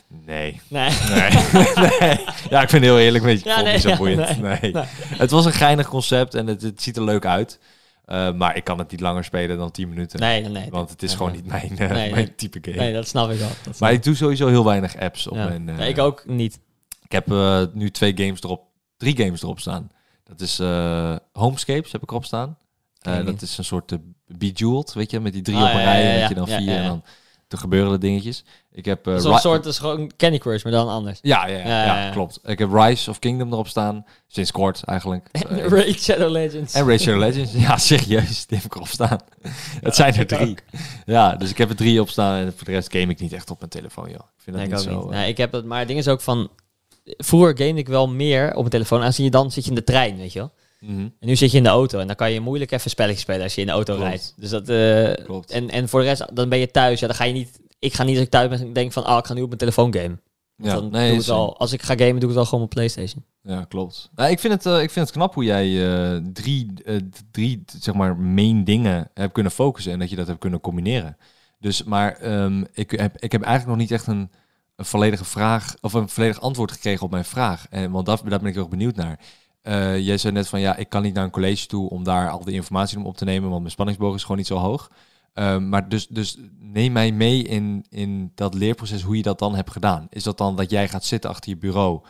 Nee. 0.08 0.60
Nee. 0.68 0.90
Nee. 1.10 1.30
nee. 2.00 2.18
Ja, 2.50 2.62
ik 2.62 2.68
vind 2.68 2.72
het 2.72 2.82
heel 2.82 2.98
eerlijk. 2.98 3.24
Weet 3.24 3.42
je, 3.42 3.48
Ja, 3.48 3.60
nee, 3.60 3.72
niet 3.72 3.82
zo 3.82 3.96
boeiend. 3.96 4.40
nee. 4.40 4.60
Nee. 4.60 4.72
Nee. 4.72 4.84
Het 5.18 5.30
was 5.30 5.44
een 5.44 5.52
geinig 5.52 5.88
concept 5.88 6.34
en 6.34 6.46
het, 6.46 6.62
het 6.62 6.82
ziet 6.82 6.96
er 6.96 7.02
leuk 7.04 7.24
uit. 7.26 7.58
Uh, 8.06 8.32
maar 8.32 8.56
ik 8.56 8.64
kan 8.64 8.78
het 8.78 8.90
niet 8.90 9.00
langer 9.00 9.24
spelen 9.24 9.58
dan 9.58 9.70
10 9.70 9.88
minuten. 9.88 10.20
Nee, 10.20 10.40
nee, 10.40 10.50
nee. 10.50 10.70
Want 10.70 10.90
het 10.90 11.02
is 11.02 11.08
Nee, 11.08 11.16
gewoon 11.16 11.32
nee. 11.32 11.42
niet 11.42 11.50
mijn, 11.78 11.90
uh, 11.90 11.96
Nee, 11.96 12.10
mijn 12.12 12.34
type 12.36 12.58
game. 12.62 12.76
Nee, 12.76 12.92
dat 12.92 13.08
snap 13.08 13.30
ik 13.30 13.38
wel. 13.38 13.48
Snap 13.62 13.78
maar 13.78 13.92
ik 13.92 14.02
doe 14.02 14.14
sowieso 14.14 14.48
heel 14.48 14.64
weinig 14.64 14.96
apps 14.96 15.26
op 15.26 15.36
Ja. 15.36 15.48
mijn... 15.48 15.68
uh, 15.68 15.88
ik 15.88 15.98
ook 15.98 16.26
niet. 16.26 16.58
Ik 17.02 17.12
heb 17.12 17.26
nu 17.74 17.90
twee 17.90 18.12
games 18.16 18.42
erop, 18.42 18.62
drie 18.96 19.16
games 19.16 19.42
erop 19.42 19.60
staan. 19.60 19.90
Dat 20.24 20.40
is 20.40 20.58
Homescapes 21.32 21.92
heb 21.92 22.02
ik 22.02 22.10
erop 22.10 22.24
staan. 22.24 22.58
Dat 23.00 23.42
is 23.42 23.58
een 23.58 23.64
soort 23.64 23.92
Bejeweled, 24.28 24.92
weet 24.92 25.10
je, 25.10 25.20
met 25.20 25.32
die 25.32 25.42
drie 25.42 25.56
Ah, 25.56 25.62
op 25.62 25.68
een 25.68 25.82
rij 25.84 26.02
ja, 26.02 26.08
en 26.08 26.14
ja, 26.14 26.20
dat 26.20 26.28
je 26.28 26.34
dan 26.34 26.46
vier 26.48 26.76
en 26.76 26.84
dan 26.86 27.04
er 27.48 27.58
gebeuren 27.58 27.92
er 27.92 28.00
dingetjes. 28.00 28.44
Ik 28.72 28.84
heb 28.84 29.06
uh, 29.08 29.16
Zo'n 29.18 29.32
Ri- 29.32 29.38
soort, 29.38 29.66
is 29.66 29.78
gewoon 29.78 30.10
Candy 30.16 30.38
Crush, 30.38 30.62
maar 30.62 30.72
dan 30.72 30.88
anders. 30.88 31.18
Ja, 31.22 31.46
ja, 31.46 31.58
ja, 31.84 32.10
klopt. 32.10 32.40
Ik 32.44 32.58
heb 32.58 32.72
Rise 32.72 33.10
of 33.10 33.18
Kingdom 33.18 33.52
erop 33.52 33.68
staan. 33.68 34.04
Sinds 34.26 34.50
kort 34.52 34.82
eigenlijk. 34.84 35.26
En 35.32 35.48
Eh, 35.60 35.66
Raid 35.68 36.00
Shadow 36.02 36.30
Legends. 36.30 36.74
en 36.74 36.86
Raid 36.86 37.00
Shadow 37.00 37.20
Legends. 37.26 37.52
Ja, 37.52 37.76
serieus. 37.76 38.46
Die 38.46 38.56
heb 38.56 38.66
ik 38.66 38.74
erop 38.74 38.88
staan. 38.88 39.18
Het 39.82 39.94
zijn 39.96 40.14
er 40.14 40.20
ik 40.20 40.28
drie. 40.28 40.56
Ja, 41.06 41.34
dus 41.36 41.50
ik 41.50 41.58
heb 41.58 41.68
er 41.70 41.76
drie 41.76 42.00
op 42.00 42.08
staan. 42.08 42.36
En 42.36 42.52
voor 42.56 42.64
de 42.66 42.72
rest 42.72 42.92
game 42.92 43.12
ik 43.12 43.20
niet 43.20 43.32
echt 43.32 43.50
op 43.50 43.58
mijn 43.58 43.70
telefoon, 43.70 44.04
joh. 44.08 44.14
Ik 44.36 44.42
vind 44.42 44.56
dat 44.56 44.64
Nee, 44.64 44.64
ik 44.64 44.70
niet 44.70 44.86
ook 44.94 45.00
zo... 45.00 45.04
niet. 45.04 45.12
eh, 45.12 45.18
Nee, 45.20 45.28
ik 45.28 45.36
heb 45.36 45.52
dat, 45.52 45.64
maar 45.64 45.78
het 45.78 45.88
ding 45.88 46.00
is 46.00 46.08
ook 46.08 46.20
van... 46.20 46.50
Vroeger 47.04 47.56
gamede 47.58 47.78
ik 47.78 47.88
wel 47.88 48.08
meer 48.08 48.48
op 48.48 48.56
mijn 48.56 48.68
telefoon. 48.70 49.02
En 49.02 49.14
zie 49.14 49.24
je 49.24 49.30
dan 49.30 49.50
zit 49.50 49.64
je 49.64 49.70
in 49.70 49.76
de 49.76 49.84
trein, 49.84 50.16
weet 50.16 50.32
je 50.32 50.38
wel. 50.38 50.52
Mhm, 50.80 51.00
En 51.00 51.12
nu 51.28 51.36
zit 51.36 51.50
je 51.50 51.56
in 51.56 51.62
de 51.62 51.68
auto. 51.68 51.98
En 51.98 52.06
dan 52.06 52.16
kan 52.16 52.32
je 52.32 52.40
moeilijk 52.40 52.70
even 52.70 52.90
spelletjes 52.90 53.22
spelen 53.22 53.42
als 53.42 53.54
je 53.54 53.60
in 53.60 53.66
de 53.66 53.72
auto 53.72 53.94
Klopt. 53.94 54.08
rijdt. 54.08 54.34
Dus 54.36 54.50
dat... 54.50 54.68
eh, 54.68 55.24
Klopt. 55.24 55.50
en, 55.50 55.70
en 55.70 55.88
voor 55.88 56.00
de 56.00 56.06
rest, 56.06 56.26
dan 56.36 56.48
ben 56.48 56.58
je 56.58 56.70
thuis. 56.70 57.00
Ja, 57.00 57.06
dan 57.06 57.16
ga 57.16 57.24
je 57.24 57.32
niet... 57.32 57.60
Ik 57.78 57.94
ga 57.94 58.02
niet 58.02 58.14
als 58.16 58.24
ik 58.24 58.30
thuis 58.30 58.48
ben 58.48 58.72
denk 58.72 58.92
van... 58.92 59.06
Oh, 59.08 59.16
ik 59.18 59.26
ga 59.26 59.34
nu 59.34 59.40
op 59.40 59.46
mijn 59.46 59.58
telefoon 59.58 59.94
gamen. 59.94 60.20
Ja, 60.56 60.74
dan 60.74 60.90
nee, 60.90 61.08
doe 61.10 61.18
het 61.18 61.28
al, 61.28 61.58
als 61.58 61.72
ik 61.72 61.82
ga 61.82 61.94
gamen, 61.96 62.12
doe 62.20 62.22
ik 62.22 62.28
het 62.28 62.36
al 62.36 62.44
gewoon 62.44 62.64
op 62.64 62.70
PlayStation. 62.70 63.24
Ja, 63.42 63.64
klopt. 63.64 64.10
Nou, 64.14 64.30
ik, 64.30 64.38
vind 64.38 64.52
het, 64.52 64.66
eh, 64.66 64.82
ik 64.82 64.90
vind 64.90 65.06
het 65.06 65.14
knap 65.16 65.34
hoe 65.34 65.44
jij 65.44 65.86
eh, 66.14 66.20
drie, 66.32 66.72
drie 67.30 67.62
zeg 67.80 67.94
maar, 67.94 68.16
main 68.16 68.64
dingen 68.64 69.10
hebt 69.14 69.32
kunnen 69.32 69.52
focussen 69.52 69.92
en 69.92 69.98
dat 69.98 70.10
je 70.10 70.16
dat 70.16 70.26
hebt 70.26 70.38
kunnen 70.38 70.60
combineren. 70.60 71.16
Dus, 71.58 71.82
maar 71.84 72.12
ehm, 72.16 72.64
ik, 72.72 72.90
heb, 72.90 73.16
ik 73.18 73.32
heb 73.32 73.42
eigenlijk 73.42 73.78
nog 73.78 73.88
niet 73.88 73.90
echt 73.98 74.06
een, 74.06 74.30
een 74.76 74.84
volledige 74.84 75.24
vraag 75.24 75.74
of 75.80 75.92
een 75.92 76.08
volledig 76.08 76.40
antwoord 76.40 76.72
gekregen 76.72 77.04
op 77.04 77.10
mijn 77.10 77.24
vraag. 77.24 77.66
En, 77.70 77.90
want 77.90 78.06
daar, 78.06 78.18
daar 78.28 78.38
ben 78.38 78.48
ik 78.48 78.54
heel 78.54 78.62
erg 78.62 78.70
benieuwd 78.72 78.96
naar. 78.96 79.20
Eh, 79.66 79.98
jij 79.98 80.18
zei 80.18 80.32
net 80.32 80.48
van 80.48 80.60
ja, 80.60 80.76
ik 80.76 80.88
kan 80.88 81.02
niet 81.02 81.14
naar 81.14 81.24
een 81.24 81.30
college 81.30 81.66
toe 81.66 81.90
om 81.90 82.04
daar 82.04 82.30
al 82.30 82.44
de 82.44 82.52
informatie 82.52 82.98
om 82.98 83.06
op 83.06 83.16
te 83.16 83.24
nemen, 83.24 83.48
want 83.48 83.60
mijn 83.60 83.72
spanningsboog 83.72 84.14
is 84.14 84.22
gewoon 84.22 84.36
niet 84.36 84.46
zo 84.46 84.56
hoog. 84.56 84.90
Ehm, 85.32 85.68
maar 85.68 85.88
dus, 85.88 86.06
dus 86.06 86.36
neem 86.58 86.92
mij 86.92 87.12
mee 87.12 87.42
in, 87.42 87.86
in 87.88 88.32
dat 88.34 88.54
leerproces, 88.54 89.02
hoe 89.02 89.16
je 89.16 89.22
dat 89.22 89.38
dan 89.38 89.54
hebt 89.54 89.70
gedaan. 89.70 90.06
Is 90.10 90.22
dat 90.22 90.38
dan 90.38 90.56
dat 90.56 90.70
jij 90.70 90.88
gaat 90.88 91.04
zitten 91.04 91.30
achter 91.30 91.50
je 91.50 91.56
bureau, 91.56 92.00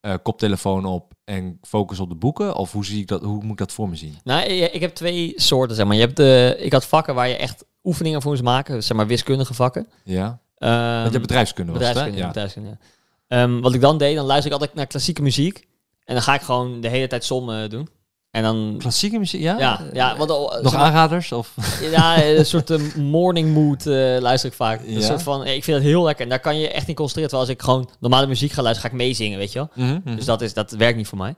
eh, 0.00 0.14
koptelefoon 0.22 0.84
op 0.84 1.12
en 1.24 1.58
focus 1.62 2.00
op 2.00 2.08
de 2.08 2.14
boeken? 2.14 2.54
Of 2.56 2.72
hoe, 2.72 2.84
zie 2.84 3.00
ik 3.00 3.06
dat, 3.08 3.22
hoe 3.22 3.42
moet 3.42 3.50
ik 3.52 3.56
dat 3.58 3.72
voor 3.72 3.88
me 3.88 3.96
zien? 3.96 4.18
Nou, 4.24 4.42
ik 4.48 4.80
heb 4.80 4.94
twee 4.94 5.32
soorten, 5.36 5.76
zeg 5.76 5.86
maar. 5.86 5.94
Je 5.94 6.00
hebt 6.00 6.16
de, 6.16 6.56
ik 6.58 6.72
had 6.72 6.86
vakken 6.86 7.14
waar 7.14 7.28
je 7.28 7.36
echt 7.36 7.64
oefeningen 7.84 8.22
voor 8.22 8.30
moest 8.30 8.42
maken. 8.42 8.82
Zeg 8.82 8.96
maar 8.96 9.06
wiskundige 9.06 9.54
vakken. 9.54 9.86
Ja? 10.04 10.40
Want 10.58 11.12
je 11.12 11.20
bedrijfskunde 11.20 11.72
was 11.72 11.80
het, 11.80 11.88
hè? 11.88 11.94
bedrijfskunde, 11.94 12.18
Ja. 12.20 12.26
bedrijfskunde, 12.26 12.68
ja. 12.68 13.42
Ehm, 13.42 13.60
wat 13.60 13.74
ik 13.74 13.80
dan 13.80 13.98
deed, 13.98 14.16
dan 14.16 14.26
luister 14.26 14.46
ik 14.52 14.58
altijd 14.58 14.74
naar 14.76 14.86
klassieke 14.86 15.22
muziek. 15.22 15.66
En 16.04 16.14
dan 16.14 16.22
ga 16.22 16.34
ik 16.34 16.40
gewoon 16.40 16.80
de 16.80 16.88
hele 16.88 17.06
tijd 17.06 17.24
sommen 17.24 17.70
doen. 17.70 17.88
En 18.30 18.42
dan... 18.42 18.74
Klassieke 18.78 19.18
muziek, 19.18 19.40
ja? 19.40 19.58
Ja, 19.58 19.80
ja, 19.92 20.16
want, 20.16 20.30
oh, 20.30 20.60
Nog 20.62 20.74
aanraders? 20.74 21.32
Of? 21.32 21.54
Ja, 21.80 22.24
een 22.24 22.46
soort 22.46 22.70
eh, 22.70 22.94
morning 22.94 23.52
mood 23.52 23.86
eh, 23.86 24.16
luister 24.20 24.50
ik 24.50 24.56
vaak. 24.56 24.80
Een 24.86 25.02
soort 25.02 25.22
van, 25.22 25.46
ik 25.46 25.64
vind 25.64 25.76
het 25.76 25.86
heel 25.86 26.02
lekker. 26.02 26.24
En 26.24 26.30
daar 26.30 26.40
kan 26.40 26.58
je 26.58 26.68
echt 26.68 26.88
in 26.88 26.94
concentreren. 26.94 27.30
Terwijl 27.30 27.48
als 27.50 27.58
ik 27.58 27.62
gewoon 27.64 27.90
normale 28.00 28.26
muziek 28.26 28.52
ga 28.52 28.62
luisteren, 28.62 28.90
ga 28.90 28.96
ik 28.96 29.02
meezingen, 29.02 29.38
weet 29.38 29.52
je 29.52 29.58
wel. 29.58 29.86
Mhm, 29.86 30.00
mhm. 30.04 30.16
Dus 30.16 30.24
dat, 30.24 30.40
is, 30.40 30.54
dat 30.54 30.70
werkt 30.70 30.96
niet 30.96 31.06
voor 31.06 31.18
mij. 31.18 31.34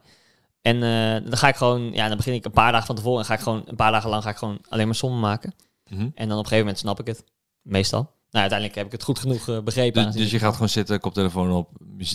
En 0.63 0.83
eh, 0.83 1.29
dan 1.29 1.39
ga 1.39 1.49
ik 1.49 1.57
gewoon, 1.57 1.93
ja, 1.93 2.09
dan 2.09 2.17
begin 2.17 2.35
ik 2.35 2.45
een 2.45 2.51
paar 2.51 2.73
dagen 2.73 2.87
van 2.87 2.97
tevoren 2.97 3.19
en 3.19 3.27
ga 3.27 3.35
ik 3.35 3.41
gewoon 3.41 3.63
een 3.67 3.77
paar 3.77 3.93
dagen 3.93 4.11
lang 4.11 4.23
ga 4.23 4.31
ik 4.31 4.37
gewoon 4.37 4.59
alleen 4.69 4.87
maar 4.87 4.95
sommen 4.95 5.21
maken. 5.21 5.55
Mhm. 5.89 6.01
En 6.01 6.29
dan 6.29 6.39
op 6.39 6.45
een 6.45 6.51
gegeven 6.51 6.59
moment 6.59 6.79
snap 6.79 7.01
ik 7.01 7.07
het. 7.07 7.25
Meestal. 7.63 8.16
Nou, 8.31 8.49
uiteindelijk 8.49 8.75
heb 8.75 8.87
ik 8.87 8.93
het 8.93 9.03
goed 9.03 9.19
genoeg 9.19 9.49
eh, 9.49 9.61
begrepen. 9.61 10.05
Dus, 10.07 10.15
dus 10.15 10.31
je 10.31 10.39
gaat 10.39 10.53
gewoon 10.53 10.69
zitten, 10.69 11.01
koptelefoon 11.01 11.53
op, 11.53 11.69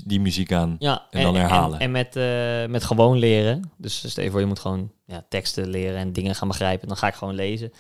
die 0.06 0.20
muziek 0.20 0.52
aan. 0.52 0.76
ja, 0.80 1.08
en 1.10 1.22
dan 1.22 1.36
herhalen. 1.36 1.80
En, 1.80 1.92
met, 1.92 2.16
eh, 2.16 2.66
met 2.66 2.84
gewoon 2.84 3.18
leren. 3.18 3.72
Dus 3.78 4.10
stel 4.10 4.24
je 4.24 4.32
voor, 4.32 4.40
je 4.40 4.46
moet 4.46 4.60
gewoon 4.60 4.92
ja, 5.06 5.26
teksten 5.30 5.68
leren 5.70 5.98
en 5.98 6.14
dingen 6.14 6.36
gaan 6.36 6.48
begrijpen. 6.48 6.88
Dan 6.88 6.98
ga 6.98 7.08
ik 7.08 7.14
gewoon 7.14 7.36
lezen. 7.36 7.72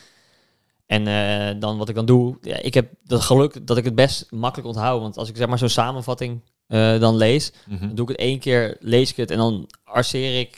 En 0.85 1.07
eh, 1.07 1.59
dan 1.59 1.77
wat 1.77 1.89
ik 1.89 1.95
dan 1.95 2.05
doe, 2.05 2.37
ja, 2.41 2.57
ik 2.57 2.73
heb 2.73 2.91
dat 3.03 3.21
geluk 3.21 3.67
dat 3.67 3.77
ik 3.77 3.83
het 3.85 3.95
best 3.95 4.31
makkelijk 4.31 4.67
onthoud. 4.67 5.01
Want 5.01 5.17
als 5.17 5.29
ik 5.29 5.37
zeg 5.37 5.47
maar 5.47 5.57
zo'n 5.57 5.69
samenvatting 5.69 6.41
dan 6.99 7.15
lees, 7.15 7.51
Mhm. 7.67 7.79
dan 7.87 7.95
doe 7.95 8.05
ik 8.05 8.11
het 8.11 8.19
één 8.21 8.39
keer, 8.39 8.77
lees 8.79 9.09
ik 9.09 9.15
het 9.17 9.31
en 9.31 9.37
dan 9.37 9.69
arceer 9.83 10.39
ik, 10.39 10.57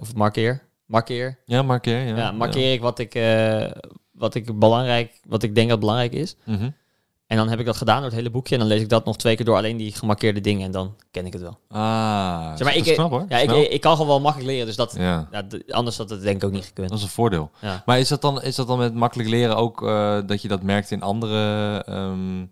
of 0.00 0.14
markeer, 0.14 0.62
markeer, 0.86 1.38
Ja, 1.44 1.62
markeer. 1.62 2.06
Ja, 2.06 2.16
ja, 2.16 2.32
markeer 2.32 2.72
ik 2.72 2.80
wat 2.80 2.98
ik, 2.98 3.12
wat 4.12 4.34
ik 4.34 4.58
belangrijk, 4.58 5.20
wat 5.28 5.42
ik 5.42 5.54
denk 5.54 5.68
dat 5.68 5.80
belangrijk 5.80 6.12
is. 6.12 6.36
Mhm. 6.44 6.70
En 7.32 7.38
dan 7.38 7.48
heb 7.48 7.58
ik 7.60 7.66
dat 7.66 7.76
gedaan 7.76 7.96
door 7.96 8.04
het 8.04 8.14
hele 8.14 8.30
boekje 8.30 8.54
en 8.54 8.60
dan 8.60 8.68
lees 8.68 8.80
ik 8.80 8.88
dat 8.88 9.04
nog 9.04 9.16
twee 9.16 9.36
keer 9.36 9.44
door 9.44 9.56
alleen 9.56 9.76
die 9.76 9.92
gemarkeerde 9.92 10.40
dingen 10.40 10.64
en 10.66 10.70
dan 10.70 10.96
ken 11.10 11.26
ik 11.26 11.32
het 11.32 11.42
wel. 11.42 11.58
Ah, 11.68 12.56
Zeg 12.56 12.66
maar, 12.66 12.76
ik- 12.76 12.94
knap 12.94 13.10
hoor. 13.10 13.24
Ja, 13.28 13.38
ik, 13.38 13.50
ik, 13.70 13.80
kan 13.80 13.92
gewoon 13.92 14.06
wel 14.06 14.20
makkelijk 14.20 14.50
leren, 14.50 14.66
dus 14.66 14.76
dat, 14.76 14.94
ja, 14.98 15.28
anders 15.68 15.96
had 15.96 16.10
het 16.10 16.22
denk 16.22 16.36
ik 16.36 16.44
ook 16.44 16.52
niet 16.54 16.64
gekund. 16.64 16.88
dat 16.88 16.98
is 16.98 17.04
een 17.04 17.10
voordeel. 17.10 17.50
Ja. 17.60 17.82
Maar 17.86 17.98
is 17.98 18.08
dat 18.08 18.20
dan, 18.20 18.42
is 18.42 18.54
dat 18.54 18.66
dan 18.66 18.78
met 18.78 18.94
makkelijk 18.94 19.28
leren 19.28 19.56
ook 19.56 19.86
eh, 19.86 20.18
dat 20.26 20.42
je 20.42 20.48
dat 20.48 20.62
merkt 20.62 20.90
in 20.90 21.02
andere, 21.02 21.76
ehm, 21.86 22.44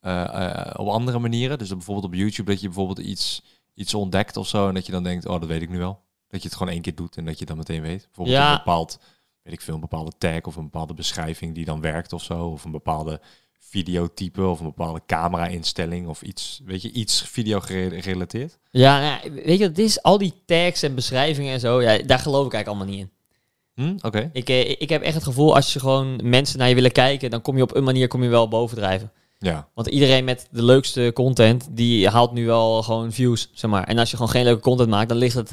eh, 0.00 0.48
eh, 0.48 0.74
op 0.80 0.88
andere 0.88 1.18
manieren? 1.18 1.58
Dus 1.58 1.68
bijvoorbeeld 1.68 2.06
op 2.06 2.14
YouTube 2.14 2.50
dat 2.50 2.60
je 2.60 2.66
bijvoorbeeld 2.66 2.98
iets, 2.98 3.42
iets 3.74 3.94
ontdekt 3.94 4.36
of 4.36 4.46
zo 4.48 4.68
en 4.68 4.74
dat 4.74 4.86
je 4.86 4.92
dan 4.92 5.02
denkt, 5.02 5.26
oh 5.26 5.40
dat 5.40 5.48
weet 5.48 5.62
ik 5.62 5.70
nu 5.70 5.78
wel. 5.78 6.00
Dat 6.28 6.42
je 6.42 6.48
het 6.48 6.56
gewoon 6.56 6.72
één 6.72 6.82
keer 6.82 6.94
doet 6.94 7.16
en 7.16 7.24
dat 7.24 7.38
je 7.38 7.44
dan 7.44 7.56
meteen 7.56 7.82
weet. 7.82 8.04
Bijvoorbeeld 8.04 8.36
Ja. 8.36 8.50
een 8.50 8.56
bepaald, 8.56 8.98
weet 9.42 9.54
ik 9.54 9.60
veel, 9.60 9.74
een 9.74 9.80
bepaalde 9.80 10.12
tag 10.18 10.40
of 10.42 10.56
een 10.56 10.62
bepaalde 10.64 10.94
beschrijving 10.94 11.54
die 11.54 11.64
dan 11.64 11.80
werkt 11.80 12.12
of 12.12 12.22
zo. 12.22 12.44
Of 12.46 12.64
een 12.64 12.70
bepaalde 12.70 13.20
videotype 13.68 14.46
of 14.46 14.58
een 14.58 14.64
bepaalde 14.66 15.00
camera-instelling 15.06 16.08
of 16.08 16.22
iets, 16.22 16.60
weet 16.64 16.82
je, 16.82 16.92
iets 16.92 17.22
video 17.22 17.60
gere- 17.60 18.02
gerelateerd? 18.02 18.58
Ja, 18.70 19.00
nou 19.00 19.34
weet 19.44 19.58
je 19.58 19.64
het 19.64 19.78
is? 19.78 20.02
Al 20.02 20.18
die 20.18 20.32
tags 20.46 20.82
en 20.82 20.94
beschrijvingen 20.94 21.52
en 21.52 21.60
zo, 21.60 21.82
ja, 21.82 21.98
daar 21.98 22.18
geloof 22.18 22.46
ik 22.46 22.52
eigenlijk 22.52 22.66
allemaal 22.66 22.86
niet 22.86 22.98
in. 23.06 23.12
Hm? 23.74 24.06
Oké. 24.06 24.30
Ik, 24.32 24.48
eh, 24.48 24.70
ik 24.70 24.88
heb 24.88 25.02
echt 25.02 25.14
het 25.14 25.24
gevoel, 25.24 25.54
als 25.54 25.72
je 25.72 25.80
gewoon 25.80 26.20
mensen 26.28 26.58
naar 26.58 26.68
je 26.68 26.74
willen 26.74 26.92
kijken, 26.92 27.30
dan 27.30 27.42
kom 27.42 27.56
je 27.56 27.62
op 27.62 27.74
een 27.74 27.84
manier 27.84 28.08
kom 28.08 28.22
je 28.22 28.28
wel 28.28 28.48
bovendrijven. 28.48 29.12
Ja. 29.38 29.68
Want 29.74 29.86
iedereen 29.86 30.24
met 30.24 30.48
de 30.50 30.62
leukste 30.62 31.10
content, 31.14 31.66
die 31.70 32.08
haalt 32.08 32.32
nu 32.32 32.46
wel 32.46 32.82
gewoon 32.82 33.12
views, 33.12 33.50
zeg 33.52 33.70
maar. 33.70 33.84
En 33.84 33.98
als 33.98 34.10
je 34.10 34.16
gewoon 34.16 34.30
geen 34.30 34.44
leuke 34.44 34.60
content 34.62 34.88
maakt, 34.88 35.08
dan 35.08 35.18
ligt 35.18 35.34
het, 35.34 35.52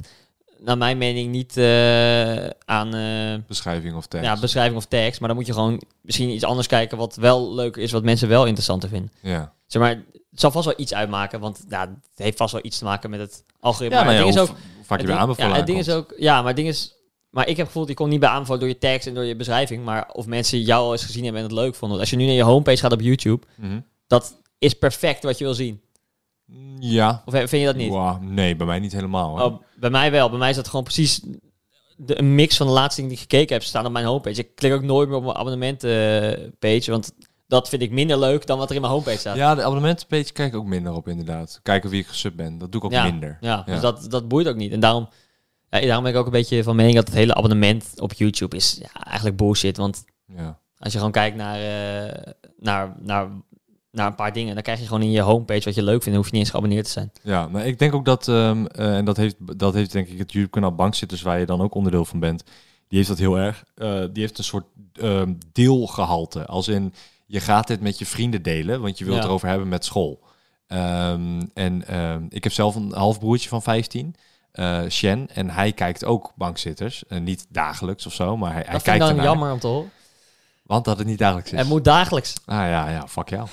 naar 0.64 0.78
mijn 0.78 0.98
mening, 0.98 1.32
niet 1.32 1.58
eh, 1.58 2.48
aan 2.66 2.96
eh, 2.96 3.40
Beschrijving 3.48 3.96
of 3.96 4.06
tekst. 4.08 4.26
ja, 4.28 4.40
beschrijving 4.40 4.78
of 4.78 4.86
tekst. 4.86 5.20
Maar 5.20 5.30
dan 5.30 5.38
moet 5.38 5.48
je 5.48 5.54
gewoon 5.54 5.82
misschien 6.02 6.30
iets 6.30 6.44
anders 6.44 6.68
kijken 6.68 6.98
wat 6.98 7.16
wel 7.16 7.54
leuk 7.54 7.76
is, 7.76 7.92
wat 7.92 8.04
mensen 8.04 8.28
wel 8.30 8.46
interessant 8.46 8.86
vinden. 8.90 9.12
ja. 9.22 9.54
Zeg 9.68 9.82
maar, 9.82 9.90
het 10.32 10.40
zal 10.40 10.52
vast 10.52 10.66
wel 10.66 10.74
iets 10.78 10.94
uitmaken, 10.94 11.40
want 11.40 11.64
ja, 11.70 11.80
het 11.82 11.98
heeft 12.16 12.38
vast 12.38 12.52
wel 12.54 12.66
iets 12.66 12.78
te 12.78 12.84
maken 12.84 13.10
met 13.10 13.20
het 13.20 13.44
algoritme. 13.60 13.98
Ja, 13.98 14.04
maar 14.04 14.14
nou 14.14 14.26
het 14.26 14.36
ja, 14.36 14.42
ding 14.42 14.50
is 14.50 14.56
ook, 14.56 14.86
vaak 14.86 15.00
je 15.02 15.06
bij 15.06 15.16
aanbevolen 15.16 15.52
ja, 15.52 15.58
het 15.58 15.66
ding 15.66 15.80
is 15.80 15.90
ook, 15.90 16.14
ja, 16.18 16.38
maar 16.38 16.48
het 16.48 16.56
ding 16.56 16.68
is, 16.68 16.94
maar 17.30 17.48
ik 17.48 17.58
heb 17.58 17.66
gevoeld, 17.66 17.88
je 17.88 17.94
komt 17.94 18.10
niet 18.10 18.20
bij 18.20 18.30
aanbevolen 18.30 18.60
door 18.60 18.70
je 18.70 18.78
tekst 18.78 19.08
en 19.08 19.14
door 19.14 19.24
je 19.24 19.36
beschrijving, 19.36 19.84
maar 19.86 20.10
of 20.12 20.26
mensen 20.26 20.62
jou 20.62 20.84
al 20.84 20.92
eens 20.92 21.04
gezien 21.06 21.24
hebben 21.24 21.42
en 21.42 21.48
het 21.48 21.58
leuk 21.58 21.76
vonden. 21.76 22.00
Als 22.00 22.10
je 22.10 22.16
nu 22.16 22.26
naar 22.26 22.34
je 22.34 22.44
homepage 22.44 22.78
gaat 22.78 22.92
op 22.92 23.02
YouTube, 23.02 23.46
Mhm. 23.56 23.80
dat 24.08 24.36
is 24.58 24.74
perfect 24.74 25.24
wat 25.24 25.38
je 25.38 25.44
wil 25.44 25.54
zien. 25.54 25.82
Ja. 26.80 27.22
Of 27.26 27.34
vind 27.34 27.50
je 27.52 27.66
dat 27.66 27.76
niet? 27.76 27.90
Wow, 27.90 28.22
nee, 28.24 28.56
bij 28.56 28.66
mij 28.68 28.80
niet 28.80 28.92
helemaal. 28.92 29.30
hoor. 29.38 29.52
Oh, 29.52 29.62
bij 29.80 29.90
mij 29.90 30.12
wel. 30.12 30.30
Bij 30.30 30.40
mij 30.40 30.50
is 30.50 30.56
dat 30.56 30.68
gewoon 30.68 30.84
precies 30.84 31.22
de, 31.98 32.18
een 32.20 32.36
mix 32.36 32.58
van 32.58 32.68
de 32.68 32.74
laatste 32.74 33.02
dingen 33.02 33.16
die 33.16 33.26
ik 33.26 33.32
gekeken 33.32 33.56
heb 33.56 33.64
staan 33.64 33.86
op 33.86 33.92
mijn 33.92 34.06
homepage. 34.06 34.40
Ik 34.40 34.56
klik 34.56 34.74
ook 34.74 34.84
nooit 34.84 35.08
meer 35.10 35.18
op 35.18 35.24
mijn 35.24 35.36
abonnementenpage, 35.36 36.92
want 36.92 37.12
dat 37.48 37.70
vind 37.70 37.82
ik 37.82 37.92
minder 37.92 38.20
leuk 38.20 38.46
dan 38.48 38.58
wat 38.58 38.70
er 38.70 38.76
in 38.76 38.82
mijn 38.82 38.94
homepage 38.94 39.18
staat. 39.18 39.36
Ja, 39.36 39.56
de 39.56 39.62
abonnementenpage 39.62 40.34
kijk 40.34 40.54
ik 40.54 40.60
ook 40.60 40.66
minder 40.66 40.94
op 40.94 41.08
inderdaad. 41.08 41.60
Kijken 41.64 41.90
wie 41.90 42.02
ik 42.02 42.08
gesub 42.08 42.36
ben. 42.36 42.58
Dat 42.58 42.72
doe 42.72 42.80
ik 42.82 42.86
ook 42.86 42.92
Ja, 42.94 43.04
minder. 43.04 43.38
Ja, 43.42 43.64
Ja. 43.66 43.72
dus 43.74 43.82
dat, 43.82 44.06
dat 44.10 44.28
boeit 44.28 44.48
ook 44.48 44.56
niet. 44.56 44.72
En 44.72 44.80
daarom, 44.80 45.10
ja, 45.70 45.80
daarom 45.82 46.04
ben 46.04 46.14
ik 46.14 46.20
ook 46.20 46.26
een 46.26 46.32
beetje 46.32 46.64
van 46.64 46.76
mening 46.76 46.96
dat 46.96 47.08
het 47.08 47.16
hele 47.16 47.36
abonnement 47.36 47.94
op 48.02 48.14
YouTube 48.14 48.56
is 48.56 48.78
ja, 48.82 49.04
eigenlijk 49.04 49.38
bullshit. 49.38 49.78
Want 49.78 50.04
Ja. 50.26 50.60
als 50.78 50.92
je 50.92 50.98
gewoon 50.98 51.14
kijkt 51.14 51.36
naar, 51.38 51.56
eh, 51.60 52.32
naar, 52.58 52.96
naar, 53.00 53.28
naar 53.92 54.08
een 54.08 54.16
paar 54.16 54.34
dingen, 54.34 54.54
dan 54.54 54.64
krijg 54.64 54.80
je 54.80 54.86
gewoon 54.86 55.02
in 55.02 55.12
je 55.12 55.22
homepage 55.22 55.64
wat 55.64 55.76
je 55.76 55.84
leuk 55.84 56.04
vindt. 56.04 56.06
Dan 56.06 56.16
hoef 56.16 56.26
je 56.26 56.32
niet 56.32 56.42
eens 56.42 56.50
geabonneerd 56.50 56.86
te 56.86 56.92
zijn. 56.92 57.12
Ja, 57.22 57.48
maar 57.48 57.66
ik 57.66 57.80
denk 57.80 57.94
ook 57.94 58.06
dat, 58.06 58.28
ehm, 58.28 58.66
eh, 58.66 58.98
en 58.98 59.06
dat 59.06 59.18
heeft, 59.18 59.36
dat 59.58 59.74
heeft 59.74 59.92
denk 59.92 60.08
ik 60.08 60.18
het 60.18 60.32
YouTube-kanaal 60.32 60.76
Bankzitters, 60.76 61.22
waar 61.22 61.40
je 61.40 61.46
dan 61.46 61.62
ook 61.62 61.76
onderdeel 61.76 62.06
van 62.06 62.20
bent, 62.20 62.44
die 62.88 62.98
heeft 62.98 63.10
dat 63.10 63.18
heel 63.18 63.36
erg. 63.38 63.64
Eh, 63.76 64.00
die 64.12 64.22
heeft 64.24 64.38
een 64.38 64.44
soort 64.44 64.66
ehm, 64.94 65.34
deelgehalte. 65.52 66.46
Als 66.46 66.68
in, 66.68 66.94
je 67.26 67.40
gaat 67.40 67.68
dit 67.68 67.82
met 67.82 68.00
je 68.00 68.06
vrienden 68.06 68.42
delen, 68.42 68.82
want 68.82 68.98
je 68.98 69.06
wilt 69.06 69.18
Ja. 69.18 69.24
erover 69.24 69.48
hebben 69.48 69.68
met 69.70 69.86
school. 69.86 70.20
Ehm, 70.68 71.42
en 71.54 71.84
ik 72.30 72.44
heb 72.44 72.54
zelf 72.54 72.76
een 72.76 72.92
halfbroertje 72.94 73.50
van 73.50 73.62
15, 73.62 74.16
eh 74.52 74.82
Shen, 74.90 75.28
en 75.34 75.50
hij 75.50 75.72
kijkt 75.72 76.06
ook 76.06 76.32
Bankzitters. 76.36 77.04
Eh, 77.08 77.20
niet 77.20 77.46
dagelijks 77.50 78.06
of 78.06 78.14
zo, 78.14 78.38
maar 78.38 78.54
hij, 78.54 78.62
hij 78.66 78.72
dat 78.72 78.82
vind 78.82 78.84
kijkt 78.84 79.00
ik 79.02 79.08
dan 79.08 79.10
ernaar. 79.18 79.26
jammer 79.26 79.52
om 79.54 79.60
te 79.60 79.68
horen. 79.68 79.92
Want 80.72 80.86
dat 80.86 80.98
het 80.98 81.08
niet 81.08 81.18
dagelijks 81.18 81.52
is. 81.52 81.58
Het 81.60 81.68
moet 81.68 81.84
dagelijks. 81.84 82.34
Ah 82.46 82.56
ja, 82.58 82.90
ja, 82.90 83.08
fuck 83.08 83.30
jou. 83.30 83.48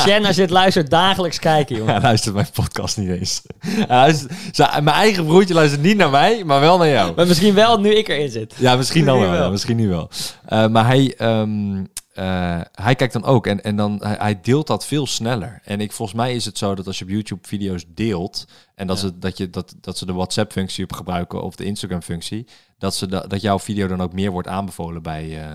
Shen, 0.00 0.24
als 0.24 0.36
je 0.36 0.42
het 0.42 0.50
luistert, 0.50 0.90
dagelijks 0.90 1.38
kijken, 1.38 1.76
jongen. 1.76 1.92
Hij 1.92 2.02
luistert 2.02 2.34
mijn 2.34 2.46
podcast 2.52 2.96
niet 2.96 3.08
eens. 3.08 3.42
Luistert- 3.88 4.32
zijn- 4.52 4.84
mijn 4.84 4.96
eigen 4.96 5.24
broertje 5.26 5.54
luistert 5.54 5.82
niet 5.82 5.96
naar 5.96 6.10
mij, 6.10 6.44
maar 6.44 6.60
wel 6.60 6.78
naar 6.78 6.88
jou. 6.88 7.14
Maar 7.16 7.26
misschien 7.26 7.54
wel 7.54 7.80
nu 7.80 7.94
ik 7.94 8.08
erin 8.08 8.30
zit. 8.30 8.54
Ja, 8.58 8.76
misschien 8.76 9.04
dan 9.04 9.18
wel. 9.18 9.30
wel. 9.30 9.42
Ja, 9.42 9.48
misschien 9.48 9.76
nu 9.76 9.88
wel. 9.88 10.10
Eh, 10.46 10.66
maar 10.68 10.86
hij, 10.86 11.14
ehm, 11.16 11.84
eh, 12.12 12.60
hij 12.72 12.94
kijkt 12.94 13.12
dan 13.12 13.24
ook 13.24 13.46
en, 13.46 13.62
en 13.62 13.76
dan, 13.76 13.98
hij, 14.02 14.16
hij 14.18 14.40
deelt 14.42 14.66
dat 14.66 14.86
veel 14.86 15.06
sneller. 15.06 15.60
En 15.64 15.80
ik, 15.80 15.92
volgens 15.92 16.18
mij 16.18 16.34
is 16.34 16.44
het 16.44 16.58
zo 16.58 16.74
dat 16.74 16.86
als 16.86 16.98
je 16.98 17.04
op 17.04 17.10
YouTube 17.10 17.48
video's 17.48 17.84
deelt 17.94 18.44
en 18.74 18.86
dat, 18.86 19.00
Ja. 19.00 19.06
ze, 19.06 19.18
dat, 19.18 19.36
je, 19.36 19.50
dat, 19.50 19.74
dat 19.80 19.98
ze 19.98 20.06
de 20.06 20.12
WhatsApp-functie 20.12 20.84
op 20.84 20.92
gebruiken 20.92 21.42
of 21.42 21.54
de 21.54 21.64
Instagram-functie, 21.64 22.46
dat, 22.78 22.94
ze 22.94 23.06
da- 23.06 23.24
dat 23.28 23.40
jouw 23.40 23.58
video 23.58 23.86
dan 23.86 24.00
ook 24.02 24.12
meer 24.12 24.30
wordt 24.30 24.48
aanbevolen 24.48 25.02
bij, 25.02 25.38
eh, 25.42 25.46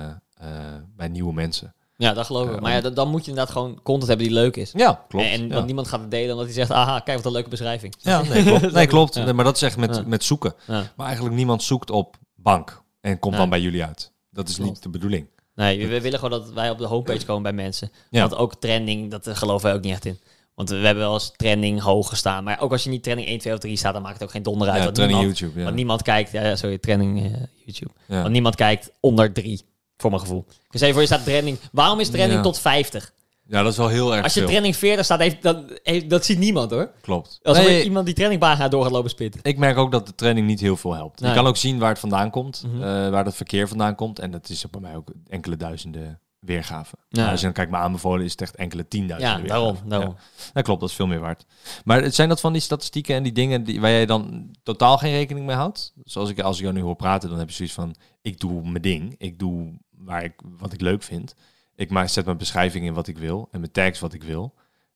bij 0.95 1.08
nieuwe 1.08 1.34
mensen. 1.34 1.74
Ja, 1.98 2.13
dat 2.13 2.26
geloof 2.26 2.50
ik. 2.50 2.56
Eh, 2.56 2.62
maar 2.62 2.71
ja, 2.71 2.82
dan, 2.82 2.93
dan 2.93 3.10
moet 3.10 3.24
je 3.24 3.30
inderdaad 3.30 3.54
gewoon 3.54 3.80
content 3.84 4.08
hebben 4.08 4.28
die 4.28 4.36
leuk 4.36 4.56
is. 4.56 4.71
Ja, 4.76 5.06
klopt. 5.08 5.26
En, 5.26 5.32
en 5.32 5.48
ja. 5.48 5.54
want 5.54 5.65
niemand 5.65 5.88
gaat 5.88 6.00
het 6.00 6.12
delen 6.12 6.32
omdat 6.32 6.45
hij 6.45 6.54
zegt, 6.54 6.71
aha, 6.71 7.00
kijk 7.00 7.17
wat 7.17 7.26
een 7.26 7.32
leuke 7.32 7.50
beschrijving. 7.50 7.95
Ja, 7.98 8.21
nee, 8.21 8.43
klopt. 8.43 8.71
Nee, 8.74 8.88
klopt. 8.88 9.15
Ja. 9.15 9.34
Maar 9.34 9.45
dat 9.45 9.56
is 9.56 9.62
echt 9.62 9.78
met, 9.78 10.08
met 10.08 10.24
zoeken. 10.24 10.54
Maar 10.67 11.06
eigenlijk 11.08 11.36
niemand 11.36 11.63
zoekt 11.63 11.89
op 11.89 12.17
bank 12.36 12.84
en 13.02 13.19
komt 13.19 13.36
dan 13.36 13.50
bij 13.50 13.62
jullie 13.62 13.84
uit. 13.84 14.13
Dat 14.30 14.50
is 14.50 14.56
Klopt. 14.56 14.69
niet 14.69 14.84
de 14.84 14.89
bedoeling. 14.89 15.28
Nee, 15.56 15.78
we, 15.78 15.88
we 15.88 16.02
willen 16.02 16.19
gewoon 16.19 16.39
dat 16.39 16.54
wij 16.54 16.69
op 16.69 16.78
de 16.78 16.86
homepage 16.86 17.26
komen 17.26 17.43
bij 17.43 17.54
mensen. 17.54 17.91
Ja. 18.10 18.19
Want 18.21 18.36
ook 18.36 18.56
trending, 18.56 19.12
dat 19.12 19.28
eh, 19.28 19.36
geloven 19.36 19.67
wij 19.67 19.76
ook 19.76 19.84
niet 19.84 19.91
echt 19.91 20.06
in. 20.06 20.19
Want 20.56 20.69
we 20.69 20.76
hebben 20.76 21.04
wel 21.04 21.13
eens 21.13 21.32
trending 21.36 21.82
hoog 21.82 22.10
gestaan. 22.10 22.43
Maar 22.43 22.60
ook 22.60 22.71
als 22.71 22.84
je 22.84 22.89
niet 22.89 23.04
trending 23.04 23.28
1, 23.28 23.39
2 23.39 23.54
of 23.54 23.60
3 23.60 23.78
staat, 23.78 23.93
dan 23.93 24.02
maakt 24.02 24.13
het 24.13 24.24
ook 24.24 24.32
geen 24.32 24.43
donder 24.43 24.67
uit. 24.69 24.78
Ja, 24.78 24.84
want, 24.86 24.98
niemand, 24.98 25.38
YouTube. 25.38 25.58
Ja. 25.58 25.63
want 25.63 25.76
niemand 25.76 26.02
kijkt, 26.02 26.32
ja, 26.32 26.43
ja, 26.43 26.56
sorry, 26.56 26.78
trending 26.78 27.24
eh, 27.24 27.41
YouTube. 27.65 27.91
Ja. 28.08 28.21
Want 28.21 28.32
niemand 28.32 28.56
kijkt 28.56 28.91
onder 29.00 29.34
3, 29.34 29.62
voor 29.97 30.10
mijn 30.10 30.21
gevoel. 30.21 30.45
Dus 30.69 30.81
even 30.81 30.93
voor 30.93 31.01
je 31.01 31.08
staat 31.08 31.23
trending. 31.23 31.58
Waarom 31.71 31.99
is 31.99 32.10
trending 32.10 32.34
Ja. 32.34 32.41
tot 32.41 32.60
50? 32.60 33.13
ja, 33.47 33.62
dat 33.63 33.71
is 33.71 33.77
wel 33.77 33.88
heel 33.88 34.13
erg 34.15 34.23
Als 34.23 34.34
je 34.34 34.39
veel. 34.39 34.49
trending 34.49 34.75
40 34.75 35.05
staat, 35.05 35.19
heeft, 35.19 35.41
dan, 35.41 35.69
heeft, 35.84 36.10
dat 36.10 36.25
ziet 36.25 36.38
niemand 36.38 36.71
hoor. 36.71 36.91
Klopt. 37.01 37.39
Als 37.43 37.58
Nee, 37.58 37.77
er 37.79 37.84
iemand 37.84 38.05
die 38.05 38.15
trendingpagina 38.15 38.67
door 38.67 38.84
gaat 38.84 38.91
lopen 38.91 39.10
spitten. 39.10 39.39
ik 39.43 39.58
merk 39.58 39.77
ook 39.77 39.91
dat 39.91 40.05
de 40.08 40.15
training 40.15 40.47
niet 40.47 40.60
heel 40.60 40.77
veel 40.77 40.93
helpt. 40.93 41.19
Nee. 41.19 41.29
Je 41.29 41.36
kan 41.36 41.47
ook 41.47 41.58
zien 41.58 41.79
waar 41.79 41.89
het 41.89 41.99
vandaan 41.99 42.29
komt, 42.29 42.63
Mhm. 42.67 42.75
eh, 42.84 43.10
waar 43.10 43.25
het 43.25 43.36
verkeer 43.36 43.67
vandaan 43.67 43.95
komt. 43.95 44.19
En 44.19 44.31
dat 44.31 44.49
is 44.49 44.65
bij 44.71 44.81
mij 44.81 44.95
ook 44.95 45.08
enkele 45.27 45.58
duizenden 45.58 46.19
weergaven. 46.45 46.97
Ja. 47.10 47.21
Maar 47.21 47.31
als 47.31 47.39
je 47.39 47.45
dan 47.45 47.55
kijkt 47.55 47.71
naar 47.71 47.81
aanbevolen, 47.81 48.25
is 48.25 48.31
het 48.31 48.41
echt 48.41 48.55
enkele 48.55 48.88
tienduizenden 48.88 49.41
Ja, 49.41 49.47
daarom. 49.47 49.77
daarom. 49.86 50.15
Ja. 50.17 50.51
Dat 50.53 50.63
klopt, 50.63 50.79
dat 50.79 50.89
is 50.89 50.95
veel 50.95 51.08
meer 51.08 51.19
waard. 51.19 51.45
Maar 51.84 52.01
het 52.01 52.15
zijn 52.15 52.29
dat 52.29 52.39
van 52.39 52.53
die 52.53 52.62
statistieken 52.62 53.15
en 53.15 53.23
die 53.23 53.31
dingen 53.31 53.63
die, 53.63 53.81
waar 53.81 53.91
jij 53.91 54.05
dan 54.05 54.51
totaal 54.63 54.97
geen 54.97 55.12
rekening 55.12 55.45
mee 55.45 55.55
houdt? 55.55 55.93
Zoals 56.03 56.29
ik, 56.29 56.39
als 56.39 56.58
ik 56.58 56.63
jou 56.63 56.75
nu 56.75 56.81
hoor 56.81 56.95
praten, 56.95 57.29
dan 57.29 57.39
heb 57.39 57.49
je 57.49 57.55
zoiets 57.55 57.75
van... 57.75 57.95
Ik 58.21 58.39
doe 58.39 58.62
mijn 58.62 58.81
ding. 58.81 59.15
Ik 59.17 59.39
doe 59.39 59.73
waar 59.89 60.23
ik, 60.23 60.34
wat 60.58 60.73
ik 60.73 60.81
leuk 60.81 61.03
vind. 61.03 61.36
Ik 61.75 61.89
maak, 61.89 62.08
zet 62.08 62.25
mijn 62.25 62.38
beschrijving 62.38 62.86
in 62.86 62.93
wat 62.93 63.08
ik 63.08 63.17
wil. 63.17 63.47
En 63.51 63.60
mijn 63.60 63.71
tags 63.71 63.99
wat 63.99 64.13
ik 64.13 64.23
wil. 64.23 64.53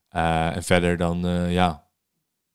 Eh, 0.09 0.55
en 0.55 0.63
verder 0.63 0.97
dan, 0.97 1.25
eh, 1.25 1.53
ja... 1.53 1.88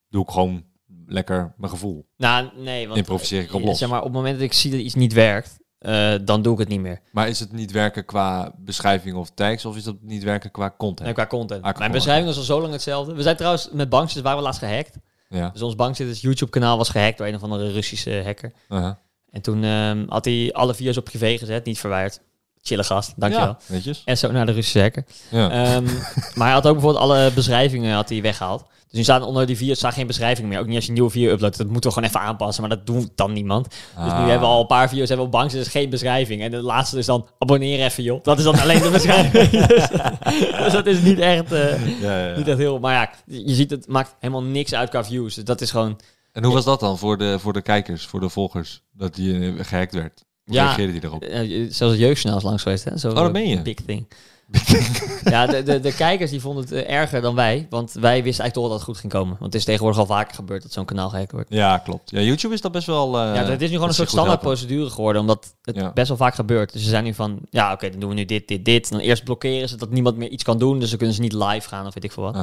Doe 0.08 0.22
ik 0.22 0.30
gewoon 0.30 0.64
lekker 1.06 1.54
mijn 1.56 1.70
gevoel. 1.70 2.06
Nou, 2.16 2.50
nee. 2.56 2.86
Want, 2.86 2.98
Improviseer 2.98 3.42
ik 3.42 3.54
op 3.54 3.60
eh, 3.60 3.66
los. 3.66 3.78
Zeg 3.78 3.88
maar, 3.88 3.98
op 3.98 4.04
het 4.04 4.12
moment 4.12 4.34
dat 4.34 4.44
ik 4.44 4.52
zie 4.52 4.70
dat 4.70 4.80
iets 4.80 4.94
niet 4.94 5.12
werkt, 5.12 5.58
eh, 5.84 6.14
dan 6.22 6.42
doe 6.42 6.52
ik 6.52 6.58
het 6.58 6.68
niet 6.68 6.80
meer. 6.80 7.00
Maar 7.10 7.28
is 7.28 7.40
het 7.40 7.52
niet 7.52 7.72
werken 7.72 8.04
qua 8.04 8.52
beschrijving 8.56 9.16
of 9.16 9.30
tags? 9.30 9.64
Of 9.64 9.76
is 9.76 9.84
dat 9.84 9.96
niet 10.00 10.22
werken 10.22 10.50
qua 10.50 10.74
content? 10.78 11.08
En 11.08 11.14
qua 11.14 11.26
content. 11.26 11.62
Ah, 11.64 11.78
Mijn 11.78 11.92
beschrijving 11.92 12.26
was 12.26 12.36
al 12.36 12.42
zo 12.42 12.60
lang 12.60 12.72
hetzelfde. 12.72 13.14
We 13.14 13.22
zijn 13.22 13.36
trouwens 13.36 13.68
met 13.72 13.88
bankzitters, 13.88 14.22
waren 14.24 14.38
we 14.38 14.44
laatst 14.44 14.60
gehackt. 14.60 14.96
Ja. 15.28 15.50
Dus 15.50 15.62
ons 15.62 15.74
bankzitters 15.74 16.20
YouTube 16.20 16.50
kanaal 16.50 16.76
was 16.76 16.88
gehackt 16.88 17.18
door 17.18 17.26
een 17.26 17.34
of 17.34 17.42
andere 17.42 17.72
Russische 17.72 18.22
hacker. 18.24 18.52
Uh-huh. 18.68 18.92
En 19.30 19.40
toen 19.40 19.64
ehm, 19.64 20.04
had 20.08 20.24
hij 20.24 20.50
alle 20.52 20.74
video's 20.74 20.96
op 20.96 21.04
privé 21.04 21.38
gezet, 21.38 21.64
niet 21.64 21.78
verwijderd. 21.78 22.20
Chille 22.62 22.84
gast, 22.84 23.12
dankjewel. 23.16 23.48
Ja, 23.48 23.58
netjes. 23.66 24.02
En 24.04 24.18
zo 24.18 24.32
naar 24.32 24.46
de 24.46 24.52
Russische 24.52 24.80
hacker. 24.80 25.04
Ja. 25.30 25.50
Ehm, 25.50 25.84
maar 26.36 26.46
hij 26.46 26.52
had 26.52 26.66
ook 26.66 26.72
bijvoorbeeld 26.72 27.02
alle 27.02 27.30
beschrijvingen 27.34 27.94
had 27.94 28.08
hij 28.08 28.22
weggehaald. 28.22 28.64
Dus 28.94 29.06
nu 29.06 29.14
staan 29.14 29.22
onder 29.28 29.46
die 29.46 29.56
video's 29.56 29.78
staan 29.78 29.92
geen 29.92 30.06
beschrijving 30.06 30.48
meer. 30.48 30.58
Ook 30.58 30.66
niet 30.66 30.74
als 30.74 30.82
je 30.84 30.88
een 30.88 30.94
nieuwe 30.96 31.10
video 31.10 31.32
uploadt. 31.32 31.56
Dat 31.56 31.66
moeten 31.66 31.90
we 31.90 31.96
gewoon 31.96 32.08
even 32.08 32.20
aanpassen. 32.20 32.66
Maar 32.68 32.76
dat 32.76 32.86
doet 32.86 33.10
dan 33.14 33.32
niemand. 33.32 33.68
Dus 33.68 33.78
nu 33.94 34.02
Ah. 34.02 34.18
hebben 34.18 34.40
we 34.40 34.54
al 34.54 34.60
een 34.60 34.66
paar 34.66 34.88
video's 34.88 35.08
hebben 35.08 35.26
we 35.26 35.32
op 35.32 35.38
bank. 35.38 35.50
Dus 35.50 35.68
geen 35.68 35.90
beschrijving. 35.90 36.42
En 36.42 36.50
de 36.50 36.62
laatste 36.62 36.98
is 36.98 37.06
dan 37.06 37.28
abonneer 37.38 37.84
even 37.84 38.02
joh. 38.02 38.22
Dat 38.22 38.38
is 38.38 38.44
dan 38.44 38.58
alleen 38.60 38.82
de 38.82 38.90
beschrijving. 38.90 39.50
dus, 39.66 39.88
dus 40.64 40.72
dat 40.72 40.86
is 40.86 41.00
niet 41.00 41.18
echt, 41.18 41.52
eh, 41.52 42.00
Ja, 42.00 42.18
ja, 42.18 42.28
ja. 42.28 42.36
niet 42.36 42.48
echt 42.48 42.58
heel... 42.58 42.78
Maar 42.78 42.92
ja, 42.94 43.10
je 43.44 43.54
ziet 43.54 43.70
het 43.70 43.86
maakt 43.88 44.14
helemaal 44.18 44.42
niks 44.42 44.74
uit 44.74 44.88
qua 44.88 45.04
views. 45.04 45.34
Dus 45.34 45.44
dat 45.44 45.60
is 45.60 45.70
gewoon... 45.70 46.00
En 46.32 46.44
hoe 46.44 46.54
was 46.54 46.64
dat 46.64 46.80
dan 46.80 46.98
voor 46.98 47.18
de, 47.18 47.38
voor 47.38 47.52
de 47.52 47.62
kijkers, 47.62 48.06
voor 48.06 48.20
de 48.20 48.28
volgers, 48.28 48.82
dat 48.92 49.14
die 49.14 49.38
eh, 49.56 49.64
gehackt 49.64 49.94
werd? 49.94 50.24
Hoe 50.44 50.54
Ja. 50.54 50.64
reageerde 50.64 50.92
die 50.92 51.04
erop? 51.04 51.22
eh, 51.22 51.66
zelfs 51.70 51.96
jeugdsnel 51.98 52.36
is 52.36 52.42
langs 52.42 52.62
geweest 52.62 52.84
hè. 52.84 52.98
Zo, 52.98 53.08
Oh, 53.08 53.14
dat 53.14 53.32
meen 53.32 53.48
je? 53.48 53.62
Big 53.62 53.78
thing. 53.86 54.06
ja, 55.24 55.46
de, 55.46 55.62
de, 55.62 55.80
de 55.80 55.94
kijkers 55.94 56.30
die 56.30 56.40
vonden 56.40 56.64
het 56.64 56.72
eh, 56.72 56.94
erger 56.94 57.20
dan 57.20 57.34
wij. 57.34 57.66
Want 57.70 57.92
wij 57.92 58.22
wisten 58.22 58.42
eigenlijk 58.44 58.52
toch 58.54 58.64
dat 58.68 58.72
het 58.72 58.82
goed 58.82 58.98
ging 58.98 59.12
komen. 59.12 59.30
Want 59.38 59.44
het 59.44 59.54
is 59.54 59.64
tegenwoordig 59.64 59.98
al 60.00 60.06
vaker 60.06 60.34
gebeurd 60.34 60.62
dat 60.62 60.72
zo'n 60.72 60.84
kanaal 60.84 61.08
gehackt 61.08 61.32
wordt. 61.32 61.52
Ja, 61.52 61.78
klopt. 61.78 62.10
Ja, 62.10 62.20
YouTube 62.20 62.54
is 62.54 62.60
dat 62.60 62.72
best 62.72 62.86
wel... 62.86 63.18
eh, 63.18 63.34
ja, 63.34 63.44
het 63.44 63.62
is 63.62 63.70
nu 63.70 63.74
gewoon 63.74 63.80
een 63.80 63.80
dat 63.80 63.80
soort 63.80 63.94
zich 63.94 63.96
goed 63.98 64.08
standaard 64.08 64.26
helpen. 64.42 64.46
procedure 64.58 64.90
geworden, 64.90 65.20
omdat 65.20 65.54
het 65.62 65.76
Ja. 65.76 65.92
best 65.92 66.08
wel 66.08 66.16
vaak 66.16 66.34
gebeurt. 66.34 66.72
Dus 66.72 66.82
ze 66.82 66.88
zijn 66.88 67.04
nu 67.04 67.14
van, 67.14 67.38
ja, 67.50 67.72
oké, 67.72 67.90
dan 67.90 68.00
doen 68.00 68.08
we 68.08 68.14
nu 68.14 68.24
dit, 68.24 68.48
dit, 68.48 68.64
dit. 68.64 68.90
Dan 68.90 69.00
eerst 69.00 69.24
blokkeren 69.24 69.68
ze 69.68 69.76
dat 69.76 69.90
niemand 69.90 70.16
meer 70.16 70.28
iets 70.28 70.44
kan 70.44 70.58
doen, 70.58 70.78
dus 70.78 70.88
dan 70.88 70.98
kunnen 70.98 71.16
ze 71.16 71.20
niet 71.22 71.32
live 71.32 71.68
gaan 71.68 71.86
of 71.86 71.94
weet 71.94 72.04
ik 72.04 72.12
veel 72.12 72.22
wat. 72.22 72.34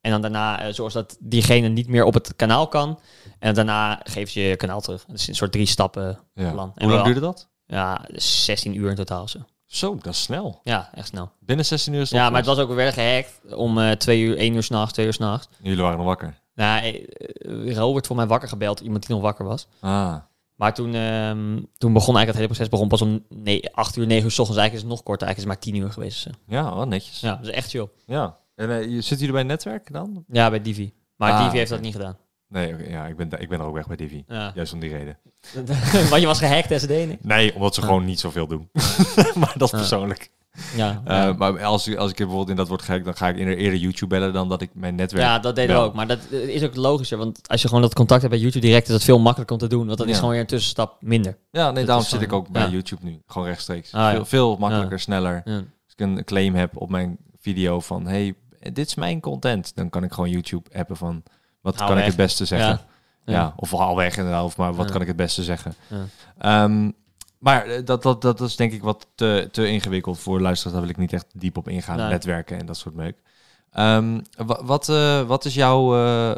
En 0.00 0.10
dan 0.10 0.20
daarna 0.20 0.72
zorgen 0.72 0.90
ze 1.00 1.06
dat 1.06 1.16
diegene 1.20 1.68
niet 1.68 1.88
meer 1.88 2.04
op 2.04 2.14
het 2.14 2.32
kanaal 2.36 2.68
kan. 2.68 2.98
En 3.38 3.54
daarna 3.54 4.00
geven 4.04 4.32
ze 4.32 4.40
je 4.40 4.56
kanaal 4.56 4.80
terug. 4.80 5.04
Het 5.06 5.18
is 5.20 5.28
een 5.28 5.34
soort 5.34 5.52
drie 5.52 5.66
stappen 5.66 6.18
plan. 6.34 6.72
En 6.74 6.84
Hoe 6.84 6.92
lang 6.92 7.04
duurde 7.04 7.20
dat? 7.20 7.48
Ja, 7.66 8.04
16 8.14 8.76
uur 8.76 8.88
in 8.90 8.94
totaal 8.96 9.28
zo. 9.28 9.38
Zo, 9.72 9.94
dat 10.02 10.12
is 10.12 10.22
snel. 10.22 10.60
Ja, 10.62 10.88
echt 10.94 11.06
snel. 11.08 11.30
Binnen 11.40 11.64
16 11.66 11.92
uur 11.92 12.00
is 12.00 12.10
het 12.10 12.18
Ja, 12.18 12.28
maar 12.30 12.38
het 12.38 12.46
was 12.46 12.58
ook 12.58 12.74
weer 12.74 12.92
gehackt 12.92 13.54
om 13.54 13.78
eh 13.78 13.90
twee 13.90 14.20
uur, 14.22 14.36
één 14.36 14.54
uur 14.54 14.62
s'nachts, 14.62 14.92
twee 14.92 15.06
uur 15.06 15.12
s'nachts. 15.12 15.48
Jullie 15.62 15.82
waren 15.82 15.96
nog 15.96 16.06
wakker. 16.06 16.34
Nou, 16.54 16.82
eh, 16.82 17.04
eh, 17.68 17.76
Robert 17.76 18.06
voor 18.06 18.16
mij 18.16 18.26
wakker 18.26 18.48
gebeld, 18.48 18.80
iemand 18.80 19.06
die 19.06 19.14
nog 19.14 19.24
wakker 19.24 19.44
was. 19.44 19.66
Ah. 19.80 20.14
Maar 20.54 20.74
toen, 20.74 20.94
ehm, 20.94 21.60
toen 21.78 21.92
begon 21.92 22.16
eigenlijk 22.16 22.26
het 22.26 22.34
hele 22.36 22.46
proces 22.46 22.68
begon 22.68 22.88
pas 22.88 23.02
om 23.02 23.24
nee, 23.28 23.74
8 23.74 23.96
uur, 23.96 24.06
9 24.06 24.24
uur 24.24 24.30
s 24.30 24.38
ochtends. 24.38 24.60
Eigenlijk 24.60 24.72
is 24.72 24.80
het 24.80 24.90
nog 24.90 25.02
korter. 25.02 25.26
Eigenlijk 25.26 25.36
is 25.36 25.64
het 25.64 25.72
maar 25.72 25.80
10 25.80 25.86
uur 25.88 25.92
geweest. 25.92 26.24
Dus, 26.24 26.32
Ja, 26.46 26.74
wel 26.74 26.86
netjes. 26.86 27.20
Ja. 27.20 27.28
ja, 27.28 27.36
dat 27.36 27.46
is 27.46 27.52
echt 27.52 27.70
chill. 27.70 27.88
En 28.54 28.70
eh, 28.70 28.82
je- 28.82 28.90
zitten 29.00 29.18
jullie 29.18 29.32
bij 29.32 29.42
netwerk 29.42 29.92
dan? 29.92 30.24
Ja, 30.28 30.50
bij 30.50 30.62
Divi. 30.62 30.92
Maar 31.16 31.32
Ah, 31.32 31.44
Divi 31.44 31.56
heeft 31.56 31.70
dat 31.70 31.80
niet 31.80 31.92
gedaan. 31.92 32.16
Nee, 32.52 32.74
ja, 32.90 33.06
ik 33.06 33.16
ben, 33.16 33.28
ik 33.38 33.48
ben 33.48 33.60
er 33.60 33.66
ook 33.66 33.74
weg 33.74 33.86
bij 33.86 33.96
Divi. 33.96 34.24
Ja. 34.28 34.52
Juist 34.54 34.72
om 34.72 34.80
die 34.80 34.90
reden. 34.90 35.18
Want 36.10 36.20
je 36.20 36.26
was 36.26 36.38
gehackt 36.38 36.80
SD. 36.80 36.88
Nee? 36.88 37.18
Nee, 37.22 37.54
omdat 37.54 37.74
ze 37.74 37.82
gewoon 37.82 38.04
niet 38.04 38.20
zoveel 38.20 38.46
doen. 38.46 38.68
maar 39.40 39.54
dat 39.56 39.72
is 39.72 39.78
persoonlijk. 39.78 40.30
Ja, 40.76 41.02
Eh, 41.04 41.16
ja. 41.16 41.32
Maar 41.32 41.62
als 41.64 41.88
ik, 41.88 41.96
als 41.96 42.10
ik 42.10 42.16
bijvoorbeeld 42.16 42.48
in 42.48 42.56
dat 42.56 42.68
wordt 42.68 42.82
gehackt, 42.82 43.04
dan 43.04 43.16
ga 43.16 43.28
ik 43.28 43.36
eerder, 43.36 43.76
YouTube 43.76 44.06
bellen 44.06 44.32
dan 44.32 44.48
dat 44.48 44.62
ik 44.62 44.70
mijn 44.74 44.94
netwerk... 44.94 45.24
ja, 45.24 45.38
dat 45.38 45.54
deden 45.56 45.74
we 45.74 45.80
wel. 45.80 45.88
ook. 45.88 45.94
Maar 45.94 46.06
dat 46.06 46.18
eh, 46.30 46.38
is 46.48 46.62
ook 46.62 46.76
logischer. 46.76 47.18
Want 47.18 47.48
als 47.48 47.62
je 47.62 47.68
gewoon 47.68 47.82
dat 47.82 47.94
contact 47.94 48.20
hebt 48.22 48.32
bij 48.34 48.42
YouTube 48.42 48.66
direct, 48.66 48.86
is 48.86 48.92
dat 48.92 49.04
veel 49.04 49.18
makkelijker 49.18 49.56
om 49.56 49.62
te 49.62 49.68
doen. 49.68 49.86
Want 49.86 49.98
dat 49.98 50.08
is 50.08 50.16
gewoon 50.16 50.30
weer 50.30 50.40
een 50.40 50.46
tussenstap 50.46 50.96
minder. 51.00 51.36
Ja, 51.50 51.64
nee, 51.64 51.74
Dat 51.74 51.86
daarom 51.86 52.04
zit 52.04 52.20
ik 52.22 52.32
ook 52.32 52.48
bij. 52.48 52.68
YouTube 52.68 53.04
nu. 53.04 53.20
Gewoon 53.26 53.48
rechtstreeks. 53.48 53.92
Ah, 53.92 54.10
veel, 54.10 54.24
veel 54.24 54.56
makkelijker, 54.56 55.00
sneller. 55.00 55.42
Als 55.44 55.62
ik 55.96 56.00
een 56.00 56.24
claim 56.24 56.54
heb 56.54 56.76
op 56.76 56.90
mijn 56.90 57.16
video 57.40 57.80
van... 57.80 58.06
hey, 58.06 58.34
dit 58.72 58.86
is 58.86 58.94
mijn 58.94 59.20
content. 59.20 59.76
Dan 59.76 59.90
kan 59.90 60.04
ik 60.04 60.12
gewoon 60.12 60.30
YouTube 60.30 60.78
appen 60.78 60.96
van... 60.96 61.22
wat 61.62 61.76
kan 61.76 61.98
ik 61.98 62.04
het 62.04 62.16
beste 62.16 62.44
zeggen? 62.44 62.68
Ja. 62.68 62.80
Ja, 63.24 63.32
Ja. 63.32 63.52
of 63.56 63.72
al 63.74 63.96
weg 63.96 64.16
inderdaad. 64.16 64.44
Of 64.44 64.56
maar 64.56 64.74
wat 64.74 64.90
kan 64.90 65.00
ik 65.00 65.06
het 65.06 65.16
beste 65.16 65.42
zeggen? 65.42 65.74
Maar 67.38 67.84
dat, 67.84 68.02
dat, 68.02 68.22
dat 68.22 68.40
is 68.40 68.56
denk 68.56 68.72
ik 68.72 68.82
wat 68.82 69.06
te, 69.14 69.48
te 69.52 69.66
ingewikkeld 69.68 70.18
voor 70.18 70.40
luisteraars. 70.40 70.72
Daar 70.76 70.86
wil 70.86 70.90
ik 70.94 71.00
niet 71.00 71.12
echt 71.12 71.26
diep 71.34 71.56
op 71.56 71.68
ingaan. 71.68 71.96
Nee. 71.96 72.08
Netwerken 72.08 72.58
en 72.58 72.66
dat 72.66 72.76
soort 72.76 72.94
meuk. 72.94 73.16
Ehm, 73.72 74.20
wa- 74.36 74.64
wat, 74.64 74.88
eh, 74.88 75.22
wat 75.22 75.44
is 75.44 75.54
jouw... 75.54 75.94
eh, 75.94 76.30
eh, 76.30 76.36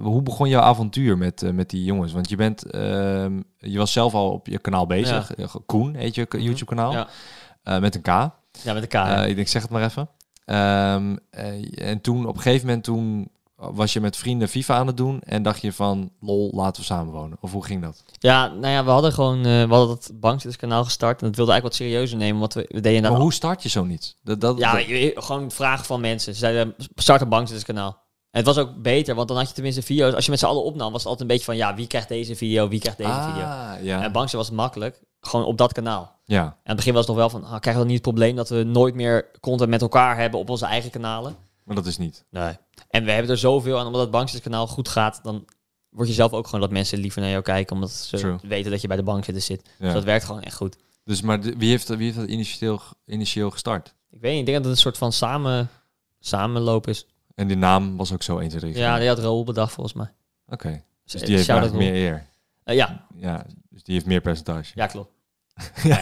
hoe 0.00 0.22
begon 0.22 0.48
jouw 0.48 0.62
avontuur 0.62 1.18
met, 1.18 1.52
met 1.54 1.70
die 1.70 1.84
jongens? 1.84 2.12
Want 2.12 2.28
je 2.28 2.36
bent... 2.36 2.70
ehm, 2.70 3.40
je 3.58 3.78
was 3.78 3.92
zelf 3.92 4.14
al 4.14 4.30
op 4.30 4.46
je 4.46 4.58
kanaal 4.58 4.86
bezig. 4.86 5.30
Koen 5.66 5.94
heet 5.94 6.14
je 6.14 6.26
Mhm. 6.28 6.38
YouTube 6.40 6.64
kanaal. 6.74 6.92
Ja. 6.92 7.78
Met 7.78 7.94
een 7.94 8.02
K. 8.02 8.06
Ja, 8.06 8.32
met 8.72 8.90
de 8.90 8.98
K. 8.98 9.26
Ik 9.28 9.34
denk, 9.36 9.48
zeg 9.48 9.62
het 9.62 9.70
maar 9.70 9.82
even. 9.84 10.08
Ehm, 10.44 11.16
eh, 11.30 11.88
en 11.90 12.00
toen, 12.00 12.26
op 12.26 12.36
een 12.36 12.42
gegeven 12.42 12.66
moment, 12.66 12.84
toen 12.84 13.28
was 13.70 13.92
je 13.92 14.00
met 14.00 14.16
vrienden 14.16 14.48
FIFA 14.48 14.74
aan 14.76 14.86
het 14.86 14.96
doen 14.96 15.20
en 15.20 15.42
dacht 15.42 15.60
je 15.60 15.72
van, 15.72 16.10
lol, 16.20 16.50
laten 16.54 16.80
we 16.80 16.86
samenwonen. 16.86 17.38
Of 17.40 17.52
hoe 17.52 17.64
ging 17.64 17.82
dat? 17.82 18.02
Ja, 18.18 18.46
nou 18.46 18.66
ja, 18.72 18.84
we 18.84 18.90
hadden 18.90 19.12
gewoon 19.12 19.38
eh, 19.38 19.44
we 19.44 19.74
hadden 19.74 19.88
dat 19.88 20.10
bankzitterskanaal 20.14 20.84
gestart. 20.84 21.20
En 21.20 21.26
dat 21.26 21.36
wilde 21.36 21.52
eigenlijk 21.52 21.78
wat 21.80 21.88
serieuzer 21.88 22.18
nemen. 22.18 22.40
Want 22.40 22.54
we, 22.54 22.64
we 22.68 22.80
deden 22.80 23.10
Maar 23.10 23.20
hoe 23.20 23.32
start 23.32 23.62
je 23.62 23.68
zo 23.68 23.84
niet? 23.84 24.16
Dat, 24.22 24.40
dat, 24.40 24.58
Ja, 24.58 24.72
dat- 24.72 24.86
je- 24.86 25.12
gewoon 25.16 25.50
vragen 25.50 25.84
van 25.84 26.00
mensen. 26.00 26.32
Ze 26.32 26.38
zeiden, 26.38 26.74
start 26.94 27.20
een 27.20 27.28
bankzitterskanaal. 27.28 28.00
En 28.30 28.38
het 28.44 28.46
was 28.46 28.58
ook 28.58 28.82
beter, 28.82 29.14
want 29.14 29.28
dan 29.28 29.36
had 29.36 29.48
je 29.48 29.54
tenminste 29.54 29.82
video's. 29.82 30.14
Als 30.14 30.24
je 30.24 30.30
met 30.30 30.40
z'n 30.40 30.46
allen 30.46 30.64
opnam, 30.64 30.92
was 30.92 31.00
het 31.02 31.10
altijd 31.10 31.20
een 31.20 31.26
beetje 31.36 31.44
van... 31.44 31.56
Ja, 31.56 31.74
wie 31.74 31.86
krijgt 31.86 32.08
deze 32.08 32.36
video, 32.36 32.68
wie 32.68 32.80
krijgt 32.80 32.98
deze 32.98 33.10
video? 33.12 33.42
ah, 33.42 33.72
ja. 33.82 34.02
En 34.02 34.12
bankzit 34.12 34.36
was 34.36 34.46
het 34.46 34.56
makkelijk. 34.56 35.00
Gewoon 35.20 35.46
op 35.46 35.58
dat 35.58 35.72
kanaal. 35.72 36.18
ja. 36.24 36.40
En 36.40 36.44
aan 36.46 36.54
het 36.64 36.76
begin 36.76 36.92
was 36.92 37.06
het 37.06 37.16
nog 37.16 37.30
wel 37.30 37.30
van... 37.30 37.42
Ah, 37.42 37.48
krijgen 37.48 37.72
we 37.72 37.78
dan 37.78 37.86
niet 37.86 37.94
het 37.94 38.02
probleem 38.02 38.36
dat 38.36 38.48
we 38.48 38.62
nooit 38.62 38.94
meer 38.94 39.30
content 39.40 39.70
met 39.70 39.80
elkaar 39.82 40.16
hebben 40.18 40.40
op 40.40 40.50
onze 40.50 40.66
eigen 40.66 40.90
kanalen? 40.90 41.36
Maar 41.64 41.76
dat 41.76 41.86
is 41.86 41.98
niet. 41.98 42.24
Nee. 42.30 42.52
En 42.88 43.04
we 43.04 43.10
hebben 43.10 43.30
er 43.30 43.38
zoveel 43.38 43.78
aan, 43.78 43.86
omdat 43.86 44.00
het 44.00 44.10
bankzitterskanaal 44.10 44.66
goed 44.66 44.88
gaat... 44.88 45.20
dan 45.22 45.44
word 45.88 46.08
je 46.08 46.14
zelf 46.14 46.32
ook 46.32 46.44
gewoon 46.46 46.60
dat 46.60 46.70
mensen 46.70 46.98
liever 46.98 47.20
naar 47.20 47.30
jou 47.30 47.42
kijken... 47.42 47.74
omdat 47.74 47.90
ze 47.90 48.16
True. 48.16 48.36
weten 48.42 48.70
dat 48.70 48.80
je 48.80 48.88
bij 48.88 48.96
de 48.96 49.02
bankzitter 49.02 49.42
zit. 49.42 49.62
Ja. 49.78 49.84
Dus 49.84 49.92
dat 49.92 50.04
werkt 50.04 50.24
gewoon 50.24 50.42
echt 50.42 50.56
goed. 50.56 50.76
Dus 51.04 51.20
maar 51.22 51.40
de- 51.40 51.56
wie 51.56 51.70
heeft, 51.70 51.88
wie 51.88 51.98
heeft 52.04 52.16
dat 52.16 52.28
initieel, 52.28 52.80
initieel 53.06 53.50
gestart? 53.50 53.94
Ik 54.10 54.20
weet 54.20 54.30
niet, 54.30 54.40
ik 54.40 54.46
denk 54.46 54.56
dat 54.56 54.66
het 54.66 54.74
een 54.74 54.82
soort 54.82 54.98
van 54.98 55.12
samen, 55.12 55.68
samenloop 56.20 56.86
is. 56.88 57.06
En 57.34 57.46
die 57.46 57.56
naam 57.56 57.96
was 57.96 58.12
ook 58.12 58.22
zo 58.22 58.38
1, 58.38 58.48
2, 58.48 58.60
3. 58.60 58.76
Ja, 58.76 58.98
die 58.98 59.08
had 59.08 59.18
Raoul 59.18 59.44
bedacht 59.44 59.72
volgens 59.72 59.94
mij. 59.96 60.12
Oké. 60.46 60.82
Dus 61.04 61.20
Eh, 61.20 61.26
die 61.26 61.36
heeft 61.36 61.48
eigenlijk 61.48 61.78
meer 61.78 61.94
eer. 61.94 62.26
Eh, 62.64 62.76
ja, 62.76 63.06
Ja, 63.16 63.46
dus 63.70 63.82
die 63.82 63.94
heeft 63.94 64.06
meer 64.06 64.20
percentage. 64.20 64.72
ja, 64.74 64.86
klopt. 64.86 65.11
ja, 65.82 66.00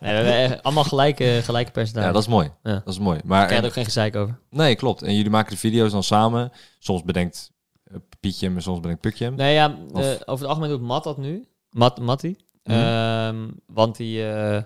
Nee, 0.00 0.22
we 0.22 0.28
hebben 0.30 0.62
allemaal 0.62 0.84
gelijke, 0.84 1.40
gelijke 1.44 1.70
percentage. 1.70 2.06
ja, 2.06 2.12
dat 2.12 2.22
is 2.22 2.28
mooi. 2.28 2.50
Ja. 2.62 2.72
Dat 2.84 2.94
is 2.94 2.98
mooi. 2.98 3.20
Maar 3.24 3.46
krijg 3.46 3.60
je 3.60 3.66
ook 3.66 3.72
geen 3.72 3.84
gezeik 3.84 4.16
over. 4.16 4.38
Nee, 4.50 4.74
klopt. 4.74 5.02
En 5.02 5.14
jullie 5.14 5.30
maken 5.30 5.52
de 5.52 5.58
video's 5.58 5.92
dan 5.92 6.02
samen. 6.02 6.52
Soms 6.78 7.02
bedenkt 7.02 7.52
eh, 7.84 7.96
Pietje 8.20 8.46
hem 8.46 8.56
en 8.56 8.62
soms 8.62 8.80
bedenkt 8.80 9.00
Pukje 9.00 9.24
hem. 9.24 9.34
Nee, 9.34 9.54
ja, 9.54 9.76
Of- 9.92 10.04
over 10.04 10.24
het 10.26 10.44
algemeen 10.44 10.70
doet 10.70 10.80
Matt 10.80 11.04
dat 11.04 11.18
nu. 11.18 11.46
Matt, 11.70 12.00
Matty. 12.00 12.36
Mhm. 12.64 12.76
Ehm, 12.78 13.48
want 13.66 13.96
die, 13.96 14.30
eh, 14.30 14.62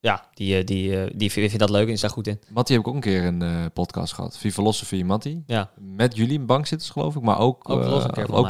ja, 0.00 0.28
die, 0.34 0.56
eh, 0.58 0.64
die, 0.64 1.00
eh, 1.04 1.10
die 1.16 1.30
vindt 1.30 1.58
dat 1.58 1.70
leuk 1.70 1.86
en 1.86 1.92
is 1.92 2.00
daar 2.00 2.10
goed 2.10 2.26
in. 2.26 2.40
Mattie 2.48 2.74
heb 2.76 2.84
ik 2.84 2.88
ook 2.90 2.94
een 2.94 3.00
keer 3.10 3.24
een 3.24 3.42
eh, 3.42 3.64
podcast 3.72 4.12
gehad. 4.12 4.38
Philosophy 4.38 5.02
Mattie. 5.02 5.42
Ja, 5.46 5.70
Met 5.78 6.16
jullie 6.16 6.40
bankzitters 6.40 6.90
geloof 6.90 7.16
ik, 7.16 7.22
maar 7.22 7.38
ook, 7.38 7.68
Ook 7.68 7.84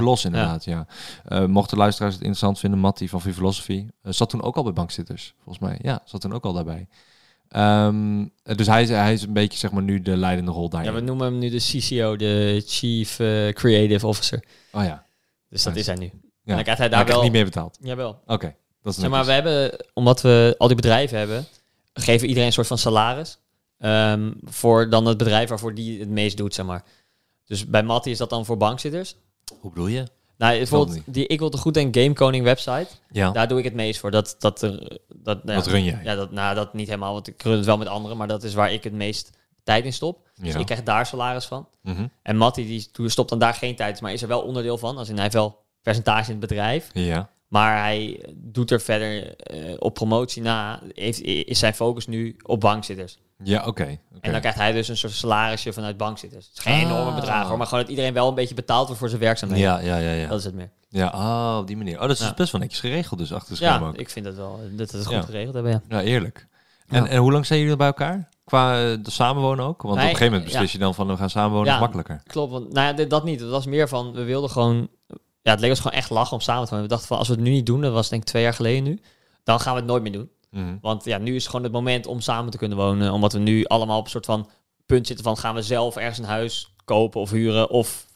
los 0.01 0.21
ook 0.21 0.25
inderdaad, 0.25 0.65
ja. 0.65 0.87
Eh, 1.25 1.45
mochten 1.45 1.79
luisteraars 1.79 2.13
het 2.15 2.23
interessant 2.23 2.59
vinden, 2.59 2.79
Mattie 2.79 3.09
van 3.11 3.21
Philosophy 3.21 3.87
eh, 4.03 4.13
zat 4.13 4.31
toen 4.31 4.43
ook 4.43 4.57
al 4.57 4.63
bij 4.63 4.73
bankzitters, 4.73 5.35
volgens 5.45 5.59
mij. 5.69 5.79
Ja, 5.83 6.03
zat 6.05 6.21
toen 6.21 6.33
ook 6.33 6.45
al 6.45 6.53
daarbij. 6.53 6.89
Ehm, 7.49 8.27
eh, 8.43 8.57
dus 8.57 8.67
hij 8.67 8.83
is, 8.83 8.89
hij 8.89 9.13
is 9.13 9.23
een 9.23 9.33
beetje 9.33 9.59
zeg 9.59 9.73
maar 9.73 9.83
nu 9.83 10.03
de 10.03 10.17
leidende 10.17 10.51
rol 10.51 10.69
daarin. 10.69 10.93
ja, 10.93 10.99
we 10.99 11.05
noemen 11.05 11.27
hem 11.27 11.39
nu 11.39 11.49
de 11.49 11.57
CCO, 11.59 12.17
de 12.17 12.63
Chief 12.67 13.17
Creative 13.55 14.07
Officer. 14.07 14.45
Oh 14.73 14.85
ja. 14.85 15.05
Dus 15.49 15.63
dat 15.63 15.75
Nice. 15.75 15.91
is 15.93 15.99
hij 15.99 16.07
nu. 16.07 16.13
ja. 16.21 16.21
En 16.45 16.55
dan 16.55 16.63
krijgt 16.63 16.81
hij 16.81 16.89
Daar 16.89 17.05
daar 17.05 17.15
wel... 17.15 17.23
niet 17.23 17.33
meer 17.33 17.45
betaald. 17.45 17.79
Jawel. 17.81 18.21
Oké, 18.27 18.55
dat 18.83 18.93
is 18.93 18.99
Zeg 19.01 19.11
maar, 19.11 19.25
we 19.25 19.33
hebben, 19.33 19.87
omdat 19.95 20.21
we 20.21 20.55
al 20.59 20.67
die 20.67 20.77
bedrijven 20.77 21.19
hebben, 21.19 21.47
geven 21.93 22.27
iedereen 22.29 22.47
een 22.47 22.53
soort 22.55 22.67
van 22.67 22.79
salaris. 22.79 23.39
ehm, 23.79 24.33
voor 24.45 24.91
dan 24.91 25.07
het 25.07 25.19
bedrijf 25.19 25.49
waarvoor 25.49 25.75
die 25.75 26.01
het 26.01 26.09
meest 26.09 26.37
doet, 26.37 26.55
zeg 26.55 26.67
maar. 26.67 26.85
Dus 27.47 27.67
bij 27.67 27.83
Matty 27.83 28.11
is 28.11 28.19
dat 28.19 28.31
dan 28.31 28.45
voor 28.45 28.57
bankzitters. 28.57 29.17
Hoe 29.61 29.71
bedoel 29.71 29.87
je? 29.87 30.05
Nou, 30.37 30.57
bijvoorbeeld 30.57 30.99
die 31.07 31.27
Ik 31.27 31.39
wil 31.39 31.51
te 31.51 31.57
goed 31.59 31.77
en 31.77 31.89
Game 31.95 32.13
Koning 32.13 32.45
website. 32.45 32.87
Ja, 33.11 33.31
Daar 33.31 33.49
doe 33.49 33.59
ik 33.59 33.65
het 33.65 33.75
meest 33.75 34.01
voor. 34.01 34.11
Dat, 34.11 34.37
dat, 34.39 34.63
er- 34.63 34.99
dat, 35.17 35.45
nou 35.45 35.57
dat 35.59 35.67
run 35.67 35.85
jij. 35.85 36.01
ja, 36.05 36.15
dat, 36.15 36.31
nou, 36.31 36.55
dat 36.55 36.75
niet 36.75 36.87
helemaal, 36.87 37.13
want 37.13 37.27
ik 37.29 37.43
run 37.43 37.57
het 37.57 37.65
wel 37.67 37.79
met 37.79 37.89
anderen. 37.89 38.17
Maar 38.17 38.29
dat 38.29 38.43
is 38.43 38.55
waar 38.55 38.73
ik 38.73 38.85
het 38.85 38.93
meest 38.93 39.31
tijd 39.65 39.85
in 39.85 39.93
stop. 39.93 40.29
Dus 40.35 40.53
Ja. 40.53 40.59
ik 40.59 40.67
krijg 40.67 40.83
daar 40.83 41.07
salaris 41.07 41.45
van. 41.45 41.69
Mhm. 41.83 42.07
En 42.23 42.37
Matty 42.37 42.67
die 42.93 43.09
stopt 43.09 43.29
dan 43.29 43.39
daar 43.39 43.55
geen 43.55 43.77
tijd 43.77 44.01
maar 44.01 44.13
is 44.13 44.23
er 44.23 44.29
wel 44.29 44.41
onderdeel 44.43 44.79
van. 44.79 44.97
Als 44.97 45.09
in, 45.09 45.15
hij 45.15 45.23
heeft 45.23 45.35
wel 45.35 45.59
percentage 45.83 46.25
in 46.33 46.39
het 46.41 46.49
bedrijf. 46.49 46.91
Ja. 46.93 47.31
Maar 47.51 47.79
hij 47.83 48.25
doet 48.35 48.71
er 48.71 48.81
verder 48.81 49.37
eh, 49.37 49.75
op 49.79 49.95
promotie 49.95 50.43
na. 50.43 50.81
Heeft, 50.95 51.21
is 51.23 51.59
zijn 51.59 51.75
focus 51.75 52.07
nu 52.07 52.37
op 52.43 52.61
bankzitters. 52.61 53.19
Ja, 53.43 53.67
oké. 53.67 53.99
En 54.21 54.31
dan 54.33 54.41
krijgt 54.41 54.59
hij 54.59 54.73
dus 54.73 54.89
een 54.89 54.97
soort 54.97 55.13
salarisje 55.13 55.73
vanuit 55.73 55.97
bankzitters. 55.97 56.47
Het 56.49 56.57
is 56.59 56.63
geen 56.63 56.75
Ah. 56.75 56.91
enorme 56.91 57.15
bedrag 57.15 57.49
hoor, 57.49 57.57
maar 57.57 57.67
gewoon 57.67 57.81
dat 57.81 57.91
iedereen 57.91 58.13
wel 58.13 58.29
een 58.29 58.35
beetje 58.35 58.55
betaald 58.55 58.85
wordt 58.85 58.99
voor 59.01 59.09
zijn 59.09 59.21
werkzaamheden. 59.21 59.65
Ja, 59.67 59.79
ja, 59.79 59.97
ja, 59.97 60.13
ja. 60.13 60.29
Dat 60.29 60.39
is 60.39 60.45
het 60.45 60.55
meer. 60.55 60.71
Ja, 60.89 61.09
oh, 61.15 61.57
op 61.61 61.67
die 61.67 61.77
manier. 61.77 61.95
Oh, 61.95 62.01
dat 62.01 62.11
is 62.11 62.19
Ja. 62.27 62.35
best 62.35 62.53
wel 62.53 62.61
netjes 62.61 62.81
geregeld 62.81 63.19
dus 63.21 63.33
achter 63.33 63.49
de 63.51 63.57
schermen 63.57 63.81
Ja, 63.83 63.89
ook. 63.89 63.97
ik 63.97 64.11
vind 64.11 64.25
dat 64.25 64.35
wel. 64.35 64.61
Dat 64.73 64.91
het 64.91 65.07
goed 65.07 65.15
Ja. 65.15 65.23
geregeld 65.23 65.55
hebben, 65.55 65.73
ja. 65.73 65.83
Ja, 65.89 66.03
eerlijk. 66.03 66.47
En, 66.89 67.07
en 67.07 67.19
hoe 67.19 67.33
lang 67.33 67.47
zijn 67.47 67.61
jullie 67.61 67.77
bij 67.77 67.87
elkaar? 67.87 68.29
Qua 68.45 68.73
eh, 68.91 68.97
de 69.03 69.11
samenwonen 69.11 69.65
ook? 69.65 69.83
Want 69.83 69.95
op 69.95 70.01
een 70.01 70.07
gegeven 70.09 70.27
moment 70.33 70.45
beslis 70.45 70.73
je 70.73 70.79
dan 70.79 70.95
van 70.95 71.07
we 71.07 71.17
gaan 71.17 71.31
samenwonen, 71.31 71.67
Ja. 71.69 71.75
is 71.75 71.81
makkelijker. 71.81 72.23
Klopt, 72.27 72.53
want 72.53 72.73
nou 72.73 72.97
ja, 72.97 73.05
dat 73.05 73.25
niet. 73.25 73.41
Het 73.41 73.51
was 73.51 73.67
meer 73.67 73.89
van, 73.89 74.13
we 74.13 74.23
wilden 74.25 74.51
gewoon... 74.51 74.89
Ja, 75.43 75.51
het 75.51 75.61
leek 75.61 75.71
ons 75.71 75.81
gewoon 75.81 75.97
echt 75.99 76.11
lachen 76.11 76.33
om 76.33 76.41
samen 76.41 76.65
te 76.65 76.71
wonen. 76.71 76.85
We 76.85 76.91
dachten 76.91 77.09
van, 77.09 77.19
als 77.19 77.29
we 77.29 77.35
het 77.35 77.43
nu 77.43 77.51
niet 77.51 77.67
doen, 77.67 77.81
dat 77.81 77.93
was 77.93 78.09
denk 78.09 78.23
ik 78.23 78.29
twee 78.29 78.43
jaar 78.43 78.55
geleden 78.55 78.83
nu, 78.83 79.01
dan 79.45 79.61
gaan 79.61 79.73
we 79.75 79.79
het 79.79 79.89
nooit 79.89 80.03
meer 80.03 80.13
doen. 80.13 80.31
Mhm. 80.51 80.77
Want 80.81 81.05
ja, 81.05 81.19
nu 81.19 81.35
is 81.35 81.47
gewoon 81.47 81.63
het 81.63 81.73
moment 81.73 82.07
om 82.07 82.21
samen 82.21 82.51
te 82.51 82.59
kunnen 82.59 82.79
wonen. 82.79 83.13
Omdat 83.13 83.33
we 83.33 83.39
nu 83.39 83.65
allemaal 83.65 83.99
op 83.99 84.05
een 84.05 84.11
soort 84.11 84.27
van 84.27 84.49
punt 84.87 85.07
zitten 85.07 85.25
van, 85.25 85.37
gaan 85.37 85.55
we 85.55 85.63
zelf 85.63 85.97
ergens 85.97 86.19
een 86.19 86.25
huis 86.25 86.73
kopen 86.85 87.21
of 87.21 87.31
huren? 87.31 87.71
Of 87.71 88.07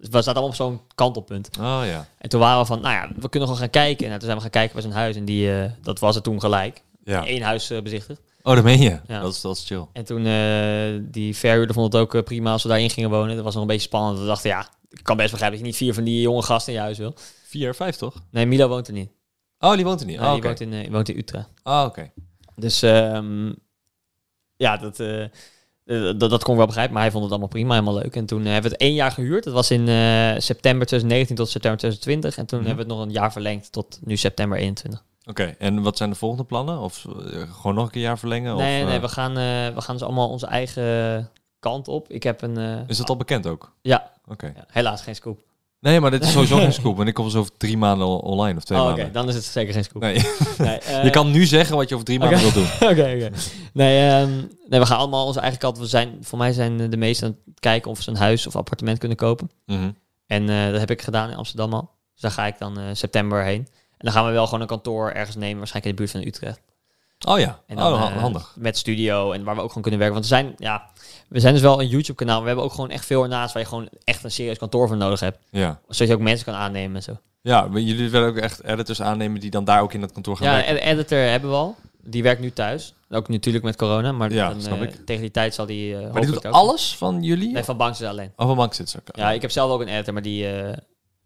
we 0.00 0.08
zaten 0.10 0.32
allemaal 0.32 0.48
op 0.48 0.54
zo'n 0.54 0.80
kantelpunt. 0.94 1.50
Oh 1.60 1.80
ja. 1.84 2.06
En 2.18 2.28
toen 2.28 2.40
waren 2.40 2.60
we 2.60 2.66
van, 2.66 2.80
nou 2.80 2.94
ja, 2.94 3.08
we 3.16 3.28
kunnen 3.28 3.48
gewoon 3.48 3.62
gaan 3.62 3.70
kijken. 3.70 4.06
En 4.06 4.12
toen 4.12 4.20
zijn 4.20 4.34
we 4.36 4.42
gaan 4.42 4.50
kijken 4.50 4.72
bij 4.72 4.82
zijn 4.82 4.94
huis. 4.94 5.16
En 5.16 5.24
die, 5.24 5.52
eh, 5.54 5.70
dat 5.82 5.98
was 5.98 6.14
het 6.14 6.24
toen 6.24 6.40
gelijk. 6.40 6.82
ja. 7.04 7.22
Eén 7.26 7.42
huis 7.42 7.72
bezichtigd. 7.82 8.20
Oh, 8.42 8.54
dat 8.54 8.64
meen 8.64 8.80
je? 8.80 9.00
Ja. 9.06 9.20
Dat, 9.20 9.34
is, 9.34 9.40
dat 9.40 9.56
is 9.56 9.64
chill. 9.66 9.86
En 9.92 10.04
toen 10.04 10.26
eh 10.26 11.10
die 11.12 11.36
verhuurder 11.36 11.74
vond 11.74 11.92
het 11.92 12.02
ook 12.02 12.24
prima 12.24 12.52
als 12.52 12.62
we 12.62 12.68
daarin 12.68 12.90
gingen 12.90 13.10
wonen. 13.10 13.34
Dat 13.34 13.44
was 13.44 13.52
nog 13.52 13.62
een 13.62 13.68
beetje 13.68 13.86
spannend. 13.86 14.18
We 14.18 14.26
dachten, 14.26 14.50
ja, 14.50 14.68
ik 14.90 15.02
kan 15.02 15.16
best 15.16 15.30
begrijpen 15.30 15.58
dat 15.58 15.66
je 15.66 15.72
niet 15.72 15.82
vier 15.82 15.94
van 15.94 16.04
die 16.04 16.20
jonge 16.20 16.42
gasten 16.42 16.72
in 16.72 16.78
je 16.78 16.84
huis 16.84 16.98
wil. 16.98 17.14
Vier, 17.44 17.74
vijf 17.74 17.96
toch? 17.96 18.14
Nee, 18.30 18.46
Milo 18.46 18.68
woont 18.68 18.86
er 18.86 18.92
niet. 18.92 19.10
Oh, 19.58 19.72
die 19.74 19.84
woont 19.84 20.00
er 20.00 20.06
niet. 20.06 20.18
Nee, 20.18 20.26
Oh, 20.26 20.32
die 20.34 20.42
woont, 20.42 20.60
in, 20.60 20.72
eh, 20.72 20.90
woont 20.90 21.08
in 21.08 21.18
Utrecht. 21.18 21.48
Oh, 21.62 21.82
oké. 21.86 22.10
Dus 22.56 22.82
ehm, 22.82 23.52
ja, 24.56 24.76
dat, 24.76 25.00
eh, 25.00 25.24
dat, 26.18 26.20
dat 26.30 26.42
kon 26.42 26.50
ik 26.52 26.56
wel 26.58 26.66
begrijpen. 26.66 26.92
Maar 26.94 27.02
hij 27.02 27.10
vond 27.10 27.22
het 27.22 27.32
allemaal 27.32 27.50
prima, 27.50 27.72
helemaal 27.72 27.94
leuk. 27.94 28.16
En 28.16 28.26
toen 28.26 28.44
hebben 28.44 28.62
we 28.62 28.68
het 28.76 28.80
één 28.86 28.94
jaar 28.94 29.10
gehuurd. 29.12 29.44
Dat 29.44 29.52
was 29.54 29.70
in 29.70 29.86
september 30.42 30.86
2019 30.86 31.36
tot 31.36 31.48
september 31.48 31.78
2020. 31.80 32.36
En 32.38 32.46
toen 32.46 32.58
Mhm. 32.58 32.68
hebben 32.68 32.86
we 32.86 32.92
het 32.92 33.00
nog 33.00 33.08
een 33.08 33.14
jaar 33.22 33.32
verlengd 33.32 33.72
tot 33.72 33.98
nu 34.04 34.16
september 34.16 34.58
21. 34.58 35.04
Oké, 35.26 35.44
en 35.58 35.82
wat 35.82 35.96
zijn 35.96 36.10
de 36.10 36.16
volgende 36.16 36.44
plannen? 36.44 36.78
Of 36.78 37.06
gewoon 37.60 37.74
nog 37.74 37.84
een 37.84 37.90
keer 37.90 38.02
jaar 38.02 38.18
verlengen? 38.18 38.56
nee, 38.56 38.82
of, 38.82 38.88
nee, 38.88 39.00
we 39.00 39.08
gaan, 39.08 39.30
eh, 39.30 39.74
we 39.74 39.80
gaan 39.80 39.94
dus 39.96 40.04
allemaal 40.04 40.28
onze 40.28 40.46
eigen 40.46 41.30
kant 41.58 41.88
op. 41.88 42.10
Ik 42.10 42.22
heb 42.22 42.42
een... 42.42 42.56
eh, 42.56 42.78
Is 42.86 42.96
dat 42.96 43.08
al 43.08 43.16
bekend 43.16 43.46
ook? 43.46 43.72
Ja, 43.82 44.10
Oké. 44.28 44.46
ja, 44.56 44.64
helaas 44.68 45.02
geen 45.02 45.14
scoop. 45.14 45.40
Nee, 45.80 46.00
maar 46.00 46.10
dit 46.10 46.22
is 46.24 46.32
sowieso 46.32 46.56
geen 46.66 46.72
scoop. 46.72 46.96
Want 46.96 47.08
ik 47.08 47.14
kom 47.14 47.24
dus 47.24 47.34
over 47.34 47.50
drie 47.56 47.76
maanden 47.76 48.06
online 48.06 48.56
of 48.58 48.64
twee 48.64 48.78
Oh, 48.78 48.84
oké, 48.84 48.94
maanden. 48.94 49.12
dan 49.12 49.28
is 49.28 49.34
het 49.34 49.44
zeker 49.44 49.72
geen 49.74 49.84
scoop. 49.84 50.02
Nee, 50.02 50.20
Nee, 50.58 50.78
eh, 50.78 51.04
je 51.04 51.10
kan 51.10 51.30
nu 51.30 51.46
zeggen 51.46 51.76
wat 51.76 51.88
je 51.88 51.94
over 51.94 52.06
drie 52.06 52.18
maanden 52.18 52.38
Oké. 52.38 52.52
wilt 52.52 52.54
doen. 52.80 52.88
Oké, 52.90 53.00
oké. 53.14 53.30
Nee, 53.72 54.08
ehm, 54.08 54.30
nee, 54.68 54.80
we 54.80 54.86
gaan 54.86 54.98
allemaal 54.98 55.26
onze 55.26 55.40
eigen 55.40 55.58
kant. 55.58 55.78
We 55.78 55.86
zijn, 55.86 56.16
voor 56.20 56.38
mij 56.38 56.52
zijn 56.52 56.90
de 56.90 56.96
meesten 56.96 57.26
aan 57.28 57.36
het 57.44 57.60
kijken 57.60 57.90
of 57.90 58.00
ze 58.02 58.10
een 58.10 58.16
huis 58.16 58.46
of 58.46 58.56
appartement 58.56 58.98
kunnen 58.98 59.16
kopen. 59.16 59.50
Mhm. 59.66 59.90
En 60.26 60.48
eh, 60.48 60.70
dat 60.70 60.80
heb 60.80 60.90
ik 60.90 61.02
gedaan 61.02 61.30
in 61.30 61.36
Amsterdam 61.36 61.72
al. 61.72 61.90
Dus 62.12 62.20
daar 62.22 62.30
ga 62.30 62.46
ik 62.46 62.58
dan 62.58 62.78
september 62.96 63.44
heen. 63.44 63.60
En 63.90 64.04
dan 64.04 64.12
gaan 64.12 64.26
we 64.26 64.32
wel 64.32 64.44
gewoon 64.44 64.60
een 64.60 64.66
kantoor 64.66 65.10
ergens 65.10 65.36
nemen, 65.36 65.58
waarschijnlijk 65.58 65.98
in 65.98 66.04
de 66.04 66.12
buurt 66.12 66.24
van 66.24 66.32
Utrecht. 66.34 66.60
Oh 67.26 67.38
ja, 67.38 67.60
En 67.66 67.76
dan, 67.76 67.92
oh, 67.92 68.00
eh, 68.02 68.16
handig. 68.20 68.54
Met 68.56 68.78
studio 68.78 69.32
en 69.32 69.44
waar 69.44 69.54
we 69.54 69.60
ook 69.60 69.68
gewoon 69.68 69.82
kunnen 69.82 70.00
werken. 70.00 70.18
Want 70.20 70.28
we 70.28 70.34
zijn, 70.36 70.54
ja, 70.58 70.90
we 71.28 71.40
zijn 71.40 71.52
dus 71.52 71.62
wel 71.62 71.80
een 71.80 71.88
YouTube-kanaal, 71.88 72.40
we 72.40 72.46
hebben 72.46 72.64
ook 72.64 72.72
gewoon 72.72 72.90
echt 72.90 73.06
veel 73.06 73.22
ernaast 73.22 73.52
waar 73.52 73.62
je 73.62 73.68
gewoon 73.68 73.88
echt 74.04 74.24
een 74.24 74.30
serieus 74.30 74.58
kantoor 74.58 74.88
voor 74.88 74.96
nodig 74.96 75.20
hebt. 75.20 75.38
Ja. 75.50 75.80
Zodat 75.88 76.08
je 76.08 76.14
ook 76.14 76.20
mensen 76.20 76.44
kan 76.44 76.54
aannemen 76.54 76.96
en 76.96 77.02
zo. 77.02 77.16
ja, 77.40 77.66
maar 77.66 77.80
jullie 77.80 78.10
willen 78.10 78.28
ook 78.28 78.36
echt 78.36 78.62
editors 78.64 79.02
aannemen 79.02 79.40
die 79.40 79.50
dan 79.50 79.64
daar 79.64 79.82
ook 79.82 79.92
in 79.92 80.00
dat 80.00 80.12
kantoor 80.12 80.36
gaan 80.36 80.46
Ja, 80.46 80.52
werken. 80.54 80.72
een 80.74 80.82
editor 80.82 81.18
hebben 81.18 81.50
we 81.50 81.56
al. 81.56 81.76
Die 82.02 82.22
werkt 82.22 82.40
nu 82.40 82.52
thuis. 82.52 82.94
Ook 83.10 83.28
natuurlijk 83.28 83.64
met 83.64 83.76
corona, 83.76 84.12
maar 84.12 84.32
Ja, 84.32 84.54
dan, 84.54 84.80
eh, 84.82 84.88
tegen 85.04 85.22
die 85.22 85.30
tijd 85.30 85.54
zal 85.54 85.66
die 85.66 85.92
uh, 85.94 86.12
maar 86.12 86.22
die 86.22 86.30
doet 86.30 86.44
alles 86.44 86.96
van 86.96 87.22
jullie? 87.22 87.52
Nee, 87.52 87.64
van 87.64 87.76
Banks 87.76 88.02
alleen. 88.02 88.32
Of 88.36 88.46
van 88.46 88.56
Bank 88.56 88.74
zit 88.74 88.90
ze 88.90 88.98
ook? 88.98 89.16
Ja, 89.16 89.30
ik 89.30 89.42
heb 89.42 89.50
zelf 89.50 89.70
ook 89.70 89.80
een 89.80 89.88
editor, 89.88 90.12
maar 90.12 90.22
die, 90.22 90.46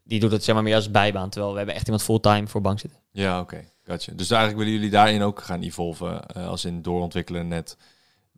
die 0.05 0.21
doet 0.21 0.33
het 0.33 0.45
zeg 0.45 0.55
maar 0.55 0.65
meer 0.65 0.75
als 0.75 0.91
bijbaan. 0.91 1.29
Terwijl 1.31 1.51
we 1.53 1.57
hebben 1.59 1.75
echt 1.77 1.85
iemand 1.87 2.03
fulltime 2.05 2.47
voor 2.47 2.61
bank 2.61 2.79
zitten. 2.81 2.99
Ja, 3.11 3.41
oké. 3.41 3.65
Gotcha. 3.87 4.13
Dus 4.15 4.31
eigenlijk 4.31 4.59
willen 4.63 4.75
jullie 4.79 4.91
daarin 4.97 5.23
ook 5.23 5.41
gaan 5.43 5.61
evolven. 5.63 6.27
eh, 6.27 6.49
als 6.49 6.65
in 6.65 6.83
doorontwikkelen 6.83 7.49
net. 7.49 7.77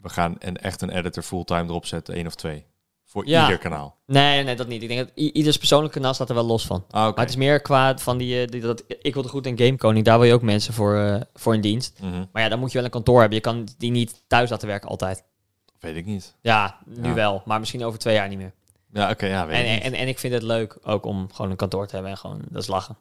We 0.01 0.09
gaan 0.09 0.37
een, 0.39 0.57
echt 0.57 0.83
een 0.83 0.91
editor 0.91 1.23
fulltime 1.23 1.65
erop 1.65 1.87
zetten, 1.87 2.15
één 2.15 2.27
of 2.27 2.35
twee. 2.35 2.67
Voor 3.05 3.27
Ja. 3.27 3.43
ieder 3.43 3.59
kanaal. 3.59 3.97
Nee, 4.07 4.43
nee, 4.45 4.57
dat 4.57 4.67
niet. 4.69 4.83
Ik 4.83 4.89
denk 4.89 5.01
dat 5.01 5.11
ieders 5.17 5.57
persoonlijke 5.59 5.97
kanaal 5.99 6.15
staat 6.15 6.29
er 6.29 6.35
wel 6.35 6.45
los 6.45 6.67
van. 6.67 6.85
Ah. 6.91 7.03
Maar 7.03 7.13
het 7.19 7.29
is 7.29 7.37
meer 7.37 7.61
qua 7.61 7.97
van 7.99 8.19
die, 8.19 8.41
eh, 8.43 8.47
die 8.49 8.61
dat 8.61 8.85
ik 8.89 9.15
wil 9.15 9.23
er 9.23 9.29
goed 9.29 9.47
in 9.47 9.59
Gamekoning. 9.59 10.05
Daar 10.05 10.19
wil 10.19 10.27
je 10.29 10.35
ook 10.35 10.43
mensen 10.43 10.75
voor, 10.75 10.97
eh, 10.97 11.21
voor 11.35 11.55
in 11.55 11.61
dienst. 11.61 11.99
Mhm. 12.01 12.25
Maar 12.33 12.43
ja, 12.43 12.49
dan 12.49 12.59
moet 12.59 12.69
je 12.71 12.77
wel 12.77 12.85
een 12.85 12.91
kantoor 12.91 13.21
hebben. 13.21 13.37
Je 13.39 13.45
kan 13.45 13.69
die 13.79 13.91
niet 13.91 14.23
thuis 14.27 14.51
laten 14.51 14.69
werken 14.69 14.89
altijd. 14.89 15.25
Weet 15.81 15.97
ik 15.97 16.05
niet. 16.07 16.37
Ja, 16.41 16.79
nu 16.85 17.09
Ja. 17.09 17.15
wel. 17.15 17.43
Maar 17.45 17.61
misschien 17.61 17.85
over 17.85 17.99
twee 17.99 18.15
jaar 18.15 18.29
niet 18.29 18.39
meer. 18.39 18.53
Ja, 18.93 19.11
oké, 19.11 19.27
ja, 19.27 19.47
weet 19.47 19.57
En, 19.57 19.65
ik 19.65 19.71
niet. 19.73 19.83
en, 19.83 19.93
en 19.93 20.09
ik 20.09 20.19
vind 20.19 20.35
het 20.35 20.43
leuk 20.43 20.79
ook 20.83 21.05
om 21.07 21.29
gewoon 21.33 21.51
een 21.51 21.57
kantoor 21.57 21.87
te 21.87 21.95
hebben. 21.95 22.11
En 22.13 22.19
gewoon, 22.19 22.43
dat 22.49 22.63
is 22.63 22.69
lachen. 22.69 22.97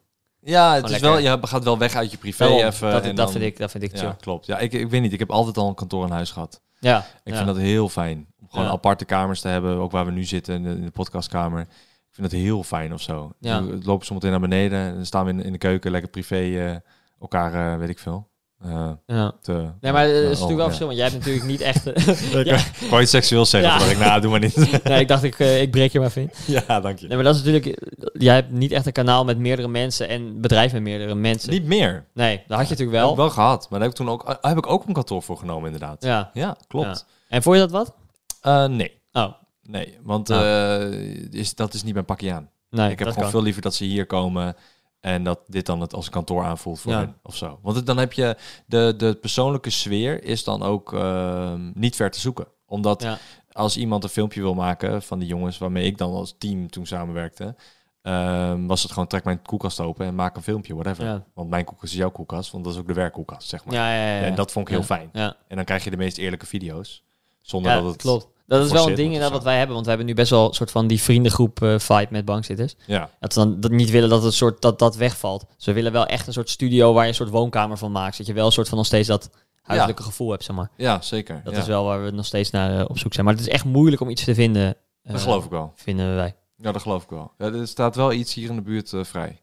Ja, 0.45 0.75
het 0.75 0.89
is 0.89 0.99
wel, 0.99 1.17
je 1.17 1.38
gaat 1.41 1.63
wel 1.63 1.77
weg 1.77 1.95
uit 1.95 2.12
je 2.12 2.17
privé 2.17 2.43
Daarom, 2.43 2.63
even. 2.65 2.91
dat, 2.91 3.03
dat, 3.03 3.15
dan- 3.15 3.32
vind 3.32 3.43
ik, 3.43 3.58
dat 3.58 3.71
vind 3.71 3.84
ik 3.84 3.91
chill. 3.97 4.08
Ja, 4.08 4.15
klopt. 4.19 4.45
Ja, 4.45 4.58
ik, 4.60 4.73
ik 4.73 4.89
weet 4.89 5.01
niet. 5.01 5.13
Ik 5.13 5.19
heb 5.19 5.32
altijd 5.32 5.58
al 5.58 5.67
een 5.67 5.75
kantoor 5.75 6.06
in 6.06 6.12
huis 6.12 6.32
gehad. 6.32 6.62
Ja, 6.79 7.06
Ik 7.23 7.34
vind 7.34 7.45
dat 7.45 7.58
heel 7.58 7.89
fijn. 7.89 8.27
Om 8.39 8.47
gewoon 8.49 8.67
aparte 8.67 9.06
kamers 9.06 9.41
te 9.41 9.47
hebben. 9.47 9.77
Ook 9.77 9.91
waar 9.91 10.06
we 10.06 10.12
nu 10.12 10.23
zitten, 10.23 10.56
in 10.56 10.63
de, 10.63 10.69
in 10.69 10.86
de 10.86 10.91
podcastkamer. 10.91 11.62
Ik 11.62 12.19
vind 12.19 12.32
dat 12.32 12.39
heel 12.39 12.63
fijn 12.63 12.93
of 12.93 13.01
zo. 13.01 13.32
Ja. 13.39 13.63
We 13.63 13.71
lopen 13.84 14.06
soms 14.06 14.10
meteen 14.23 14.32
naar 14.32 14.49
beneden. 14.49 14.79
En 14.79 14.93
dan 14.95 15.06
staan 15.06 15.25
we 15.25 15.32
in, 15.32 15.43
in 15.43 15.51
de 15.51 15.58
keuken 15.58 15.91
lekker 15.91 16.10
privé 16.10 16.36
eh, 16.36 16.75
elkaar, 17.19 17.73
eh, 17.73 17.79
weet 17.79 17.89
ik 17.89 17.99
veel. 17.99 18.29
Eh, 18.63 18.91
ja. 19.06 19.34
te, 19.41 19.52
Nee, 19.82 19.91
maar 19.91 20.04
het 20.06 20.13
is 20.15 20.39
natuurlijk 20.39 20.47
wel 20.49 20.58
ja. 20.58 20.63
verschil. 20.65 20.86
Want 20.86 20.97
jij 20.99 21.08
hebt 21.08 21.17
natuurlijk 21.19 21.45
niet 21.45 21.62
echt... 21.62 21.86
Ik 22.36 22.45
ja. 22.45 22.60
wou 22.89 23.02
iets 23.02 23.12
seksueel 23.12 23.45
zeggen, 23.45 23.86
Ja. 23.86 23.91
ik, 23.91 23.97
nou, 23.97 24.21
doe 24.21 24.32
maar 24.32 24.39
niet. 24.39 24.56
nee, 24.84 24.99
ik 24.99 25.08
dacht, 25.08 25.23
ik, 25.23 25.39
eh, 25.39 25.62
ik 25.62 25.71
breek 25.71 25.91
je 25.91 25.99
maar 25.99 26.08
even 26.08 26.21
in. 26.21 26.30
ja, 26.67 26.80
dank 26.80 26.99
je. 26.99 27.08
Nee, 27.08 27.15
maar 27.15 27.26
dat 27.26 27.36
is 27.36 27.43
natuurlijk... 27.43 27.82
Jij 28.13 28.36
hebt 28.36 28.52
niet 28.52 28.71
echt 28.71 28.86
een 28.86 28.91
kanaal 28.91 29.26
met 29.26 29.38
meerdere 29.38 29.67
mensen 29.67 30.08
en 30.08 30.41
bedrijf 30.41 30.73
met 30.73 30.82
meerdere 30.82 31.15
mensen. 31.15 31.49
Niet 31.49 31.65
meer. 31.65 32.06
Nee, 32.13 32.43
dat 32.47 32.58
had 32.58 32.67
je 32.67 32.73
natuurlijk 32.73 32.80
Heb 32.80 33.10
ik 33.10 33.15
wel. 33.15 33.15
wel 33.15 33.30
gehad, 33.30 33.62
maar 33.69 33.80
daar 33.80 33.89
heb 33.89 33.99
ik 33.99 34.06
toen 34.06 34.10
ook, 34.10 34.38
heb 34.41 34.58
ik 34.58 34.67
ook 34.67 34.88
een 34.88 34.93
kantoor 34.93 35.21
voor 35.23 35.38
genomen, 35.38 35.65
inderdaad. 35.71 36.04
Ja. 36.04 36.30
Ja, 36.34 36.58
klopt. 36.67 37.06
En 37.28 37.43
vond 37.43 37.56
je 37.56 37.62
dat 37.62 37.71
wat? 37.71 37.95
Eh, 38.41 38.65
nee, 38.65 39.02
Oh, 39.12 39.32
nee, 39.62 39.97
want 40.04 40.30
Ah. 40.30 40.82
eh, 40.84 40.93
is, 41.32 41.56
dat 41.56 41.73
is 41.73 41.84
niet 41.84 41.93
mijn 41.93 42.06
pakje 42.06 42.32
aan. 42.34 42.49
nee. 42.69 42.91
ik 42.91 42.99
heb 42.99 43.08
gewoon 43.08 43.23
kan. 43.23 43.32
veel 43.32 43.41
liever 43.41 43.62
dat 43.62 43.73
ze 43.76 43.84
hier 43.84 44.06
komen 44.06 44.56
en 45.03 45.23
dat 45.23 45.39
dit 45.47 45.65
dan 45.65 45.81
het 45.81 45.93
als 45.93 46.09
kantoor 46.09 46.43
aanvoelt 46.43 46.79
voor 46.79 46.91
Ja. 46.91 46.97
hen 46.99 47.15
of 47.23 47.35
zo. 47.35 47.59
Want 47.61 47.75
het- 47.75 47.85
dan 47.85 47.97
heb 47.97 48.13
je 48.13 48.35
de, 48.65 48.93
de 48.97 49.15
persoonlijke 49.21 49.69
sfeer 49.69 50.23
is 50.23 50.43
dan 50.43 50.63
ook 50.63 50.93
ehm, 50.93 51.71
niet 51.73 51.95
ver 51.95 52.11
te 52.11 52.19
zoeken. 52.19 52.47
Omdat 52.65 53.01
Ja. 53.01 53.17
als 53.51 53.77
iemand 53.77 54.03
een 54.03 54.09
filmpje 54.09 54.41
wil 54.41 54.53
maken 54.53 55.01
van 55.01 55.19
die 55.19 55.27
jongens 55.27 55.57
waarmee 55.57 55.85
ik 55.85 55.97
dan 55.97 56.11
als 56.13 56.35
team 56.37 56.69
toen 56.69 56.85
samenwerkte, 56.85 57.55
ehm, 58.01 58.65
was 58.65 58.83
het 58.83 58.91
gewoon 58.91 59.07
trek 59.07 59.23
mijn 59.23 59.41
koelkast 59.41 59.79
open 59.79 60.05
en 60.05 60.15
maak 60.15 60.35
een 60.35 60.43
filmpje, 60.43 60.73
whatever. 60.73 61.05
Ja. 61.05 61.23
Want 61.33 61.49
mijn 61.49 61.65
koelkast 61.65 61.93
is 61.93 61.99
jouw 61.99 62.11
koelkast, 62.11 62.51
want 62.51 62.63
dat 62.63 62.73
is 62.73 62.79
ook 62.79 62.87
de 62.87 62.93
werkkoelkast, 62.93 63.49
zeg 63.49 63.65
maar. 63.65 63.73
Ja, 63.75 63.93
ja, 63.95 64.05
ja, 64.07 64.15
ja. 64.19 64.21
En 64.25 64.35
dat 64.35 64.51
vond 64.51 64.67
ik 64.67 64.73
heel 64.73 64.83
fijn. 64.83 65.09
Ja, 65.13 65.35
En 65.47 65.55
dan 65.55 65.65
krijg 65.65 65.83
je 65.83 65.89
de 65.89 65.97
meest 65.97 66.17
eerlijke 66.17 66.45
video's. 66.45 67.03
Zonder 67.41 67.71
ja 67.71 67.81
dat 67.81 67.91
het... 67.91 68.01
klopt. 68.01 68.27
Dat 68.45 68.65
is 68.65 68.71
wel 68.71 68.88
een 68.89 68.95
ding 68.95 69.08
inderdaad 69.08 69.32
wat 69.32 69.43
wij 69.43 69.56
hebben. 69.58 69.73
Want 69.73 69.84
we 69.86 69.89
hebben 69.91 70.08
nu 70.10 70.13
best 70.15 70.29
wel 70.32 70.47
een 70.47 70.53
soort 70.53 70.71
van 70.71 70.88
die 70.88 71.01
vriendengroep 71.01 71.62
eh, 71.62 71.79
vibe 71.79 72.08
met 72.10 72.25
bankzitters. 72.25 72.75
Ja, 72.86 73.10
Dat 73.19 73.34
we 73.34 73.39
dan 73.39 73.60
dat 73.60 73.71
niet 73.71 73.89
willen 73.89 74.10
dat 74.10 74.23
het 74.23 74.34
soort 74.34 74.62
dat, 74.62 74.79
dat 74.79 74.95
wegvalt. 74.95 75.45
Dus 75.56 75.65
we 75.65 75.73
willen 75.73 75.91
wel 75.91 76.06
echt 76.06 76.27
een 76.27 76.34
soort 76.34 76.49
studio 76.49 76.93
waar 76.93 77.03
je 77.03 77.10
een 77.10 77.15
soort 77.15 77.29
woonkamer 77.29 77.77
van 77.77 77.91
maakt. 77.91 78.17
Dat 78.17 78.27
je 78.27 78.34
wel 78.34 78.45
een 78.45 78.51
soort 78.51 78.69
van 78.69 78.77
nog 78.77 78.88
steeds 78.88 79.08
dat 79.08 79.29
huiselijke 79.62 80.03
gevoel 80.03 80.32
hebt, 80.32 80.43
zeg 80.43 80.56
maar. 80.56 80.69
ja 80.77 81.01
zeker. 81.01 81.41
Dat 81.43 81.53
ja. 81.53 81.60
is 81.60 81.67
wel 81.67 81.84
waar 81.84 82.03
we 82.03 82.12
nog 82.12 82.25
steeds 82.25 82.49
naar 82.51 82.79
eh, 82.79 82.86
op 82.88 82.97
zoek 82.97 83.13
zijn. 83.13 83.25
Maar 83.25 83.34
het 83.36 83.43
is 83.43 83.49
echt 83.49 83.65
moeilijk 83.65 84.01
om 84.01 84.10
iets 84.10 84.23
te 84.23 84.34
vinden. 84.36 84.75
eh, 85.03 85.12
Dat 85.12 85.21
geloof 85.21 85.43
ik 85.45 85.49
wel. 85.51 85.71
Vinden 85.75 86.15
wij. 86.15 86.36
Ja, 86.58 86.71
dat 86.71 86.82
geloof 86.82 87.03
ik 87.03 87.10
wel. 87.10 87.32
Ja, 87.38 87.45
er 87.51 87.67
staat 87.67 87.95
wel 87.95 88.13
iets 88.13 88.34
hier 88.34 88.49
in 88.49 88.56
de 88.56 88.62
buurt 88.62 88.93
eh, 88.93 89.03
vrij. 89.03 89.41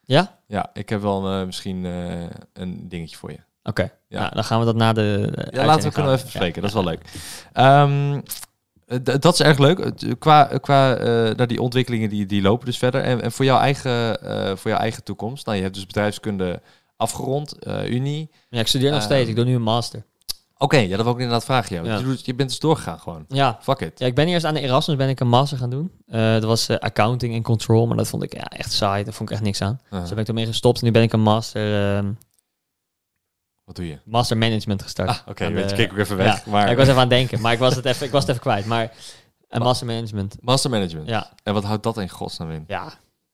Ja? 0.00 0.40
Ja, 0.46 0.70
ik 0.72 0.88
heb 0.88 1.00
wel 1.02 1.28
eh, 1.30 1.44
misschien 1.46 1.86
eh, 1.86 2.24
een 2.52 2.88
dingetje 2.88 3.16
voor 3.16 3.30
je. 3.30 3.38
Oké. 3.68 3.82
Ja. 4.08 4.20
Ja. 4.22 4.28
dan 4.28 4.44
gaan 4.44 4.58
we 4.58 4.64
dat 4.64 4.76
na 4.76 4.92
de. 4.92 5.30
eh, 5.34 5.52
Ja, 5.60 5.64
laten 5.66 5.88
we 5.88 5.94
kunnen 5.94 6.12
even 6.12 6.24
bespreken. 6.24 6.60
Dat 6.62 6.70
is 6.70 6.76
wel 6.76 6.84
leuk. 6.84 7.00
Ehm, 7.52 8.20
eh, 8.86 8.96
d- 8.98 9.22
dat 9.22 9.32
is 9.34 9.40
erg 9.40 9.58
leuk. 9.58 9.78
Het- 9.84 10.06
Qua, 10.18 10.44
qua 10.60 10.94
eh, 10.96 11.34
naar 11.36 11.46
die 11.46 11.60
ontwikkelingen 11.62 12.08
die, 12.08 12.26
die 12.26 12.42
lopen 12.42 12.66
dus 12.66 12.78
verder. 12.78 13.00
En, 13.02 13.22
en 13.22 13.32
voor, 13.32 13.44
jouw 13.44 13.58
eigen, 13.58 14.22
eh, 14.22 14.56
voor 14.56 14.70
jouw 14.70 14.80
eigen 14.80 15.04
toekomst. 15.04 15.44
Nou, 15.46 15.56
je 15.56 15.62
hebt 15.62 15.74
dus 15.74 15.86
bedrijfskunde 15.86 16.60
afgerond, 16.96 17.58
eh, 17.58 17.90
Unie. 17.90 18.30
Ja, 18.50 18.60
ik 18.60 18.66
studeer 18.66 18.90
nog 18.90 18.98
Ehm, 18.98 19.08
steeds. 19.08 19.28
Ik 19.28 19.36
doe 19.36 19.44
nu 19.44 19.54
een 19.54 19.62
master. 19.62 20.04
Oké, 20.60 20.76
ja, 20.76 20.96
dat 20.96 21.04
wil 21.04 21.12
ik 21.14 21.18
inderdaad 21.18 21.44
vragen. 21.44 21.84
Ja. 21.84 21.98
Ja. 21.98 22.14
Je, 22.22 22.34
bent 22.34 22.48
dus 22.48 22.58
doorgegaan 22.58 22.98
gewoon. 22.98 23.24
Ja. 23.28 23.58
Fuck 23.62 23.80
it. 23.80 23.98
ja, 23.98 24.06
ik 24.06 24.14
ben 24.14 24.26
eerst 24.28 24.44
aan 24.44 24.54
de 24.54 24.60
Erasmus 24.60 24.96
ben 24.96 25.08
ik 25.08 25.20
een 25.20 25.28
master 25.28 25.58
gaan 25.58 25.70
doen. 25.70 25.90
Eh, 26.06 26.32
dat 26.32 26.44
was 26.44 26.68
eh, 26.68 26.76
accounting 26.76 27.34
en 27.34 27.42
control, 27.42 27.86
maar 27.86 27.96
dat 27.96 28.08
vond 28.08 28.22
ik 28.22 28.34
ja, 28.34 28.44
echt 28.44 28.72
saai. 28.72 29.04
Daar 29.04 29.12
vond 29.12 29.28
ik 29.28 29.34
echt 29.34 29.44
niks 29.44 29.62
aan. 29.62 29.80
Dus 29.90 29.98
daar 30.00 30.08
ben 30.08 30.18
ik 30.18 30.28
ermee 30.28 30.46
gestopt. 30.46 30.78
En 30.78 30.84
nu 30.86 30.90
ben 30.92 31.02
ik 31.02 31.12
een 31.12 31.20
master, 31.20 31.96
ehm, 31.96 32.10
Wat 33.68 33.76
doe 33.76 33.86
je? 33.88 33.98
master 34.04 34.36
management 34.38 34.82
gestart. 34.82 35.08
Ah, 35.08 35.16
oké. 35.26 35.44
Je, 35.44 35.54
de- 35.66 35.74
kijk 35.74 35.92
ook 35.92 35.98
even 35.98 36.16
weg. 36.16 36.44
Ja, 36.44 36.50
maar 36.50 36.70
ik 36.70 36.76
was 36.76 36.84
even 36.86 36.94
aan 37.00 37.00
het 37.08 37.10
denken, 37.10 37.40
maar 37.40 37.52
ik 37.52 37.58
was 37.58 37.74
het 37.74 37.84
even, 37.84 38.06
ik 38.06 38.12
was 38.12 38.20
het 38.20 38.30
even 38.30 38.42
kwijt. 38.42 38.66
Maar 38.66 38.92
een 39.48 39.62
master 39.62 39.86
management. 39.86 40.36
Master 40.40 40.70
management. 40.70 41.08
Ja, 41.08 41.32
En 41.42 41.54
wat 41.54 41.64
houdt 41.64 41.82
dat 41.82 41.98
in 41.98 42.08
godsnaam 42.08 42.50
in? 42.50 42.64
ja, 42.66 42.92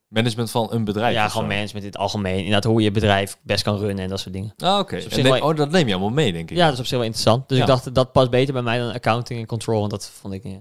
Management 0.09 0.51
van 0.51 0.68
een 0.73 0.85
bedrijf? 0.85 1.14
ja 1.14 1.29
gewoon 1.29 1.42
zo? 1.51 1.55
management 1.55 1.85
in 1.85 1.90
het 1.90 2.01
algemeen. 2.01 2.37
Inderdaad, 2.37 2.64
hoe 2.64 2.83
je 2.83 2.90
bedrijf 2.90 3.37
best 3.42 3.62
kan 3.62 3.79
runnen 3.79 4.05
en 4.05 4.11
dat 4.11 4.20
soort 4.20 4.35
dingen. 4.35 4.53
Ah, 4.57 4.79
oké. 4.79 4.94
Dus 4.94 5.05
zich 5.05 5.23
neem- 5.23 5.33
wel- 5.33 5.49
Oh, 5.51 5.57
dat 5.57 5.70
neem 5.70 5.87
je 5.87 5.92
allemaal 5.92 6.11
mee, 6.12 6.33
denk 6.33 6.51
ik. 6.51 6.57
Ja, 6.57 6.64
dat 6.64 6.73
is 6.75 6.79
op 6.79 6.85
zich 6.87 6.97
wel 6.97 7.05
interessant. 7.07 7.49
Dus 7.49 7.57
Ja. 7.57 7.62
ik 7.62 7.68
dacht, 7.68 7.94
dat 7.94 8.12
past 8.12 8.31
beter 8.31 8.53
bij 8.53 8.62
mij 8.62 8.79
dan 8.79 8.92
accounting 8.92 9.40
en 9.40 9.47
control. 9.47 9.79
Want 9.79 9.90
dat 9.90 10.11
vond 10.20 10.35
ik... 10.35 10.44
eh, 10.44 10.53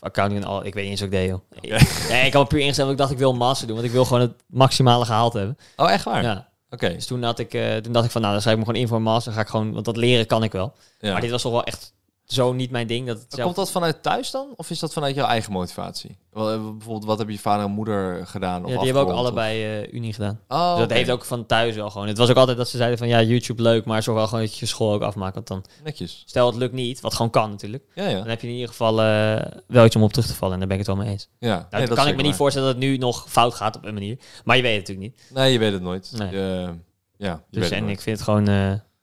accounting 0.00 0.40
en 0.42 0.46
al, 0.48 0.64
ik 0.64 0.74
weet 0.74 0.82
niet 0.82 0.92
eens 0.92 1.00
wat 1.00 1.12
ik 1.12 1.14
deed, 1.18 1.28
joh. 1.28 1.78
Nee, 2.08 2.26
ik 2.26 2.32
had 2.32 2.48
puur 2.48 2.58
ingesteld, 2.60 2.86
want 2.86 2.90
ik 2.90 2.98
dacht, 2.98 3.10
ik 3.12 3.18
wil 3.18 3.34
master 3.34 3.66
doen. 3.66 3.76
Want 3.76 3.88
ik 3.88 3.92
wil 3.94 4.04
gewoon 4.04 4.20
het 4.20 4.32
maximale 4.46 5.04
gehaald 5.04 5.32
hebben. 5.32 5.56
Oh, 5.76 5.90
echt 5.90 6.04
waar? 6.04 6.22
Ja. 6.22 6.48
Oké. 6.72 6.92
Dus 6.92 7.06
toen, 7.06 7.22
had 7.22 7.38
ik, 7.38 7.54
eh, 7.54 7.76
toen 7.76 7.92
dacht 7.92 8.04
ik 8.04 8.10
van, 8.10 8.20
nou, 8.20 8.32
dan 8.32 8.42
schrijf 8.42 8.58
ik 8.58 8.62
me 8.62 8.68
gewoon 8.68 8.82
in 8.82 8.88
voor 8.88 8.96
een 8.96 9.02
master. 9.12 9.32
Ga 9.32 9.40
ik 9.40 9.48
gewoon, 9.48 9.72
want 9.72 9.84
dat 9.84 9.96
leren 9.96 10.26
kan 10.26 10.42
ik 10.42 10.52
wel. 10.52 10.74
Ja. 10.98 11.12
Maar 11.12 11.20
dit 11.20 11.30
was 11.30 11.42
toch 11.42 11.52
wel 11.52 11.64
echt 11.64 11.94
zo 12.32 12.52
niet 12.52 12.70
mijn 12.70 12.86
ding. 12.86 13.06
Dat 13.06 13.18
het 13.20 13.26
zelf... 13.32 13.44
Komt 13.44 13.56
dat 13.56 13.70
vanuit 13.70 14.02
thuis 14.02 14.30
dan? 14.30 14.46
Of 14.56 14.70
is 14.70 14.78
dat 14.78 14.92
vanuit 14.92 15.14
jouw 15.14 15.26
eigen 15.26 15.52
motivatie? 15.52 16.16
Wel, 16.30 16.50
eh, 16.52 16.60
Bijvoorbeeld, 16.70 17.04
wat 17.04 17.16
hebben 17.16 17.34
je 17.34 17.40
vader 17.40 17.64
en 17.66 17.70
moeder 17.70 18.26
gedaan? 18.26 18.64
Of 18.64 18.70
ja, 18.70 18.76
die 18.76 18.84
hebben 18.84 19.02
ook 19.02 19.10
allebei 19.18 19.64
eh, 19.82 19.92
Unie 19.92 20.12
gedaan. 20.12 20.40
Oh, 20.48 20.70
Dus 20.70 20.78
dat 20.88 20.96
heeft 20.96 21.10
ook 21.10 21.24
van 21.24 21.46
thuis 21.46 21.74
wel 21.74 21.90
gewoon. 21.90 22.06
Het 22.08 22.18
was 22.18 22.30
ook 22.30 22.36
altijd 22.36 22.56
dat 22.56 22.68
ze 22.68 22.76
zeiden 22.76 22.98
van, 22.98 23.08
ja, 23.08 23.22
YouTube 23.22 23.62
leuk, 23.62 23.84
maar 23.84 24.02
zorg 24.02 24.18
wel 24.18 24.26
gewoon 24.26 24.44
dat 24.44 24.58
je 24.58 24.66
school 24.66 24.92
ook 24.92 25.02
afmaakt. 25.02 25.34
Want 25.34 25.46
dan, 25.46 25.64
Netjes. 25.84 26.22
stel 26.26 26.46
het 26.46 26.56
lukt 26.56 26.72
niet, 26.74 27.00
wat 27.00 27.14
gewoon 27.14 27.30
kan 27.30 27.50
natuurlijk. 27.50 27.84
Ja, 27.94 28.08
ja. 28.08 28.18
Dan 28.18 28.28
heb 28.28 28.40
je 28.40 28.46
in 28.46 28.52
ieder 28.52 28.68
geval 28.68 29.02
eh, 29.02 29.42
wel 29.66 29.84
iets 29.84 29.96
om 29.96 30.02
op 30.02 30.12
terug 30.12 30.28
te 30.28 30.34
vallen. 30.34 30.52
En 30.54 30.58
daar 30.58 30.68
ben 30.68 30.78
ik 30.78 30.86
het 30.86 30.94
wel 30.96 31.04
mee 31.04 31.12
eens. 31.12 31.28
ja. 31.38 31.48
Nou, 31.48 31.64
Nee, 31.70 31.86
dat 31.86 31.96
kan 31.98 32.08
ik 32.08 32.16
me 32.16 32.22
niet 32.22 32.34
voorstellen 32.36 32.68
dat 32.68 32.76
het 32.76 32.84
nu 32.86 32.96
nog 32.96 33.24
fout 33.28 33.54
gaat 33.54 33.76
op 33.76 33.84
een 33.84 33.94
manier. 33.94 34.18
Maar 34.44 34.56
je 34.56 34.62
weet 34.62 34.76
het 34.76 34.88
natuurlijk 34.88 35.16
niet. 35.16 35.30
Nee, 35.34 35.52
je 35.52 35.58
weet 35.58 35.72
het 35.72 35.82
nooit. 35.82 36.12
Nee. 36.16 36.30
Je- 36.30 36.74
ja, 37.16 37.30
je 37.30 37.38
Dus 37.50 37.60
weet 37.60 37.70
het 37.70 37.78
en 37.78 37.88
ik 37.88 38.00
vind 38.00 38.16
het 38.18 38.24
gewoon... 38.28 38.46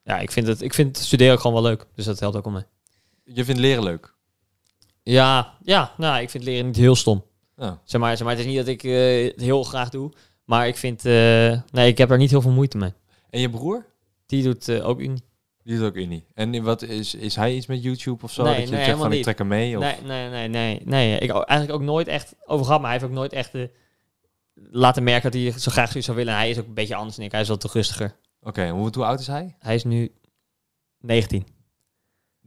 ja, 0.04 0.20
ik 0.20 0.32
vind, 0.32 0.48
het, 0.48 0.62
ik 0.62 0.74
vind 0.74 0.98
het 0.98 1.06
studeren 1.06 1.34
ook 1.34 1.40
gewoon 1.40 1.62
wel 1.62 1.72
leuk. 1.72 1.86
Dus 1.96 2.06
dat 2.06 2.20
helpt 2.20 2.36
ook 2.38 2.46
om 2.46 2.54
mij. 2.54 2.66
Je 3.34 3.46
vindt 3.46 3.62
leren 3.62 3.84
leuk? 3.84 4.14
Ja, 5.04 5.54
ja, 5.64 5.94
nou, 5.98 6.22
ik 6.22 6.30
vind 6.30 6.44
leren 6.44 6.66
niet 6.66 6.76
heel 6.76 6.96
stom. 6.96 7.24
Ja. 7.58 7.82
Zeg 7.84 8.02
maar, 8.02 8.18
zeg 8.18 8.28
maar 8.28 8.36
het 8.36 8.46
is 8.46 8.52
niet 8.52 8.58
dat 8.58 8.68
ik 8.68 8.84
eh, 8.84 9.26
het 9.32 9.42
heel 9.42 9.64
graag 9.64 9.90
doe. 9.90 10.12
Maar 10.46 10.68
ik 10.68 10.78
vind... 10.78 11.06
eh, 11.06 11.62
nee, 11.72 11.88
ik 11.88 11.98
heb 11.98 12.12
er 12.12 12.18
niet 12.18 12.30
heel 12.30 12.42
veel 12.42 12.52
moeite 12.52 12.78
mee. 12.78 12.94
En 13.30 13.40
je 13.40 13.50
broer? 13.50 13.86
Die 14.26 14.44
doet 14.44 14.68
eh, 14.68 14.88
ook 14.88 15.00
Unie. 15.00 15.24
Die 15.64 15.78
doet 15.78 15.86
ook 15.88 15.96
Unie. 15.96 16.26
En 16.34 16.64
wat 16.64 16.82
is, 16.82 17.16
is 17.16 17.36
hij 17.36 17.56
iets 17.56 17.66
met 17.66 17.84
YouTube 17.84 18.24
of 18.24 18.32
zo? 18.32 18.44
Nee, 18.44 18.56
dat 18.56 18.70
je 18.70 18.76
nee, 18.76 18.86
zegt 18.86 18.98
van 18.98 19.08
ik 19.08 19.14
niet. 19.14 19.24
trek 19.24 19.38
hem 19.38 19.48
mee? 19.48 19.78
Of? 19.78 19.84
Nee, 19.84 19.96
nee, 20.04 20.30
nee, 20.30 20.48
nee. 20.48 20.82
nee. 20.86 21.20
Ik 21.20 21.30
eigenlijk 21.30 21.72
ook 21.72 21.82
nooit 21.82 22.08
echt 22.08 22.36
over 22.46 22.66
gehad. 22.66 22.82
Maar 22.82 22.90
hij 22.90 23.00
heeft 23.00 23.12
ook 23.12 23.18
nooit 23.18 23.34
echt... 23.34 23.52
laten 24.54 25.04
merken 25.04 25.32
dat 25.32 25.42
hij 25.42 25.52
zo 25.60 25.72
graag 25.72 25.88
zoiets 25.88 26.06
zou 26.06 26.18
willen. 26.18 26.34
En 26.34 26.40
hij 26.40 26.50
is 26.50 26.60
ook 26.60 26.68
een 26.68 26.74
beetje 26.74 26.96
anders 26.96 27.16
dan 27.16 27.26
ik. 27.26 27.32
Hij 27.32 27.42
is 27.42 27.48
wat 27.48 27.64
rustiger. 27.64 28.16
Oké, 28.42 28.70
hoe, 28.70 28.90
hoe 28.94 29.06
oud 29.06 29.20
is 29.20 29.28
hij? 29.28 29.56
Hij 29.60 29.76
is 29.76 29.84
nu 29.84 30.12
19. 31.00 31.48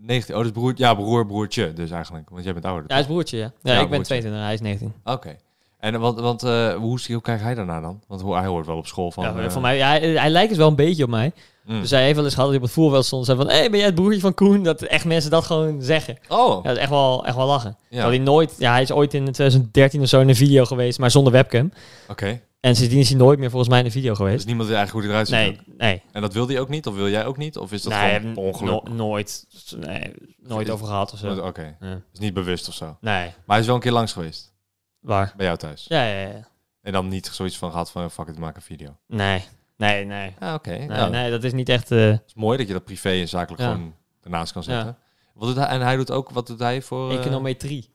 19. 0.06 0.36
Oh, 0.36 0.42
dus 0.42 0.50
broer, 0.50 0.72
ja, 0.76 0.94
broer, 0.94 1.26
broertje 1.26 1.72
dus 1.72 1.90
eigenlijk. 1.90 2.30
Want 2.30 2.44
jij 2.44 2.52
bent 2.52 2.64
ouder. 2.64 2.84
Ja, 2.86 2.92
hij 2.92 3.00
is 3.00 3.06
broertje, 3.06 3.36
ja. 3.36 3.52
Ja, 3.62 3.72
Ja, 3.72 3.72
ik 3.72 3.78
ben 3.78 3.88
broertje. 3.88 4.04
22 4.04 4.42
hij 4.42 4.54
is 4.54 4.60
19. 4.60 4.92
Oké. 5.04 5.36
En 5.78 6.00
want, 6.00 6.20
want 6.20 6.42
eh, 6.42 6.74
hoe, 6.74 7.00
hoe 7.06 7.20
kijkt 7.20 7.42
hij 7.42 7.54
daarna 7.54 7.80
dan? 7.80 8.00
Want 8.08 8.20
hoe, 8.20 8.34
hij 8.36 8.46
hoort 8.46 8.66
wel 8.66 8.76
op 8.76 8.86
school 8.86 9.10
van... 9.10 9.24
ja, 9.24 9.36
eh, 9.36 9.56
mij, 9.56 9.76
ja, 9.76 9.88
hij, 9.88 10.00
hij 10.00 10.30
lijkt 10.30 10.48
dus 10.48 10.58
wel 10.58 10.68
een 10.68 10.76
beetje 10.76 11.04
op 11.04 11.10
mij. 11.10 11.32
mm. 11.64 11.80
Dus 11.80 11.90
hij 11.90 12.02
heeft 12.02 12.14
wel 12.14 12.24
eens 12.24 12.34
gehad 12.34 12.50
dat 12.50 12.58
hij 12.58 12.58
op 12.58 12.62
het 12.62 12.72
voetbalveld 12.72 13.06
stond. 13.06 13.28
en 13.28 13.34
Zei 13.34 13.46
van, 13.46 13.54
hé, 13.54 13.58
hey, 13.60 13.70
ben 13.70 13.78
jij 13.78 13.86
het 13.86 13.94
broertje 13.94 14.20
van 14.20 14.34
Koen? 14.34 14.62
Dat 14.62 14.82
echt 14.82 15.04
mensen 15.04 15.30
dat 15.30 15.44
gewoon 15.44 15.82
zeggen. 15.82 16.18
Oh, 16.28 16.56
Ja, 16.56 16.62
dat 16.62 16.76
is 16.76 16.82
echt 16.82 16.90
wel, 16.90 17.26
echt 17.26 17.36
wel 17.36 17.46
lachen. 17.46 17.70
ja. 17.80 17.86
Terwijl 17.88 18.10
hij 18.10 18.18
nooit... 18.18 18.54
Ja, 18.58 18.72
hij 18.72 18.82
is 18.82 18.92
ooit 18.92 19.14
in 19.14 19.24
2013 19.24 20.00
of 20.00 20.08
zo 20.08 20.20
in 20.20 20.28
een 20.28 20.36
video 20.36 20.64
geweest, 20.64 20.98
maar 20.98 21.10
zonder 21.10 21.32
webcam. 21.32 21.72
Oké. 22.08 22.40
En 22.62 22.76
sindsdien 22.76 23.00
is 23.00 23.08
hij 23.08 23.18
nooit 23.18 23.38
meer 23.38 23.48
volgens 23.50 23.70
mij 23.70 23.78
in 23.78 23.84
de 23.84 23.90
video 23.90 24.08
Dus 24.08 24.18
geweest. 24.18 24.46
niemand 24.46 24.68
weet 24.68 24.76
eigenlijk 24.76 25.06
hoe 25.06 25.14
hij 25.16 25.24
eruit 25.24 25.56
ziet. 25.56 25.66
Nee, 25.66 25.76
nee. 25.88 26.02
En 26.12 26.20
dat 26.20 26.32
wil 26.32 26.46
hij 26.48 26.60
ook 26.60 26.68
niet? 26.68 26.86
Of 26.86 26.94
wil 26.94 27.08
jij 27.08 27.26
ook 27.26 27.36
niet? 27.36 27.56
Of 27.58 27.72
is 27.72 27.82
dat 27.82 27.92
nee, 27.92 28.20
gewoon 28.20 28.36
ongeluk? 28.36 28.70
no- 28.88 28.94
nooit. 28.94 29.46
Nee, 29.76 30.12
nooit 30.42 30.70
over 30.70 30.86
gehad 30.86 31.12
of 31.12 31.18
zo. 31.18 31.38
Oké, 31.46 31.76
Ja. 31.80 32.00
is 32.12 32.18
niet 32.18 32.34
bewust 32.34 32.68
of 32.68 32.74
zo. 32.74 32.96
Nee, 33.00 33.24
Maar 33.24 33.34
hij 33.46 33.58
is 33.58 33.66
wel 33.66 33.74
een 33.74 33.80
keer 33.80 33.92
langs 33.92 34.12
geweest. 34.12 34.52
waar? 35.00 35.32
Bij 35.36 35.46
jou 35.46 35.58
thuis. 35.58 35.84
Ja, 35.88 36.04
ja, 36.06 36.28
ja. 36.28 36.48
En 36.82 36.92
dan 36.92 37.08
niet 37.08 37.26
zoiets 37.26 37.58
van 37.58 37.70
gehad 37.70 37.90
van 37.90 38.10
fuck 38.10 38.28
it, 38.28 38.38
maak 38.38 38.56
een 38.56 38.62
video. 38.62 38.96
Nee, 39.06 39.44
nee, 39.76 40.04
nee. 40.04 40.34
Ja, 40.40 40.54
oké. 40.54 40.70
Nee, 40.70 40.88
Ja, 40.88 41.08
nee, 41.08 41.30
dat 41.30 41.44
is 41.44 41.52
niet 41.52 41.68
echt... 41.68 41.90
eh, 41.90 41.98
Het 42.10 42.22
is 42.26 42.34
mooi 42.34 42.58
dat 42.58 42.66
je 42.66 42.72
dat 42.72 42.84
privé 42.84 43.10
en 43.10 43.28
zakelijk 43.28 43.62
Ja. 43.62 43.72
gewoon 43.72 43.94
ernaast 44.22 44.52
kan 44.52 44.62
zetten. 44.62 44.86
Ja. 44.86 44.98
Wat 45.34 45.48
doet 45.48 45.56
hij? 45.56 45.66
En 45.66 45.80
hij 45.80 45.96
doet 45.96 46.10
ook, 46.10 46.30
wat 46.30 46.46
doet 46.46 46.58
hij 46.58 46.82
voor... 46.82 47.10
eh, 47.10 47.18
econometrie. 47.18 47.94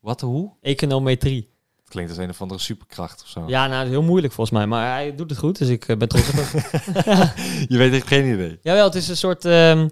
wat, 0.00 0.20
hoe? 0.20 0.52
Econometrie. 0.60 1.56
Klinkt 1.88 2.10
als 2.10 2.18
een 2.20 2.30
of 2.30 2.40
andere 2.40 2.60
superkracht 2.60 3.22
of 3.22 3.28
zo. 3.28 3.44
Ja, 3.46 3.60
nou, 3.66 3.76
dat 3.76 3.84
is 3.84 3.90
heel 3.90 4.02
moeilijk 4.02 4.32
volgens 4.32 4.56
mij. 4.58 4.66
Maar 4.66 4.92
hij 4.92 5.14
doet 5.14 5.30
het 5.30 5.38
goed, 5.38 5.58
dus 5.58 5.68
ik 5.68 5.88
eh, 5.88 5.96
ben 5.96 6.08
trots 6.08 6.28
op 6.28 6.34
hem. 6.34 6.62
Je 7.68 7.76
weet 7.78 7.92
echt 7.92 8.06
geen 8.06 8.32
idee. 8.34 8.58
Jawel, 8.62 8.84
het 8.84 8.94
is 8.94 9.08
een 9.08 9.16
soort, 9.16 9.44
ehm, 9.44 9.88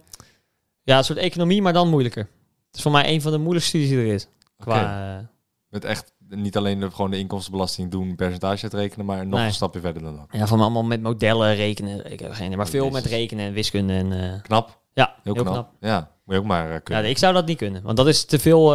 ja, 0.83 0.99
een 0.99 1.05
soort 1.05 1.19
economie, 1.19 1.63
maar 1.63 1.73
dan 1.73 1.89
moeilijker. 1.89 2.23
Het 2.67 2.77
is 2.77 2.83
voor 2.83 2.93
mij 2.93 3.09
een 3.13 3.23
van 3.23 3.33
de 3.33 3.39
moeilijkste 3.39 3.69
studies 3.79 3.89
die 3.97 4.07
er 4.07 4.15
is. 4.15 4.29
Qua, 4.59 5.17
eh, 5.19 5.25
Met 5.69 5.85
echt 5.85 6.13
niet 6.29 6.57
alleen 6.57 6.81
de, 6.81 6.91
gewoon 6.91 7.11
de 7.11 7.19
inkomstenbelasting 7.19 7.91
doen, 7.91 8.15
percentage 8.17 8.63
uitrekenen, 8.63 9.07
maar 9.07 9.27
nog 9.27 9.39
Nee. 9.39 9.49
een 9.49 9.55
stapje 9.55 9.81
verder 9.81 10.03
dan 10.03 10.17
dat. 10.17 10.27
ja, 10.31 10.47
van 10.47 10.61
allemaal 10.61 10.85
met 10.85 11.03
modellen 11.03 11.55
rekenen. 11.55 12.13
Ik 12.13 12.21
heb 12.21 12.33
geen 12.33 12.45
idee, 12.45 12.57
maar 12.57 12.69
veel 12.69 12.91
met 12.91 13.05
rekenen 13.05 13.47
en 13.47 13.53
wiskunde. 13.53 13.93
En, 13.93 14.13
eh, 14.13 14.43
Knap. 14.43 14.81
ja, 14.93 15.15
Heel, 15.23 15.35
knap. 15.35 15.71
Ja, 15.81 16.11
moet 16.25 16.35
je 16.35 16.41
ook 16.41 16.47
maar 16.47 16.67
eh, 16.67 16.73
Ja, 16.73 16.79
kunnen. 16.79 17.09
ik 17.09 17.19
zou 17.19 17.35
dat 17.35 17.47
niet 17.47 17.57
kunnen, 17.59 17.83
want 17.83 17.97
dat 17.97 18.07
is 18.07 18.25
te 18.25 18.39
veel 18.39 18.67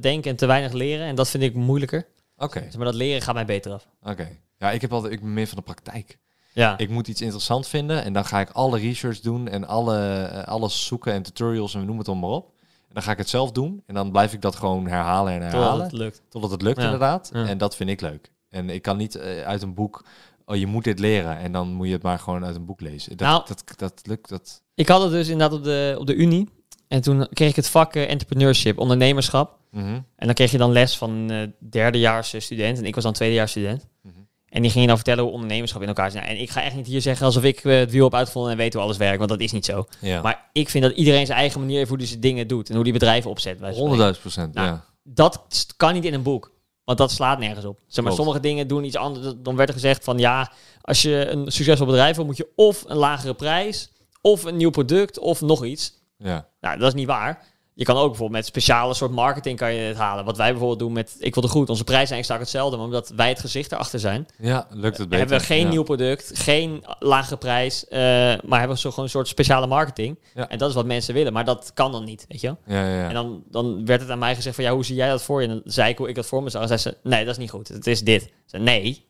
denken 0.00 0.30
en 0.30 0.36
te 0.36 0.46
weinig 0.46 0.72
leren. 0.72 1.06
En 1.06 1.14
dat 1.14 1.28
vind 1.30 1.42
ik 1.42 1.54
moeilijker. 1.54 2.06
Oké, 2.40 2.60
Dus, 2.60 2.76
maar 2.76 2.84
dat 2.84 2.94
leren 2.94 3.22
gaat 3.22 3.34
mij 3.34 3.44
beter 3.44 3.72
af. 3.72 3.86
oké. 4.02 4.28
Ja, 4.58 4.70
ik 4.70 4.80
heb 4.80 4.92
altijd, 4.92 5.12
ik 5.12 5.20
ben 5.20 5.32
meer 5.34 5.46
van 5.46 5.56
de 5.56 5.62
praktijk. 5.62 6.18
Ja, 6.52 6.78
Ik 6.78 6.88
moet 6.88 7.08
iets 7.08 7.20
interessant 7.20 7.66
vinden 7.68 8.04
en 8.04 8.12
dan 8.12 8.24
ga 8.24 8.40
ik 8.40 8.50
alle 8.50 8.78
research 8.78 9.20
doen 9.20 9.48
en 9.48 9.66
alle, 9.66 9.98
eh, 10.24 10.42
alles 10.48 10.86
zoeken 10.86 11.12
en 11.12 11.22
tutorials 11.22 11.74
en 11.74 11.84
noem 11.84 11.98
het 11.98 12.08
allemaal 12.08 12.34
op. 12.34 12.52
En 12.88 12.94
dan 12.94 13.02
ga 13.02 13.12
ik 13.12 13.18
het 13.18 13.28
zelf 13.28 13.52
doen 13.52 13.82
en 13.86 13.94
dan 13.94 14.10
blijf 14.10 14.32
ik 14.32 14.40
dat 14.42 14.56
gewoon 14.56 14.86
herhalen 14.86 15.32
en 15.32 15.40
totdat 15.40 15.60
herhalen. 15.60 15.84
het 15.84 15.92
lukt. 15.92 16.22
Totdat 16.28 16.50
het 16.50 16.62
lukt 16.62 16.78
Ja. 16.78 16.84
inderdaad. 16.84 17.30
Ja. 17.32 17.46
En 17.46 17.58
dat 17.58 17.76
vind 17.76 17.90
ik 17.90 18.00
leuk. 18.00 18.30
En 18.48 18.70
ik 18.70 18.82
kan 18.82 18.96
niet 18.96 19.14
eh, 19.14 19.42
uit 19.42 19.62
een 19.62 19.74
boek, 19.74 20.04
oh 20.44 20.56
je 20.56 20.66
moet 20.66 20.84
dit 20.84 20.98
leren. 20.98 21.36
En 21.38 21.52
dan 21.52 21.68
moet 21.72 21.86
je 21.86 21.92
het 21.92 22.02
maar 22.02 22.18
gewoon 22.18 22.44
uit 22.44 22.56
een 22.56 22.64
boek 22.64 22.80
lezen. 22.80 23.16
Dat, 23.16 23.28
Nou. 23.28 23.42
dat, 23.46 23.62
dat 23.76 24.00
lukt. 24.06 24.28
Dat... 24.28 24.62
Ik 24.74 24.88
had 24.88 25.02
het 25.02 25.10
dus 25.10 25.28
inderdaad 25.28 25.58
op 25.58 25.64
de, 25.64 25.96
op 25.98 26.06
de 26.06 26.14
Unie. 26.14 26.48
En 26.90 27.00
toen 27.00 27.28
kreeg 27.32 27.50
ik 27.50 27.56
het 27.56 27.68
vak 27.68 27.94
eh, 27.94 28.10
entrepreneurship, 28.10 28.78
ondernemerschap. 28.78 29.58
Mhm. 29.70 29.86
En 30.16 30.26
dan 30.26 30.34
kreeg 30.34 30.50
je 30.50 30.58
dan 30.58 30.72
les 30.72 30.96
van 30.96 31.10
een 31.10 31.54
derdejaars 31.58 32.32
eh, 32.32 32.40
student. 32.40 32.78
En 32.78 32.84
ik 32.84 32.94
was 32.94 33.04
dan 33.04 33.12
tweedejaars 33.12 33.50
student. 33.50 33.86
Mhm. 34.02 34.14
En 34.48 34.62
die 34.62 34.70
gingen 34.70 34.86
dan 34.88 34.96
vertellen 34.96 35.24
hoe 35.24 35.32
ondernemerschap 35.32 35.82
in 35.82 35.88
elkaar 35.88 36.10
zit. 36.10 36.20
Nou, 36.20 36.34
en 36.34 36.40
ik 36.40 36.50
ga 36.50 36.62
echt 36.62 36.74
niet 36.74 36.86
hier 36.86 37.00
zeggen 37.00 37.26
alsof 37.26 37.42
ik 37.42 37.58
het 37.60 37.90
wiel 37.90 38.04
heb 38.04 38.14
uitgevonden 38.14 38.52
en 38.52 38.56
weet 38.56 38.72
hoe 38.72 38.82
alles 38.82 38.96
werkt. 38.96 39.18
Want 39.18 39.30
dat 39.30 39.40
is 39.40 39.52
niet 39.52 39.64
zo. 39.64 39.86
Ja. 40.00 40.22
Maar 40.22 40.48
ik 40.52 40.68
vind 40.68 40.84
dat 40.84 40.92
iedereen 40.92 41.26
zijn 41.26 41.38
eigen 41.38 41.60
manier 41.60 41.76
heeft 41.76 41.88
hoe 41.88 41.98
hij 41.98 42.06
zijn 42.06 42.20
dingen 42.20 42.48
doet. 42.48 42.68
En 42.68 42.74
hoe 42.74 42.84
die 42.84 42.92
bedrijven 42.92 43.30
opzet. 43.30 43.52
bij 43.52 43.60
wijze 43.60 43.78
van 43.78 43.88
spreken. 43.88 44.14
100.000 44.14 44.20
procent, 44.20 44.54
Nou, 44.54 44.66
ja. 44.66 44.84
Dat 45.02 45.66
kan 45.76 45.92
niet 45.94 46.04
in 46.04 46.14
een 46.14 46.22
boek. 46.22 46.50
Want 46.84 46.98
dat 46.98 47.10
slaat 47.10 47.38
nergens 47.38 47.64
op. 47.64 47.78
Zeg 47.78 48.04
maar, 48.04 48.04
Klopt. 48.04 48.16
sommige 48.16 48.40
dingen 48.40 48.68
doen 48.68 48.84
iets 48.84 48.96
anders. 48.96 49.34
Dan 49.36 49.56
werd 49.56 49.68
er 49.68 49.74
gezegd 49.74 50.04
van 50.04 50.18
ja, 50.18 50.52
als 50.80 51.02
je 51.02 51.26
een 51.26 51.52
succesvol 51.52 51.86
bedrijf 51.86 52.16
wil, 52.16 52.24
moet 52.24 52.36
je 52.36 52.48
of 52.56 52.84
een 52.86 52.96
lagere 52.96 53.34
prijs, 53.34 53.90
of 54.20 54.44
een 54.44 54.56
nieuw 54.56 54.70
product, 54.70 55.18
of 55.18 55.40
nog 55.40 55.64
iets. 55.64 55.99
Ja. 56.22 56.46
Nou, 56.60 56.78
dat 56.78 56.88
is 56.88 56.94
niet 56.94 57.06
waar. 57.06 57.48
Je 57.74 57.84
kan 57.86 57.96
ook 57.96 58.06
bijvoorbeeld 58.08 58.38
met 58.38 58.46
speciale 58.46 58.94
soort 58.94 59.10
marketing 59.10 59.58
kan 59.58 59.74
je 59.74 59.80
het 59.80 59.96
halen. 59.96 60.24
Wat 60.24 60.36
wij 60.36 60.48
bijvoorbeeld 60.50 60.78
doen 60.78 60.92
met 60.92 61.16
Ik 61.18 61.34
wil 61.34 61.42
het 61.42 61.52
goed. 61.52 61.68
Onze 61.70 61.84
prijzen 61.84 62.06
zijn 62.06 62.20
exact 62.20 62.40
hetzelfde, 62.40 62.76
maar 62.76 62.86
omdat 62.86 63.12
wij 63.16 63.28
het 63.28 63.40
gezicht 63.40 63.72
erachter 63.72 63.98
zijn, 64.00 64.26
Ja, 64.38 64.66
lukt 64.70 64.98
het 64.98 65.08
beter. 65.08 65.18
hebben 65.18 65.38
we 65.38 65.44
geen 65.44 65.62
ja. 65.64 65.68
nieuw 65.68 65.82
product, 65.82 66.30
geen 66.34 66.84
lage 66.98 67.36
prijs, 67.36 67.88
eh, 67.88 67.98
maar 68.44 68.58
hebben 68.58 68.68
we 68.76 68.78
zo 68.78 68.90
gewoon 68.90 69.04
een 69.04 69.10
soort 69.10 69.28
speciale 69.28 69.66
marketing. 69.66 70.18
Ja. 70.34 70.48
En 70.48 70.58
dat 70.58 70.68
is 70.68 70.74
wat 70.74 70.86
mensen 70.86 71.14
willen, 71.14 71.32
maar 71.32 71.44
dat 71.44 71.70
kan 71.74 71.92
dan 71.92 72.04
niet, 72.04 72.24
weet 72.28 72.40
je 72.40 72.46
wel? 72.46 72.58
Ja, 72.76 72.86
ja, 72.88 72.96
ja. 72.96 73.08
En 73.08 73.14
dan, 73.14 73.42
dan 73.50 73.86
werd 73.86 74.00
het 74.00 74.10
aan 74.10 74.18
mij 74.18 74.34
gezegd 74.34 74.54
van, 74.54 74.64
ja, 74.64 74.72
hoe 74.72 74.84
zie 74.84 74.94
jij 74.96 75.08
dat 75.08 75.22
voor 75.22 75.42
je? 75.42 75.48
En 75.48 75.54
dan 75.54 75.72
zei 75.72 75.90
ik 75.90 75.98
hoe 75.98 76.08
ik 76.08 76.14
dat 76.14 76.26
voor 76.26 76.42
me 76.42 76.50
zag. 76.50 76.62
En 76.62 76.68
zei 76.68 76.80
ze, 76.80 76.96
nee, 77.02 77.24
dat 77.24 77.32
is 77.32 77.38
niet 77.40 77.50
goed. 77.50 77.68
Het 77.68 77.86
is 77.86 78.00
dit. 78.02 78.22
Ik 78.22 78.32
zei, 78.46 78.62
nee. 78.62 79.06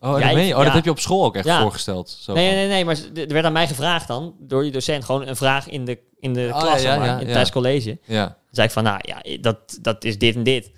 oh, 0.00 0.18
jij- 0.18 0.34
meen 0.34 0.46
je? 0.46 0.56
oh, 0.56 0.64
dat 0.64 0.72
heb 0.72 0.84
je 0.84 0.90
op 0.90 0.98
school 1.00 1.24
ook 1.24 1.36
echt 1.36 1.44
Ja. 1.44 1.60
voorgesteld. 1.60 2.10
Zo 2.20 2.32
Nee, 2.32 2.54
nee, 2.54 2.68
nee, 2.68 2.84
maar 2.84 2.96
er 3.14 3.28
werd 3.28 3.44
aan 3.44 3.52
mij 3.52 3.66
gevraagd 3.66 4.08
dan, 4.08 4.34
door 4.38 4.62
die 4.62 4.72
docent, 4.72 5.04
gewoon 5.04 5.26
een 5.26 5.36
vraag 5.36 5.68
in 5.68 5.84
de, 5.84 5.98
in 6.26 6.34
de 6.34 6.50
Oh, 6.52 6.60
klas, 6.60 6.82
ja, 6.82 6.96
maar, 6.96 7.06
ja, 7.06 7.12
in, 7.12 7.20
ja. 7.20 7.26
tijdens 7.26 7.50
college. 7.50 7.98
Ja, 8.04 8.24
Dan 8.24 8.36
zei 8.50 8.66
ik 8.66 8.72
van, 8.72 8.84
nou 8.84 8.98
ja, 9.02 9.38
dat, 9.40 9.78
dat 9.80 10.04
is 10.04 10.18
dit 10.18 10.34
en 10.34 10.42
dit. 10.42 10.70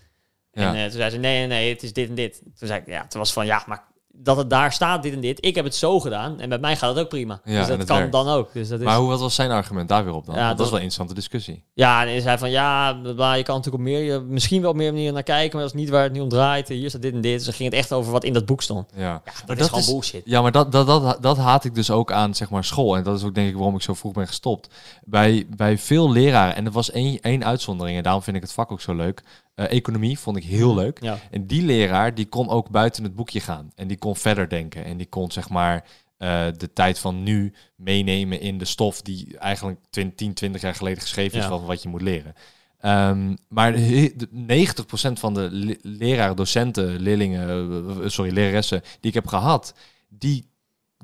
En 0.52 0.74
eh, 0.74 0.82
toen 0.82 0.90
zei 0.90 1.10
ze, 1.10 1.16
nee, 1.16 1.38
nee, 1.38 1.46
nee, 1.46 1.72
het 1.72 1.82
is 1.82 1.92
dit 1.92 2.08
en 2.08 2.14
dit. 2.14 2.40
Toen 2.58 2.68
zei 2.68 2.80
ik, 2.80 2.86
ja, 2.86 3.06
toen 3.06 3.20
was 3.20 3.32
van, 3.32 3.46
ja, 3.46 3.62
maar 3.66 3.84
dat 4.20 4.36
het 4.36 4.50
daar 4.50 4.72
staat, 4.72 5.02
dit 5.02 5.12
en 5.12 5.20
dit. 5.20 5.44
Ik 5.44 5.54
heb 5.54 5.64
het 5.64 5.74
zo 5.74 6.00
gedaan 6.00 6.40
en 6.40 6.48
met 6.48 6.60
mij 6.60 6.76
gaat 6.76 6.94
het 6.94 6.98
ook 7.04 7.08
prima. 7.08 7.40
Ja, 7.44 7.58
dus 7.58 7.66
dat 7.76 7.84
kan 7.86 7.96
werkt. 7.96 8.12
dan 8.12 8.28
ook. 8.28 8.52
Dus 8.52 8.68
dat 8.68 8.78
is, 8.78 8.84
maar 8.84 8.96
hoe, 8.96 9.08
wat 9.08 9.20
was 9.20 9.34
zijn 9.34 9.50
argument 9.50 9.88
daar 9.88 10.04
weer 10.04 10.14
op 10.14 10.26
dan? 10.26 10.34
Ja, 10.34 10.48
dat 10.54 10.60
is 10.60 10.70
wel 10.70 10.78
een 10.78 10.84
interessante 10.84 11.14
discussie. 11.14 11.64
Ja, 11.74 12.02
en 12.02 12.08
hij 12.08 12.20
zei 12.20 12.38
van, 12.38 12.50
ja, 12.50 12.88
je 12.88 13.14
kan 13.14 13.34
natuurlijk 13.34 13.74
op 13.74 13.80
meer, 13.80 14.00
je- 14.02 14.20
misschien 14.20 14.60
wel 14.60 14.70
op 14.70 14.76
meer 14.76 14.90
manieren 14.92 15.14
naar 15.14 15.22
kijken, 15.22 15.56
maar 15.58 15.66
dat 15.66 15.74
is 15.74 15.80
niet 15.80 15.90
waar 15.90 16.02
het 16.02 16.12
nu 16.12 16.20
om 16.20 16.28
draait. 16.28 16.68
Hier 16.68 16.88
staat 16.88 17.02
dit 17.02 17.14
en 17.14 17.20
dit. 17.20 17.34
Dus 17.36 17.44
dan 17.44 17.54
ging 17.54 17.70
het 17.70 17.78
echt 17.78 17.92
over 17.92 18.12
wat 18.12 18.24
in 18.24 18.32
dat 18.32 18.46
boek 18.46 18.62
stond. 18.62 18.90
Ja, 18.96 19.02
Ja, 19.02 19.22
dat, 19.46 19.58
is 19.58 19.64
gewoon 19.66 19.80
is- 19.80 19.90
bullshit. 19.90 20.22
ja 20.24 20.42
maar 20.42 20.52
dat, 20.52 20.72
dat, 20.72 20.86
dat, 20.86 21.18
dat 21.22 21.36
haat 21.36 21.64
ik 21.64 21.74
dus 21.74 21.90
ook 21.90 22.12
aan 22.12 22.34
zeg 22.34 22.50
maar, 22.50 22.64
school. 22.64 22.96
En 22.96 23.02
dat 23.02 23.16
is 23.18 23.24
ook 23.24 23.34
denk 23.34 23.48
ik 23.48 23.54
waarom 23.54 23.74
ik 23.74 23.82
zo 23.82 23.94
vroeg 23.94 24.12
ben 24.12 24.26
gestopt. 24.26 24.68
Bij, 25.04 25.46
bij 25.56 25.78
veel 25.78 26.10
leraren, 26.12 26.56
en 26.56 26.64
er 26.66 26.72
was 26.72 26.90
één, 26.90 27.20
één 27.20 27.44
uitzondering, 27.44 27.96
en 27.96 28.02
daarom 28.02 28.22
vind 28.22 28.36
ik 28.36 28.42
het 28.42 28.52
vak 28.52 28.72
ook 28.72 28.80
zo 28.80 28.94
leuk. 28.94 29.22
Eh, 29.58 29.70
economie 29.72 30.18
vond 30.18 30.36
ik 30.36 30.44
heel 30.44 30.74
leuk. 30.74 31.02
Ja. 31.02 31.18
En 31.30 31.46
die 31.46 31.62
leraar, 31.62 32.14
die 32.14 32.26
kon 32.26 32.48
ook 32.48 32.70
buiten 32.70 33.04
het 33.04 33.14
boekje 33.14 33.40
gaan. 33.40 33.70
En 33.74 33.88
die 33.88 33.96
kon 33.98 34.16
verder 34.16 34.48
denken. 34.48 34.84
En 34.84 34.96
die 34.96 35.06
kon 35.06 35.30
zeg 35.32 35.48
maar 35.48 35.84
eh, 36.18 36.46
de 36.56 36.72
tijd 36.72 36.98
van 36.98 37.22
nu 37.22 37.52
meenemen 37.76 38.40
in 38.40 38.58
de 38.58 38.64
stof 38.64 39.02
die 39.02 39.38
eigenlijk 39.38 39.80
20, 39.90 40.16
10, 40.16 40.34
20 40.34 40.60
jaar 40.60 40.74
geleden 40.74 41.00
geschreven 41.02 41.38
is 41.38 41.44
Ja. 41.44 41.50
van 41.50 41.64
wat 41.64 41.82
je 41.82 41.88
moet 41.88 42.02
leren. 42.02 42.34
Ehm, 42.80 43.34
maar 43.48 43.72
he- 43.74 44.12
de- 44.16 44.28
90% 44.30 45.18
van 45.18 45.34
de 45.34 45.48
le- 45.50 45.76
leraren, 45.82 46.36
docenten, 46.36 47.00
leerlingen, 47.00 47.48
eh, 48.02 48.08
sorry, 48.08 48.32
leraressen 48.32 48.80
die 49.00 49.08
ik 49.10 49.14
heb 49.14 49.26
gehad, 49.26 49.74
die, 50.08 50.48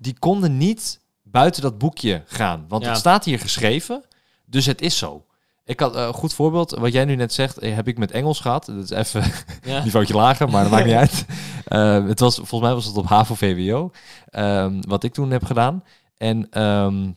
die 0.01 0.19
konden 0.19 0.57
niet 0.57 1.01
buiten 1.23 1.62
dat 1.62 1.79
boekje 1.79 2.23
gaan. 2.27 2.64
Want 2.69 2.83
Ja. 2.85 2.88
het 2.88 2.99
staat 2.99 3.25
hier 3.25 3.38
geschreven, 3.38 4.05
dus 4.47 4.67
het 4.67 4.81
is 4.81 4.99
zo. 4.99 5.25
Ik 5.64 5.81
had 5.81 5.96
eh, 5.96 6.03
een 6.07 6.12
goed 6.12 6.35
voorbeeld, 6.35 6.70
wat 6.70 6.92
jij 6.92 7.05
nu 7.05 7.14
net 7.14 7.33
zegt, 7.33 7.59
eh, 7.59 7.74
heb 7.74 7.88
ik 7.88 7.98
met 7.98 8.11
Engels 8.11 8.40
gehad. 8.40 8.66
Dat 8.66 8.77
is 8.85 8.90
even 8.90 9.22
Ja. 9.72 9.85
niveautje 9.85 10.14
lager, 10.14 10.50
maar 10.50 10.62
dat 10.62 10.72
maakt 10.72 10.85
niet 10.85 10.94
uit. 11.05 11.24
Eh, 11.64 12.07
het 12.07 12.20
was, 12.20 12.35
volgens 12.37 12.61
mij 12.61 12.74
was 12.74 12.85
het 12.85 12.96
op 12.96 13.07
HAVO-VWO, 13.07 13.90
ehm, 14.29 14.81
wat 14.88 15.05
ik 15.05 15.12
toen 15.12 15.31
heb 15.31 15.44
gedaan. 15.44 15.85
En 16.16 16.46
ehm, 16.50 17.11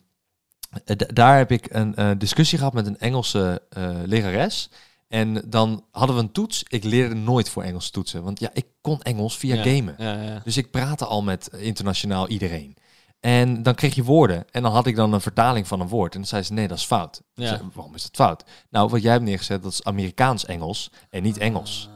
eh, 0.84 0.96
daar 1.14 1.36
heb 1.36 1.52
ik 1.52 1.66
een 1.70 1.94
eh, 1.94 2.10
discussie 2.18 2.58
gehad 2.58 2.72
met 2.72 2.86
een 2.86 2.98
Engelse 2.98 3.62
eh, 3.70 3.88
lerares. 4.04 4.70
En 5.08 5.42
dan 5.46 5.84
hadden 5.90 6.16
we 6.16 6.22
een 6.22 6.32
toets. 6.32 6.62
Ik 6.68 6.84
leerde 6.84 7.14
nooit 7.14 7.48
voor 7.50 7.62
Engels 7.62 7.90
toetsen, 7.90 8.22
want 8.22 8.40
ja, 8.40 8.50
ik 8.52 8.66
kon 8.80 9.02
Engels 9.02 9.36
via 9.36 9.54
Ja. 9.54 9.62
gamen. 9.62 9.94
Ja. 9.98 10.40
Dus 10.44 10.56
ik 10.56 10.70
praatte 10.70 11.04
al 11.04 11.22
met 11.22 11.50
internationaal 11.58 12.28
iedereen. 12.28 12.76
En 13.20 13.62
dan 13.62 13.74
kreeg 13.74 13.94
je 13.94 14.04
woorden. 14.04 14.44
En 14.50 14.62
dan 14.62 14.72
had 14.72 14.86
ik 14.86 14.96
dan 14.96 15.12
een 15.12 15.20
vertaling 15.20 15.66
van 15.66 15.80
een 15.80 15.88
woord. 15.88 16.12
En 16.14 16.20
dan 16.20 16.28
zei 16.28 16.42
ze, 16.42 16.52
nee, 16.52 16.68
dat 16.68 16.78
is 16.78 16.84
fout. 16.84 17.22
Ja. 17.34 17.46
zei, 17.46 17.60
waarom 17.74 17.94
is 17.94 18.02
dat 18.02 18.14
fout? 18.14 18.44
Nou, 18.70 18.88
wat 18.88 19.02
jij 19.02 19.12
hebt 19.12 19.24
neergezet, 19.24 19.62
dat 19.62 19.72
is 19.72 19.84
Amerikaans-Engels 19.84 20.90
en 21.10 21.22
niet 21.22 21.38
Engels. 21.38 21.88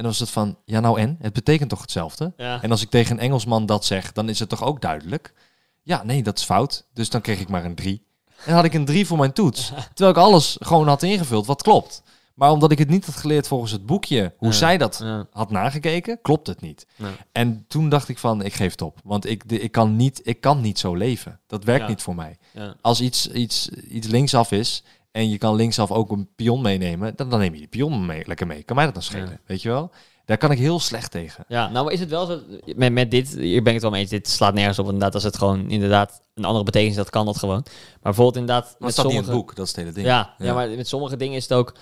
En 0.00 0.06
dan 0.06 0.06
was 0.06 0.18
het 0.18 0.30
van, 0.30 0.58
ja 0.64 0.80
nou 0.80 1.00
en? 1.00 1.16
Het 1.20 1.32
betekent 1.32 1.70
toch 1.70 1.80
hetzelfde? 1.80 2.32
Ja. 2.36 2.62
En 2.62 2.70
als 2.70 2.82
ik 2.82 2.90
tegen 2.90 3.16
een 3.16 3.22
Engelsman 3.22 3.66
dat 3.66 3.84
zeg, 3.84 4.12
dan 4.12 4.28
is 4.28 4.38
het 4.38 4.48
toch 4.48 4.62
ook 4.62 4.80
duidelijk? 4.80 5.34
Ja, 5.82 6.02
nee, 6.04 6.22
dat 6.22 6.38
is 6.38 6.44
fout. 6.44 6.86
Dus 6.92 7.10
dan 7.10 7.20
kreeg 7.20 7.40
ik 7.40 7.48
maar 7.48 7.64
een 7.64 7.74
3. 7.74 8.06
En 8.44 8.54
had 8.54 8.64
ik 8.64 8.74
een 8.74 8.84
3 8.84 9.06
voor 9.06 9.18
mijn 9.18 9.32
toets. 9.32 9.72
Terwijl 9.94 10.10
ik 10.10 10.22
alles 10.22 10.56
gewoon 10.60 10.88
had 10.88 11.02
ingevuld 11.02 11.46
wat 11.46 11.62
klopt. 11.62 12.02
Maar 12.34 12.50
omdat 12.50 12.70
ik 12.70 12.78
het 12.78 12.88
niet 12.88 13.06
had 13.06 13.16
geleerd 13.16 13.46
volgens 13.48 13.72
het 13.72 13.86
boekje, 13.86 14.34
hoe 14.38 14.48
Ja. 14.48 14.54
zij 14.54 14.78
dat 14.78 15.00
Ja. 15.02 15.26
had 15.32 15.50
nagekeken, 15.50 16.18
klopt 16.22 16.46
het 16.46 16.60
niet. 16.60 16.86
Nee. 16.96 17.12
En 17.32 17.64
toen 17.68 17.88
dacht 17.88 18.08
ik 18.08 18.18
van, 18.18 18.42
ik 18.42 18.52
geef 18.54 18.70
het 18.70 18.82
op. 18.82 18.98
Want 19.04 19.26
ik, 19.26 19.48
de- 19.48 19.60
ik, 19.60 19.72
kan, 19.72 19.96
niet, 19.96 20.20
ik 20.24 20.40
kan 20.40 20.60
niet 20.60 20.78
zo 20.78 20.94
leven. 20.94 21.40
Dat 21.46 21.64
werkt 21.64 21.82
Ja. 21.82 21.88
niet 21.88 22.02
voor 22.02 22.14
mij. 22.14 22.36
Ja. 22.52 22.74
Als 22.80 23.00
iets, 23.00 23.28
iets, 23.30 23.68
iets 23.68 24.06
linksaf 24.06 24.52
is 24.52 24.82
en 25.10 25.28
je 25.30 25.38
kan 25.38 25.54
linksaf 25.54 25.90
ook 25.90 26.10
een 26.10 26.28
pion 26.36 26.62
meenemen, 26.62 27.12
dan, 27.16 27.30
dan 27.30 27.38
neem 27.38 27.52
je 27.52 27.58
die 27.58 27.68
pion 27.68 28.06
mee, 28.06 28.22
lekker 28.26 28.46
mee. 28.46 28.62
Kan 28.62 28.76
mij 28.76 28.84
dat 28.84 28.94
dan 28.94 29.02
schelen, 29.02 29.28
Ja. 29.30 29.38
weet 29.46 29.62
je 29.62 29.68
wel? 29.68 29.90
Daar 30.24 30.38
kan 30.38 30.50
ik 30.50 30.58
heel 30.58 30.80
slecht 30.80 31.10
tegen. 31.10 31.44
Ja, 31.48 31.68
nou 31.68 31.84
maar 31.84 31.92
is 31.92 32.00
het 32.00 32.08
wel 32.08 32.26
zo, 32.26 32.40
met, 32.76 32.92
met 32.92 33.10
dit, 33.10 33.28
hier 33.34 33.58
ben 33.62 33.66
ik 33.66 33.72
het 33.72 33.82
wel 33.82 33.90
mee 33.90 34.00
eens, 34.00 34.10
dit 34.10 34.28
slaat 34.28 34.54
nergens 34.54 34.78
op 34.78 34.84
inderdaad, 34.84 35.14
als 35.14 35.22
het 35.22 35.36
gewoon 35.36 35.70
inderdaad 35.70 36.20
een 36.34 36.44
andere 36.44 36.64
betekenis 36.64 36.96
dat 36.96 37.10
kan 37.10 37.26
dat 37.26 37.36
gewoon. 37.38 37.60
Maar 37.64 37.98
bijvoorbeeld 38.02 38.36
inderdaad 38.36 38.64
Maar 38.64 38.72
met 38.78 38.80
niet 38.88 38.96
in 38.96 39.02
sommige, 39.02 39.24
het 39.30 39.34
boek, 39.40 39.54
dat 39.56 39.64
is 39.66 39.70
het 39.70 39.80
hele 39.80 39.92
ding. 39.92 40.06
Ja, 40.06 40.34
ja. 40.38 40.44
Ja. 40.44 40.54
maar 40.54 40.68
met 40.68 40.88
sommige 40.88 41.16
dingen 41.16 41.36
is 41.36 41.42
het 41.42 41.52
ook, 41.52 41.74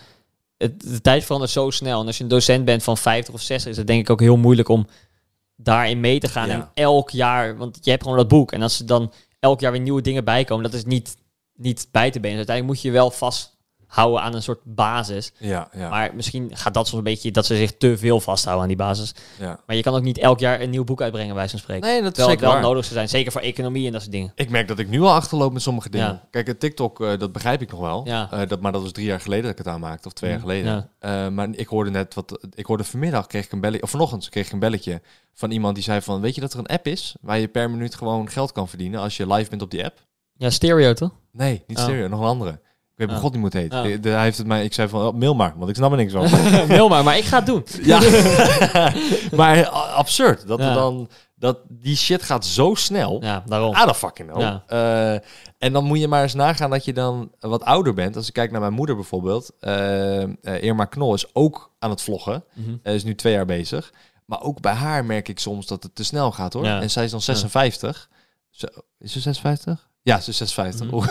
het, 0.59 0.81
de 0.81 1.01
tijd 1.01 1.25
verandert 1.25 1.53
zo 1.53 1.71
snel 1.71 2.01
en 2.01 2.07
als 2.07 2.17
je 2.17 2.23
een 2.23 2.29
docent 2.29 2.65
bent 2.65 2.83
van 2.83 2.99
50 2.99 3.35
of 3.35 3.41
60 3.41 3.71
is 3.71 3.77
het 3.77 3.87
denk 3.87 4.01
ik 4.01 4.11
ook 4.11 4.21
heel 4.21 4.37
moeilijk 4.37 4.69
om 4.69 4.87
daarin 5.57 6.01
mee 6.01 6.19
te 6.19 6.29
gaan 6.29 6.49
Ja. 6.49 6.55
en 6.55 6.71
elk 6.75 7.11
jaar, 7.11 7.57
want 7.57 7.79
je 7.83 7.91
hebt 7.91 8.03
gewoon 8.03 8.19
dat 8.19 8.29
boek 8.29 8.53
en 8.53 8.63
als 8.63 8.79
er 8.81 8.87
dan 8.87 9.13
elk 9.41 9.61
jaar 9.61 9.73
weer 9.73 9.81
nieuwe 9.81 10.03
dingen 10.03 10.25
bijkomen, 10.25 10.65
dat 10.65 10.75
is 10.75 10.85
niet, 10.85 11.17
niet 11.55 11.89
bij 11.91 12.11
te 12.11 12.21
benen. 12.21 12.39
Dus 12.39 12.47
uiteindelijk 12.47 12.77
moet 12.77 12.93
je 12.93 12.99
wel 12.99 13.11
vast 13.11 13.57
houden 13.89 14.23
aan 14.23 14.35
een 14.35 14.43
soort 14.43 14.61
basis. 14.65 15.33
Ja, 15.39 15.69
ja, 15.73 15.89
Maar 15.89 16.15
misschien 16.15 16.51
gaat 16.57 16.75
dat 16.75 16.87
soms 16.87 16.99
een 16.99 17.05
beetje 17.13 17.31
dat 17.31 17.47
ze 17.47 17.57
zich 17.57 17.77
te 17.77 17.99
veel 17.99 18.21
vasthouden 18.21 18.63
aan 18.63 18.69
die 18.69 18.77
basis. 18.77 19.15
ja. 19.39 19.61
Maar 19.67 19.77
je 19.77 19.83
kan 19.83 19.95
ook 19.95 20.03
niet 20.03 20.19
elk 20.19 20.39
jaar 20.39 20.61
een 20.61 20.71
nieuw 20.71 20.85
boek 20.85 21.03
uitbrengen, 21.03 21.35
bij 21.35 21.49
zo'n 21.49 21.59
spreken. 21.59 21.89
Nee, 21.89 21.97
dat 22.03 22.07
is 22.11 22.15
Terwijl 22.15 22.29
zeker 22.29 22.45
wel 22.45 22.53
waar. 22.55 22.63
nodig 22.63 22.83
zou 22.85 22.95
zijn, 22.95 23.09
zeker 23.09 23.33
voor 23.33 23.41
economie 23.41 23.87
en 23.87 23.93
dat 23.93 24.01
soort 24.01 24.13
dingen. 24.13 24.33
Ik 24.35 24.51
merk 24.51 24.69
dat 24.69 24.79
ik 24.79 24.89
nu 24.89 25.01
al 25.01 25.13
achterloop 25.13 25.53
met 25.53 25.63
sommige 25.63 25.91
dingen. 25.91 26.07
Ja. 26.07 26.27
Kijk, 26.31 26.47
het 26.47 26.61
TikTok, 26.61 27.01
eh, 27.01 27.19
dat 27.19 27.33
begrijp 27.33 27.61
ik 27.63 27.71
nog 27.71 27.81
wel. 27.81 28.07
Ja. 28.07 28.31
Eh, 28.31 28.49
dat, 28.49 28.61
maar 28.61 28.73
dat 28.73 28.83
was 28.83 28.93
drie 28.93 29.07
jaar 29.07 29.21
geleden 29.21 29.43
dat 29.43 29.53
ik 29.53 29.59
het 29.59 29.69
aanmaakte, 29.75 30.07
of 30.09 30.13
twee 30.13 30.31
jaar 30.31 30.41
geleden. 30.41 30.91
Eh, 30.99 31.29
maar 31.29 31.49
ik 31.53 31.69
hoorde 31.69 31.91
net 31.91 32.15
wat. 32.15 32.47
Ik 32.55 32.67
hoorde 32.67 32.85
vanmiddag 32.85 33.27
kreeg 33.27 33.45
ik 33.45 33.53
een 33.53 33.61
belletje, 33.61 33.83
of 33.83 33.91
vanochtend 33.91 34.29
kreeg 34.29 34.47
ik 34.47 34.53
een 34.53 34.59
belletje 34.59 35.01
van 35.35 35.51
iemand 35.51 35.75
die 35.75 35.85
zei 35.85 36.01
van, 36.03 36.21
weet 36.21 36.35
je 36.35 36.41
dat 36.41 36.53
er 36.53 36.59
een 36.59 36.67
app 36.67 36.87
is 36.87 37.17
waar 37.21 37.39
je 37.39 37.49
per 37.49 37.71
minuut 37.71 37.95
gewoon 37.95 38.31
geld 38.31 38.53
kan 38.53 38.69
verdienen 38.69 39.01
als 39.01 39.17
je 39.17 39.27
live 39.33 39.51
bent 39.51 39.63
op 39.63 39.71
die 39.71 39.85
app? 39.85 40.07
Ja, 40.37 40.51
stereo 40.51 40.93
toch? 40.93 41.11
Nee, 41.33 41.63
niet 41.67 41.79
Oh. 41.79 41.83
stereo, 41.85 42.09
nog 42.09 42.21
een 42.21 42.27
andere. 42.27 42.61
Ik 42.99 43.07
weet 43.07 43.17
Oh. 43.17 43.23
bij 43.23 43.23
god 43.31 43.33
niet 43.43 43.53
hoe 43.53 43.61
het 43.63 43.73
heet. 43.73 43.87
Oh. 43.87 43.93
De- 43.93 44.01
de- 44.01 44.09
hij 44.15 44.23
heeft 44.23 44.39
het 44.39 44.47
mij, 44.47 44.65
ik 44.65 44.73
zei 44.75 44.89
van, 44.89 45.07
oh, 45.07 45.15
mail 45.15 45.35
maar, 45.35 45.53
want 45.57 45.71
ik 45.71 45.77
snap 45.77 45.91
er 45.91 45.97
niks 45.97 46.13
van. 46.13 46.31
Mail 46.69 46.89
maar, 46.89 47.05
maar 47.05 47.17
ik 47.19 47.25
ga 47.25 47.37
het 47.37 47.47
doen. 47.47 47.67
ja, 47.83 48.01
maar 49.37 49.57
eh, 49.57 49.95
absurd 49.97 50.47
dat 50.47 50.59
Ja. 50.59 50.69
er 50.69 50.75
dan 50.75 51.09
dat 51.35 51.59
die 51.69 51.97
shit 51.97 52.23
gaat 52.23 52.47
zo 52.47 52.75
snel. 52.75 53.19
Ja, 53.23 53.43
daarom. 53.47 53.75
Ah, 53.75 53.93
fucking 53.95 54.29
know. 54.31 54.41
Ja. 54.43 54.63
Eh, 54.67 55.21
en 55.59 55.73
dan 55.73 55.85
moet 55.85 55.99
je 56.01 56.09
maar 56.09 56.23
eens 56.23 56.35
nagaan 56.35 56.71
dat 56.71 56.85
je 56.85 56.93
dan 56.93 57.31
wat 57.41 57.63
ouder 57.65 57.95
bent. 57.95 58.17
Als 58.17 58.27
ik 58.29 58.33
kijk 58.35 58.51
naar 58.51 58.61
mijn 58.61 58.73
moeder 58.73 58.95
bijvoorbeeld. 58.95 59.51
eh 59.61 60.23
eh, 60.23 60.29
Irma 60.43 60.85
Knol 60.85 61.15
is 61.15 61.35
ook 61.35 61.73
aan 61.79 61.91
het 61.91 62.03
vloggen. 62.03 62.45
Hij 62.83 62.95
is 62.95 63.05
nu 63.05 63.15
twee 63.15 63.33
jaar 63.33 63.47
bezig. 63.47 63.93
Maar 64.25 64.43
ook 64.43 64.61
bij 64.61 64.73
haar 64.73 65.05
merk 65.05 65.29
ik 65.29 65.39
soms 65.39 65.67
dat 65.67 65.83
het 65.83 65.95
te 65.95 66.05
snel 66.05 66.33
gaat 66.33 66.53
hoor. 66.53 66.65
Ja. 66.65 66.81
En 66.81 66.91
zij 66.91 67.05
is 67.05 67.11
dan 67.11 67.21
56. 67.23 68.09
Zo, 68.51 68.67
is 68.99 69.13
ze 69.13 69.21
56? 69.21 69.88
Ja, 70.09 70.21
ze 70.21 70.31
is 70.31 70.37
56. 70.37 70.87
Mhm. 70.87 70.95
Oeh. 70.95 71.09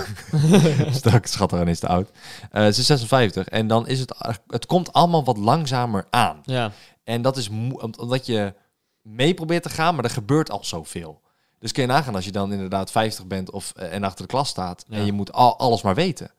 Straks 1.00 1.32
schat 1.32 1.52
er 1.52 1.68
is 1.68 1.80
te 1.80 1.88
oud. 1.88 2.10
Eh, 2.52 2.64
ze 2.64 2.80
is 2.80 2.86
56. 2.86 3.48
En 3.48 3.68
dan 3.68 3.88
is 3.88 4.00
het... 4.00 4.16
Het 4.48 4.66
komt 4.66 4.94
allemaal 4.94 5.24
wat 5.24 5.38
langzamer 5.38 6.08
aan. 6.10 6.42
Ja. 6.44 6.72
En 7.04 7.22
dat 7.22 7.38
is 7.38 7.50
omdat 7.98 8.26
je 8.26 8.54
mee 9.02 9.34
probeert 9.34 9.64
te 9.64 9.70
gaan, 9.70 9.96
maar 9.96 10.04
er 10.04 10.10
gebeurt 10.10 10.52
al 10.52 10.64
zoveel. 10.64 11.22
Dus 11.60 11.72
kun 11.72 11.82
je 11.84 11.88
nagaan 11.90 12.16
als 12.16 12.26
je 12.26 12.32
dan 12.32 12.52
inderdaad 12.52 12.92
50 12.92 13.26
bent 13.26 13.52
of, 13.52 13.74
eh, 13.76 13.94
en 13.94 14.04
achter 14.04 14.22
de 14.22 14.32
klas 14.32 14.50
staat 14.50 14.86
Ja. 14.88 14.98
en 14.98 15.06
je 15.06 15.12
moet 15.12 15.32
al, 15.34 15.58
alles 15.60 15.82
maar 15.82 15.96
weten. 15.96 16.32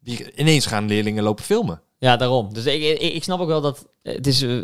Die, 0.00 0.34
ineens 0.34 0.66
gaan 0.66 0.86
leerlingen 0.86 1.22
lopen 1.22 1.44
filmen. 1.44 1.82
ja, 1.98 2.16
daarom. 2.16 2.54
Dus 2.54 2.64
ik, 2.64 2.82
ik, 2.82 3.12
ik 3.14 3.22
snap 3.24 3.40
ook 3.40 3.48
wel 3.48 3.60
dat 3.60 3.86
het 4.02 4.26
is 4.26 4.42
eh, 4.42 4.60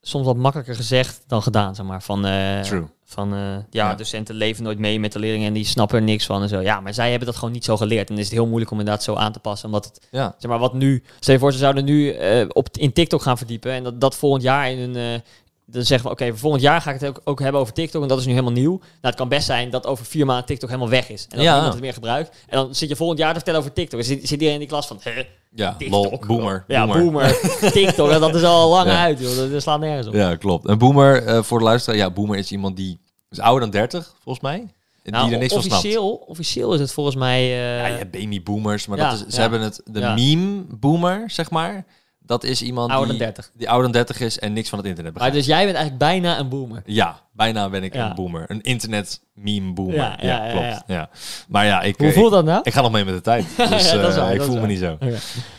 soms 0.00 0.24
wat 0.26 0.36
makkelijker 0.36 0.76
gezegd 0.76 1.22
dan 1.26 1.42
gedaan, 1.42 1.74
zeg 1.74 1.86
maar. 1.86 2.02
Van, 2.02 2.20
True. 2.62 2.86
Van 3.06 3.32
eh, 3.34 3.38
ja, 3.40 3.62
Ja. 3.70 3.94
docenten 3.94 4.34
leven 4.34 4.64
nooit 4.64 4.78
mee 4.78 5.00
met 5.00 5.12
de 5.12 5.18
leerlingen 5.18 5.46
en 5.46 5.52
die 5.54 5.64
snappen 5.64 5.98
er 5.98 6.02
niks 6.04 6.26
van 6.26 6.42
en 6.42 6.48
zo. 6.48 6.60
Ja, 6.60 6.80
maar 6.80 6.94
zij 6.94 7.08
hebben 7.10 7.26
dat 7.26 7.36
gewoon 7.36 7.52
niet 7.52 7.64
zo 7.64 7.76
geleerd. 7.76 8.10
En 8.10 8.18
is 8.18 8.24
het 8.24 8.32
heel 8.32 8.46
moeilijk 8.46 8.70
om 8.70 8.78
inderdaad 8.78 9.02
zo 9.02 9.14
aan 9.14 9.32
te 9.32 9.38
passen. 9.38 9.66
Omdat 9.66 9.84
het, 9.84 10.08
Ja, 10.10 10.34
zeg 10.38 10.50
maar, 10.50 10.58
wat 10.60 10.74
nu... 10.74 11.02
Stel 11.20 11.34
je 11.34 11.40
voor, 11.40 11.52
ze 11.52 11.58
zouden 11.58 11.84
nu 11.84 12.10
eh, 12.10 12.46
op, 12.48 12.68
in 12.72 12.92
TikTok 12.92 13.22
gaan 13.22 13.36
verdiepen 13.38 13.72
en 13.72 13.82
dat, 13.84 14.00
dat 14.00 14.14
volgend 14.16 14.42
jaar 14.42 14.70
in 14.70 14.94
een... 14.96 15.22
dan 15.66 15.82
zeggen 15.82 16.06
we, 16.08 16.12
oké, 16.14 16.36
volgend 16.36 16.62
jaar 16.62 16.80
ga 16.80 16.92
ik 16.92 17.00
het 17.00 17.08
ook, 17.08 17.20
ook 17.24 17.40
hebben 17.40 17.60
over 17.60 17.72
TikTok. 17.74 18.02
En 18.02 18.08
dat 18.08 18.18
is 18.18 18.24
nu 18.26 18.30
helemaal 18.32 18.52
nieuw. 18.52 18.70
Nou, 18.78 18.84
het 19.00 19.14
kan 19.14 19.28
best 19.28 19.46
zijn 19.46 19.70
dat 19.70 19.86
over 19.86 20.04
vier 20.04 20.26
maanden 20.26 20.44
TikTok 20.46 20.68
helemaal 20.68 20.90
weg 20.90 21.08
is. 21.08 21.22
En 21.22 21.36
dat 21.36 21.44
Ja. 21.44 21.52
niemand 21.52 21.72
het 21.72 21.82
meer 21.82 21.92
gebruikt. 21.92 22.36
En 22.48 22.56
dan 22.56 22.74
zit 22.74 22.88
je 22.88 22.96
volgend 22.96 23.18
jaar 23.18 23.28
te 23.28 23.34
vertellen 23.34 23.60
over 23.60 23.72
TikTok. 23.72 23.98
En 24.00 24.04
zit, 24.06 24.20
zit 24.20 24.30
iedereen 24.30 24.52
in 24.54 24.58
die 24.58 24.68
klas 24.68 24.86
van, 24.86 24.98
hè, 25.00 25.22
ja 25.54 25.74
TikTok. 25.78 26.04
lol, 26.10 26.18
boomer. 26.26 26.64
Ja, 26.66 26.86
boomer. 26.86 27.02
boomer. 27.04 27.38
TikTok, 27.72 28.10
dat- 28.10 28.20
dat 28.20 28.34
is 28.34 28.42
al 28.42 28.68
lang 28.70 28.88
Ja. 28.88 29.02
uit, 29.02 29.18
joh. 29.20 29.36
Dat, 29.36 29.50
dat 29.50 29.62
slaat 29.62 29.80
nergens 29.80 30.06
op. 30.06 30.14
Ja, 30.14 30.36
klopt. 30.36 30.66
En 30.66 30.78
boomer, 30.78 31.22
eh, 31.26 31.42
voor 31.42 31.58
de 31.58 31.64
luisteraar, 31.64 31.98
ja, 31.98 32.10
boomer 32.10 32.38
is 32.38 32.52
iemand 32.52 32.76
die 32.76 32.98
is 33.30 33.40
ouder 33.40 33.60
dan 33.60 33.70
30, 33.70 34.14
volgens 34.22 34.44
mij. 34.44 34.66
Nou, 35.04 35.24
die 35.24 35.32
er 35.34 35.40
niks 35.40 35.52
van 35.52 35.62
snapt. 35.62 35.76
officieel, 35.84 36.10
officieel 36.26 36.74
is 36.74 36.80
het 36.80 36.92
volgens 36.92 37.16
mij... 37.16 37.40
eh, 37.42 37.78
Ja, 37.78 37.86
je 37.86 37.96
hebt 37.98 38.10
baby 38.10 38.42
boomers, 38.42 38.86
maar 38.86 38.98
dat 38.98 39.12
is, 39.12 39.34
ze 39.34 39.40
hebben 39.40 39.60
het, 39.60 39.80
de 39.84 40.00
meme 40.00 40.62
boomer, 40.78 41.30
zeg 41.30 41.50
maar. 41.50 41.84
Dat 42.26 42.44
is 42.44 42.62
iemand 42.62 42.90
ouder 42.90 43.08
die, 43.08 43.18
dan 43.18 43.26
30. 43.26 43.50
die 43.54 43.68
ouder 43.68 43.92
dan 43.92 44.02
30 44.02 44.20
is 44.26 44.38
en 44.38 44.52
niks 44.52 44.68
van 44.68 44.78
het 44.78 44.86
internet 44.86 45.12
Maar 45.14 45.22
begrijpt. 45.22 45.46
dus 45.48 45.56
jij 45.56 45.64
bent 45.64 45.76
eigenlijk 45.76 46.04
bijna 46.06 46.38
een 46.38 46.48
boomer. 46.48 46.82
Ja, 46.86 47.20
bijna 47.32 47.68
ben 47.68 47.82
ik 47.82 47.94
Ja. 47.94 48.08
een 48.08 48.14
boomer. 48.14 48.44
Een 48.50 48.60
internet 48.62 49.20
meme 49.34 49.72
boomer. 49.72 49.94
Ja, 49.96 50.16
Ja, 50.20 50.26
ja, 50.26 50.44
ja, 50.46 50.50
klopt. 50.52 50.82
ja. 50.86 51.10
Maar 51.48 51.64
ja, 51.66 51.82
ik, 51.82 51.96
Hoe 51.98 52.06
ik, 52.06 52.14
voelt 52.14 52.30
dat 52.32 52.44
nou? 52.44 52.60
ik 52.62 52.72
ga 52.72 52.80
nog 52.80 52.92
mee 52.92 53.04
met 53.04 53.14
de 53.14 53.20
tijd. 53.20 53.46
Dus 53.70 53.90
eh, 53.92 54.16
waar, 54.16 54.34
ik 54.34 54.42
voel 54.42 54.60
me 54.60 54.66
niet 54.66 54.78
zo. 54.78 54.98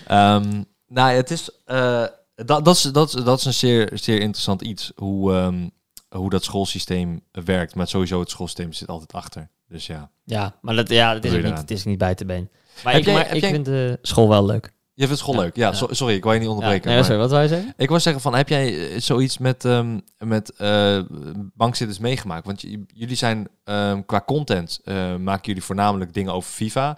Ehm, 0.08 0.62
nou, 0.88 1.12
het 1.16 1.32
is... 1.32 1.50
eh, 1.66 2.04
dat, 2.36 2.66
dat, 2.66 2.76
is, 2.76 2.82
dat, 2.82 3.14
is, 3.16 3.24
dat 3.24 3.40
is 3.40 3.46
een 3.46 3.54
zeer, 3.54 3.90
zeer 3.94 4.20
interessant 4.20 4.62
iets. 4.62 4.92
Hoe, 4.96 5.34
ehm, 5.34 5.70
hoe 6.10 6.30
dat 6.30 6.44
schoolsysteem 6.44 7.22
werkt. 7.32 7.76
Maar 7.76 7.88
sowieso 7.88 8.20
het 8.20 8.30
schoolsysteem 8.30 8.74
zit 8.74 8.88
altijd 8.88 9.14
achter. 9.14 9.50
Dus 9.68 9.88
ja. 9.88 10.10
Ja, 10.24 10.56
maar 10.62 10.76
dat, 10.76 10.90
ja, 10.90 11.14
dat 11.14 11.24
is, 11.24 11.32
niet, 11.44 11.58
het 11.58 11.72
is 11.72 11.84
niet 11.84 11.98
bij 11.98 12.16
te 12.16 12.26
been. 12.26 12.50
Maar 12.84 12.94
Heb 12.94 13.02
ik, 13.02 13.08
jij- 13.08 13.16
maar 13.18 13.36
ik 13.36 13.42
jij- 13.42 13.50
vind 13.52 13.66
de 13.66 14.00
school 14.02 14.30
wel 14.30 14.46
leuk. 14.46 14.74
Je 14.98 15.06
vindt 15.06 15.20
school 15.22 15.36
leuk. 15.36 15.56
Ja, 15.56 15.68
Ja. 15.68 15.74
so- 15.74 15.88
sorry, 15.94 16.16
ik 16.16 16.24
wou 16.24 16.36
je 16.36 16.42
niet 16.42 16.50
onderbreken. 16.50 16.86
nee, 16.88 16.96
maar- 16.96 17.06
sorry, 17.06 17.20
wat 17.20 17.30
wou 17.30 17.42
je 17.42 17.48
zeggen? 17.50 17.74
Ik 17.78 17.90
wil 17.90 18.00
zeggen 18.00 18.22
van, 18.22 18.36
heb 18.36 18.50
jij 18.50 18.90
eh, 18.92 19.00
zoiets 19.00 19.38
met, 19.38 19.66
ehm, 19.66 20.00
met 20.18 20.50
eh, 20.58 21.00
bankzitters 21.54 22.00
meegemaakt? 22.00 22.46
Want 22.46 22.62
jullie 22.94 23.16
zijn 23.16 23.48
ehm, 23.64 24.02
qua 24.06 24.22
content, 24.26 24.80
eh, 24.84 25.16
maken 25.16 25.46
jullie 25.46 25.64
voornamelijk 25.64 26.14
dingen 26.14 26.34
over 26.34 26.52
FIFA. 26.52 26.98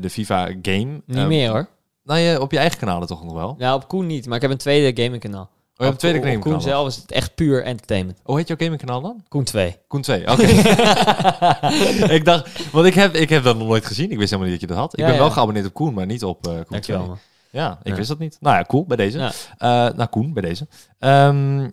de 0.00 0.10
FIFA 0.10 0.46
game. 0.62 1.02
Niet 1.06 1.16
Ehm, 1.16 1.26
meer 1.28 1.50
hoor. 1.50 1.68
Nou, 2.04 2.20
je, 2.20 2.40
op 2.40 2.52
je 2.52 2.58
eigen 2.58 2.78
kanalen 2.78 3.08
toch 3.08 3.24
nog 3.24 3.32
wel? 3.32 3.54
Ja, 3.58 3.74
op 3.74 3.88
Koen 3.88 4.06
niet, 4.06 4.26
maar 4.26 4.36
ik 4.36 4.42
heb 4.42 4.50
een 4.50 4.56
tweede 4.56 5.02
gamingkanaal. 5.02 5.42
Oh, 5.42 5.48
je 5.84 5.90
hebt 5.90 6.02
een 6.02 6.20
tweede 6.20 6.38
Koen 6.38 6.60
zelf 6.60 6.88
is 6.88 6.96
het 6.96 7.12
echt 7.12 7.34
puur 7.34 7.64
entertainment. 7.64 8.18
Hoe 8.22 8.36
heet 8.36 8.48
jouw 8.48 8.56
gamingkanaal 8.56 9.00
dan? 9.00 9.22
Koen 9.28 9.44
2. 9.44 9.76
Koen 9.88 10.02
2, 10.02 10.20
oké. 10.32 10.42
ik 12.12 12.24
dacht, 12.24 12.70
want 12.70 12.86
ik 12.86 12.94
heb, 12.94 13.14
ik 13.14 13.28
heb 13.28 13.44
dat 13.44 13.56
nog 13.58 13.66
nooit 13.68 13.86
gezien. 13.86 14.10
Ik 14.10 14.18
wist 14.18 14.30
helemaal 14.30 14.50
niet 14.52 14.60
dat 14.60 14.68
je 14.70 14.74
dat 14.74 14.84
had. 14.84 14.92
Ik 14.92 14.98
Ja, 14.98 15.06
ben 15.10 15.18
wel 15.18 15.30
geabonneerd 15.30 15.66
op 15.66 15.74
Koen, 15.74 15.94
maar 15.94 16.06
niet 16.06 16.24
op 16.24 16.46
eh 16.46 16.52
Koen 16.52 16.62
2. 16.64 16.66
Dankjewel 16.70 17.06
man. 17.06 17.18
Ja, 17.50 17.78
ik 17.82 17.90
Ja. 17.90 17.96
wist 17.96 18.08
dat 18.08 18.18
niet. 18.18 18.36
Nou 18.40 18.56
ja, 18.56 18.64
cool, 18.64 18.84
bij 18.86 18.96
deze. 18.96 19.18
Eh, 19.18 19.68
nou, 19.68 20.06
Koen, 20.06 20.32
bij 20.32 20.42
deze. 20.42 20.66
Ehm, 20.98 21.68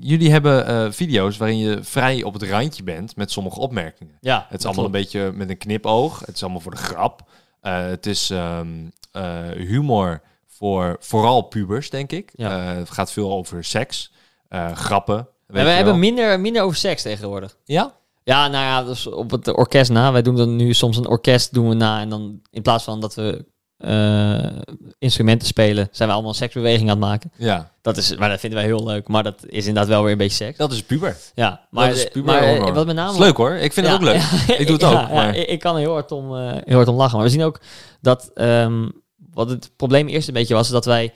jullie 0.00 0.30
hebben 0.30 0.66
eh, 0.66 0.86
video's 0.90 1.36
waarin 1.36 1.58
je 1.58 1.78
vrij 1.82 2.22
op 2.22 2.32
het 2.32 2.42
randje 2.42 2.82
bent 2.82 3.16
met 3.16 3.30
sommige 3.30 3.60
opmerkingen. 3.60 4.14
Ja, 4.20 4.46
Het 4.48 4.58
is 4.60 4.66
allemaal 4.66 4.84
een 4.84 4.90
beetje 4.90 5.32
met 5.34 5.50
een 5.50 5.58
knipoog. 5.58 6.20
Het 6.26 6.34
is 6.34 6.42
allemaal 6.42 6.60
voor 6.60 6.70
de 6.70 6.76
grap. 6.76 7.22
Het 7.60 8.06
is 8.06 8.30
ehm, 8.30 8.66
eh, 9.12 9.40
humor 9.56 10.20
voor 10.60 10.96
vooral 11.00 11.42
pubers, 11.42 11.90
denk 11.90 12.12
ik. 12.12 12.30
Ja. 12.34 12.70
Eh, 12.70 12.76
het 12.76 12.90
gaat 12.90 13.12
veel 13.12 13.32
over 13.32 13.64
seks, 13.64 14.12
eh, 14.48 14.72
grappen. 14.72 15.28
weet 15.46 15.64
we 15.64 15.70
hebben 15.70 15.98
minder, 15.98 16.40
minder 16.40 16.62
over 16.62 16.76
seks 16.76 17.02
tegenwoordig. 17.02 17.56
Ja? 17.64 17.92
Ja, 18.24 18.48
nou 18.48 18.64
ja, 18.64 18.82
dus 18.84 19.06
op 19.06 19.30
het 19.30 19.56
orkest 19.56 19.90
na. 19.90 20.12
Wij 20.12 20.22
doen 20.22 20.36
dan 20.36 20.56
nu 20.56 20.74
soms 20.74 20.96
een 20.96 21.06
orkest 21.08 21.52
doen 21.54 21.68
we 21.68 21.74
na. 21.74 22.00
En 22.00 22.08
dan 22.08 22.40
in 22.50 22.62
plaats 22.62 22.84
van 22.84 23.00
dat 23.00 23.14
we 23.14 23.44
eh, 23.76 24.58
instrumenten 24.98 25.46
spelen, 25.48 25.88
zijn 25.92 26.08
we 26.08 26.14
allemaal 26.14 26.32
een 26.32 26.38
seksbeweging 26.38 26.90
aan 26.90 26.96
het 27.00 27.06
maken. 27.08 27.32
Ja, 27.36 27.70
Dat 27.82 27.96
is, 27.96 28.16
maar 28.16 28.28
dat 28.28 28.40
vinden 28.40 28.58
wij 28.58 28.68
heel 28.68 28.84
leuk. 28.86 29.08
Maar 29.08 29.22
dat 29.22 29.34
is 29.46 29.66
inderdaad 29.66 29.88
wel 29.92 30.02
weer 30.02 30.12
een 30.12 30.18
beetje 30.18 30.44
seks. 30.44 30.58
dat 30.58 30.72
is 30.72 30.82
puber. 30.82 31.16
Ja, 31.34 31.66
maar, 31.70 31.90
is 31.90 32.04
eh, 32.04 32.10
puber 32.12 32.34
maar 32.60 32.72
wat 32.72 32.86
met 32.86 32.94
name... 32.96 33.06
Dat 33.10 33.20
is 33.20 33.24
leuk 33.26 33.36
hoor. 33.36 33.50
Ik 33.52 33.72
vind 33.72 33.86
Ja, 33.86 33.92
het 33.92 34.00
ook 34.02 34.08
leuk. 34.08 34.20
ja, 34.46 34.54
Ik 34.60 34.66
doe 34.66 34.76
het 34.76 34.84
ook, 34.84 35.10
maar- 35.10 35.36
ik, 35.36 35.48
ik 35.48 35.60
kan 35.60 35.74
er 35.74 35.80
heel 35.80 35.92
hard, 35.92 36.12
om, 36.12 36.36
heel 36.36 36.76
hard 36.76 36.88
om 36.88 36.96
lachen. 36.96 37.16
Maar 37.16 37.26
we 37.26 37.32
zien 37.32 37.42
ook 37.42 37.60
dat... 38.00 38.30
ehm, 38.34 38.88
wat 39.34 39.50
het 39.50 39.70
probleem 39.76 40.08
eerst 40.08 40.28
een 40.28 40.34
beetje 40.34 40.54
was, 40.54 40.66
is 40.66 40.72
dat 40.72 40.84
wij... 40.84 41.12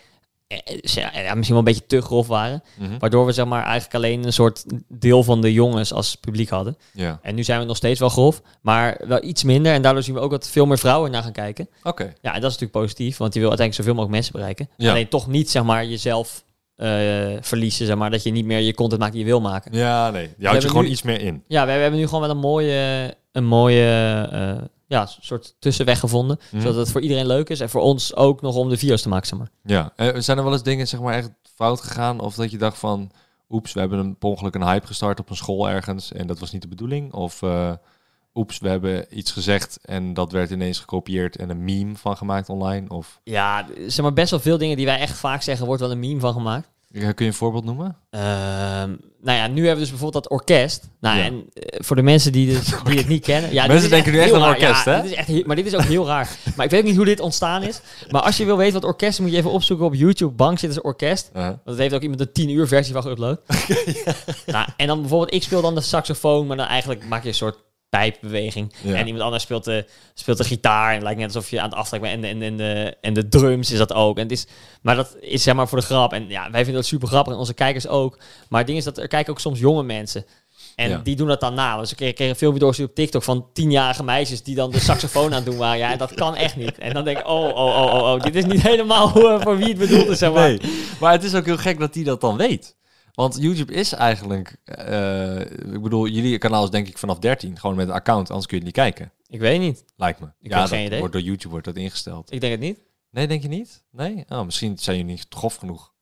eh, 0.46 0.58
eh, 0.64 1.24
ja, 1.24 1.34
misschien 1.34 1.46
wel 1.56 1.58
een 1.58 1.64
beetje 1.64 1.86
te 1.86 2.00
grof 2.00 2.26
waren. 2.26 2.62
Mhm. 2.78 2.98
Waardoor 2.98 3.26
we 3.26 3.32
zeg 3.32 3.46
maar 3.46 3.62
eigenlijk 3.64 3.94
alleen 3.94 4.24
een 4.24 4.32
soort 4.32 4.64
deel 4.88 5.22
van 5.22 5.40
de 5.40 5.52
jongens 5.52 5.92
als 5.92 6.14
publiek 6.14 6.48
hadden. 6.48 6.76
Ja, 6.92 7.18
En 7.22 7.34
nu 7.34 7.42
zijn 7.44 7.60
we 7.60 7.66
nog 7.66 7.76
steeds 7.76 8.00
wel 8.00 8.08
grof, 8.08 8.42
maar 8.62 9.00
wel 9.06 9.24
iets 9.24 9.42
minder. 9.44 9.72
En 9.72 9.82
daardoor 9.82 10.02
zien 10.02 10.14
we 10.14 10.20
ook 10.20 10.30
dat 10.30 10.48
veel 10.48 10.66
meer 10.66 10.78
vrouwen 10.78 11.10
naar 11.10 11.22
gaan 11.22 11.32
kijken. 11.32 11.68
oké. 11.82 12.02
Ja, 12.04 12.34
en 12.34 12.40
dat 12.40 12.50
is 12.50 12.58
natuurlijk 12.58 12.72
positief, 12.86 13.16
want 13.16 13.34
je 13.34 13.40
wil 13.40 13.48
uiteindelijk 13.48 13.74
zoveel 13.88 13.94
mogelijk 14.04 14.12
mensen 14.12 14.32
bereiken. 14.32 14.68
Ja. 14.76 14.90
Alleen 14.90 15.08
toch 15.08 15.26
niet, 15.26 15.50
zeg 15.50 15.62
maar, 15.64 15.86
jezelf 15.86 16.44
eh, 16.76 16.88
verliezen, 17.40 17.86
zeg 17.86 17.96
maar. 17.96 18.10
Dat 18.10 18.22
je 18.22 18.30
niet 18.30 18.44
meer 18.44 18.60
je 18.60 18.74
content 18.74 19.00
maakt 19.00 19.12
die 19.12 19.20
je 19.20 19.26
wil 19.28 19.40
maken. 19.40 19.72
Ja, 19.76 20.10
nee. 20.10 20.30
Je 20.38 20.46
houdt 20.46 20.62
je 20.62 20.68
gewoon 20.68 20.84
nu- 20.84 20.90
iets 20.90 21.02
meer 21.02 21.20
in. 21.20 21.42
Ja, 21.48 21.66
we, 21.66 21.72
we 21.72 21.78
hebben 21.78 22.00
nu 22.00 22.06
gewoon 22.06 22.20
wel 22.20 22.30
een 22.30 22.36
mooie, 22.36 23.14
een 23.34 23.44
mooie 23.44 24.28
eh, 24.32 24.64
ja, 24.86 25.06
soort 25.06 25.56
tussenweg 25.58 26.00
gevonden. 26.00 26.38
Mhm. 26.50 26.62
Zodat 26.62 26.76
het 26.76 26.90
voor 26.90 27.00
iedereen 27.00 27.26
leuk 27.26 27.48
is 27.48 27.60
en 27.60 27.70
voor 27.70 27.80
ons 27.80 28.16
ook 28.16 28.42
nog 28.42 28.56
om 28.56 28.68
de 28.68 28.76
video's 28.76 29.02
te 29.02 29.08
maken, 29.08 29.26
zeg 29.26 29.38
maar. 29.38 29.50
Ja. 29.64 29.92
Eh, 29.96 30.20
zijn 30.20 30.38
er 30.38 30.44
wel 30.44 30.52
eens 30.52 30.62
dingen 30.62 30.88
zeg 30.88 31.00
maar 31.00 31.14
echt 31.14 31.30
fout 31.54 31.80
gegaan? 31.80 32.20
Of 32.20 32.34
dat 32.34 32.50
je 32.50 32.58
dacht 32.58 32.78
van, 32.78 33.10
oeps, 33.48 33.72
we 33.72 33.80
hebben 33.80 33.98
een, 33.98 34.16
per 34.16 34.28
ongeluk 34.28 34.54
een 34.54 34.66
hype 34.66 34.86
gestart 34.86 35.20
op 35.20 35.30
een 35.30 35.36
school 35.36 35.68
ergens 35.68 36.12
en 36.12 36.26
dat 36.26 36.38
was 36.38 36.52
niet 36.52 36.62
de 36.62 36.68
bedoeling? 36.68 37.12
Of 37.12 37.42
eh, 37.42 37.72
oeps, 38.34 38.58
we 38.58 38.68
hebben 38.68 39.18
iets 39.18 39.32
gezegd 39.32 39.78
en 39.82 40.14
dat 40.14 40.32
werd 40.32 40.50
ineens 40.50 40.78
gekopieerd 40.78 41.36
en 41.36 41.50
een 41.50 41.64
meme 41.64 41.96
van 41.96 42.16
gemaakt 42.16 42.48
online? 42.48 42.88
Of 42.88 43.20
Ja, 43.24 43.66
zeg 43.86 44.04
maar 44.04 44.12
best 44.12 44.30
wel 44.30 44.40
veel 44.40 44.58
dingen 44.58 44.76
die 44.76 44.86
wij 44.86 44.98
echt 44.98 45.18
vaak 45.18 45.42
zeggen, 45.42 45.66
wordt 45.66 45.80
wel 45.80 45.90
een 45.90 46.00
meme 46.00 46.20
van 46.20 46.32
gemaakt. 46.32 46.72
Kun 47.00 47.14
je 47.16 47.24
een 47.24 47.34
voorbeeld 47.34 47.64
noemen? 47.64 47.96
Ehm, 48.10 48.90
nou 49.22 49.38
ja, 49.38 49.46
nu 49.46 49.56
hebben 49.56 49.74
we 49.74 49.80
dus 49.80 49.88
bijvoorbeeld 49.90 50.22
dat 50.22 50.32
orkest. 50.32 50.88
Nou, 51.00 51.18
Ja. 51.18 51.24
en 51.24 51.44
eh, 51.52 51.80
voor 51.84 51.96
de 51.96 52.02
mensen 52.02 52.32
die, 52.32 52.46
dus, 52.46 52.66
die 52.84 52.98
het 52.98 53.08
niet 53.08 53.24
kennen. 53.24 53.52
Ja, 53.52 53.66
Mensen 53.66 53.90
denken 53.90 54.12
nu 54.12 54.18
echt 54.18 54.32
aan 54.32 54.40
raar. 54.40 54.48
orkest, 54.48 54.84
Ja, 54.84 54.92
hè? 54.94 55.02
Dit 55.02 55.10
is 55.10 55.16
echt, 55.16 55.46
maar 55.46 55.56
dit 55.56 55.66
is 55.66 55.74
ook 55.74 55.80
heel 55.82 56.06
raar. 56.06 56.28
Maar 56.56 56.64
ik 56.64 56.70
weet 56.70 56.80
ook 56.80 56.86
niet 56.86 56.96
hoe 56.96 57.04
dit 57.04 57.20
ontstaan 57.20 57.62
is. 57.62 57.80
Maar 58.10 58.22
als 58.22 58.36
je 58.36 58.44
wil 58.44 58.56
weten 58.56 58.74
wat 58.74 58.84
orkest 58.84 59.20
moet 59.20 59.30
je 59.30 59.36
even 59.36 59.50
opzoeken 59.50 59.86
op 59.86 59.94
YouTube. 59.94 60.32
Bankzitters 60.32 60.80
Orkest. 60.84 61.30
Uh, 61.36 61.42
Want 61.42 61.58
dat 61.64 61.78
heeft 61.78 61.94
ook 61.94 62.02
iemand 62.02 62.20
een 62.20 62.32
10 62.32 62.48
uur 62.50 62.68
versie 62.68 62.92
van 62.94 63.02
geüpload. 63.02 63.56
nou, 64.46 64.68
en 64.76 64.86
dan 64.86 65.00
bijvoorbeeld, 65.00 65.34
ik 65.34 65.42
speel 65.42 65.62
dan 65.62 65.74
de 65.74 65.80
saxofoon, 65.80 66.46
maar 66.46 66.56
dan 66.56 66.66
eigenlijk 66.66 67.06
maak 67.08 67.22
je 67.22 67.28
een 67.28 67.34
soort 67.34 67.56
pijpbeweging. 67.98 68.72
Ja. 68.82 68.94
En 68.94 69.06
iemand 69.06 69.24
anders 69.24 69.42
speelt 69.42 69.64
de, 69.64 69.84
speelt 70.14 70.38
de 70.38 70.44
gitaar. 70.44 70.88
En 70.88 70.94
het 70.94 71.02
lijkt 71.02 71.18
net 71.18 71.34
alsof 71.34 71.50
je 71.50 71.60
aan 71.60 71.68
het 71.68 71.78
aftrekken 71.78 72.10
bent. 72.10 72.24
En, 72.24 72.30
en, 72.30 72.42
en, 72.42 72.56
de, 72.56 72.96
en 73.00 73.14
de 73.14 73.28
drums 73.28 73.70
is 73.70 73.78
dat 73.78 73.92
ook. 73.92 74.16
En 74.16 74.22
het 74.22 74.32
is, 74.32 74.46
maar 74.82 74.96
dat 74.96 75.16
is 75.20 75.42
zeg 75.42 75.54
maar 75.54 75.68
voor 75.68 75.78
de 75.78 75.84
grap. 75.84 76.12
En 76.12 76.28
ja, 76.28 76.42
wij 76.42 76.64
vinden 76.64 76.74
dat 76.74 76.86
super 76.86 77.08
grappig. 77.08 77.32
En 77.32 77.38
onze 77.38 77.54
kijkers 77.54 77.86
ook. 77.88 78.18
Maar 78.48 78.58
het 78.58 78.66
ding 78.66 78.78
is 78.78 78.84
dat 78.84 78.98
er 78.98 79.08
kijken 79.08 79.32
ook 79.32 79.40
soms 79.40 79.58
jonge 79.58 79.82
mensen. 79.82 80.24
En 80.76 80.88
Ja. 80.90 80.98
die 81.04 81.16
doen 81.16 81.28
dat 81.28 81.40
dan 81.40 81.54
na. 81.54 81.76
Dus 81.78 81.90
ik 81.90 81.96
kreeg, 81.96 82.12
kreeg 82.12 82.28
een 82.28 82.36
filmpje 82.36 82.60
doorgestuurd 82.60 82.90
op 82.90 82.96
TikTok 82.96 83.22
van 83.22 83.46
tienjarige 83.52 84.04
meisjes 84.04 84.42
die 84.42 84.54
dan 84.54 84.70
de 84.70 84.80
saxofoon 84.80 85.24
aan 85.26 85.32
het 85.32 85.44
doen 85.44 85.56
waren. 85.56 85.78
Ja, 85.78 85.92
en 85.92 85.98
dat 85.98 86.14
kan 86.14 86.36
echt 86.36 86.56
niet. 86.56 86.78
En 86.78 86.94
dan 86.94 87.04
denk 87.04 87.18
ik, 87.18 87.26
oh, 87.28 87.44
oh, 87.48 87.54
oh, 87.56 87.94
oh, 87.94 88.02
oh. 88.12 88.20
Dit 88.20 88.34
is 88.34 88.44
niet 88.44 88.62
helemaal 88.72 89.08
voor 89.40 89.56
wie 89.56 89.68
het 89.68 89.78
bedoeld 89.78 90.08
is, 90.08 90.18
zeg 90.18 90.32
maar. 90.32 90.48
Nee, 90.48 90.60
maar 91.00 91.12
het 91.12 91.24
is 91.24 91.34
ook 91.34 91.44
heel 91.44 91.56
gek 91.56 91.78
dat 91.78 91.92
die 91.92 92.04
dat 92.04 92.20
dan 92.20 92.36
weet. 92.36 92.76
Want 93.14 93.36
YouTube 93.40 93.72
is 93.72 93.92
eigenlijk, 93.92 94.56
eh, 94.64 95.40
ik 95.74 95.82
bedoel, 95.82 96.06
jullie 96.06 96.38
kanaal 96.38 96.64
is 96.64 96.70
denk 96.70 96.88
ik 96.88 96.98
vanaf 96.98 97.18
13, 97.18 97.58
gewoon 97.58 97.76
met 97.76 97.88
een 97.88 97.94
account, 97.94 98.28
anders 98.28 98.46
kun 98.46 98.58
je 98.58 98.64
het 98.64 98.76
niet 98.76 98.84
kijken. 98.84 99.12
Ik 99.26 99.40
weet 99.40 99.60
niet. 99.60 99.84
Lijkt 99.96 100.20
me. 100.20 100.26
Ik 100.26 100.32
ja, 100.50 100.60
heb 100.60 100.68
dat 100.68 100.68
geen 100.68 100.86
idee. 100.86 100.98
wordt 100.98 101.12
door 101.14 101.22
YouTube 101.22 101.48
wordt 101.50 101.64
dat 101.66 101.76
ingesteld. 101.76 102.32
Ik 102.32 102.40
denk 102.40 102.52
het 102.52 102.60
niet. 102.60 102.78
Nee, 103.10 103.26
denk 103.26 103.42
je 103.42 103.48
niet? 103.48 103.82
Nee? 103.90 104.24
Oh, 104.28 104.44
misschien 104.44 104.78
zijn 104.78 104.96
jullie 104.96 105.10
niet 105.12 105.26
grof 105.28 105.56
genoeg. 105.56 105.92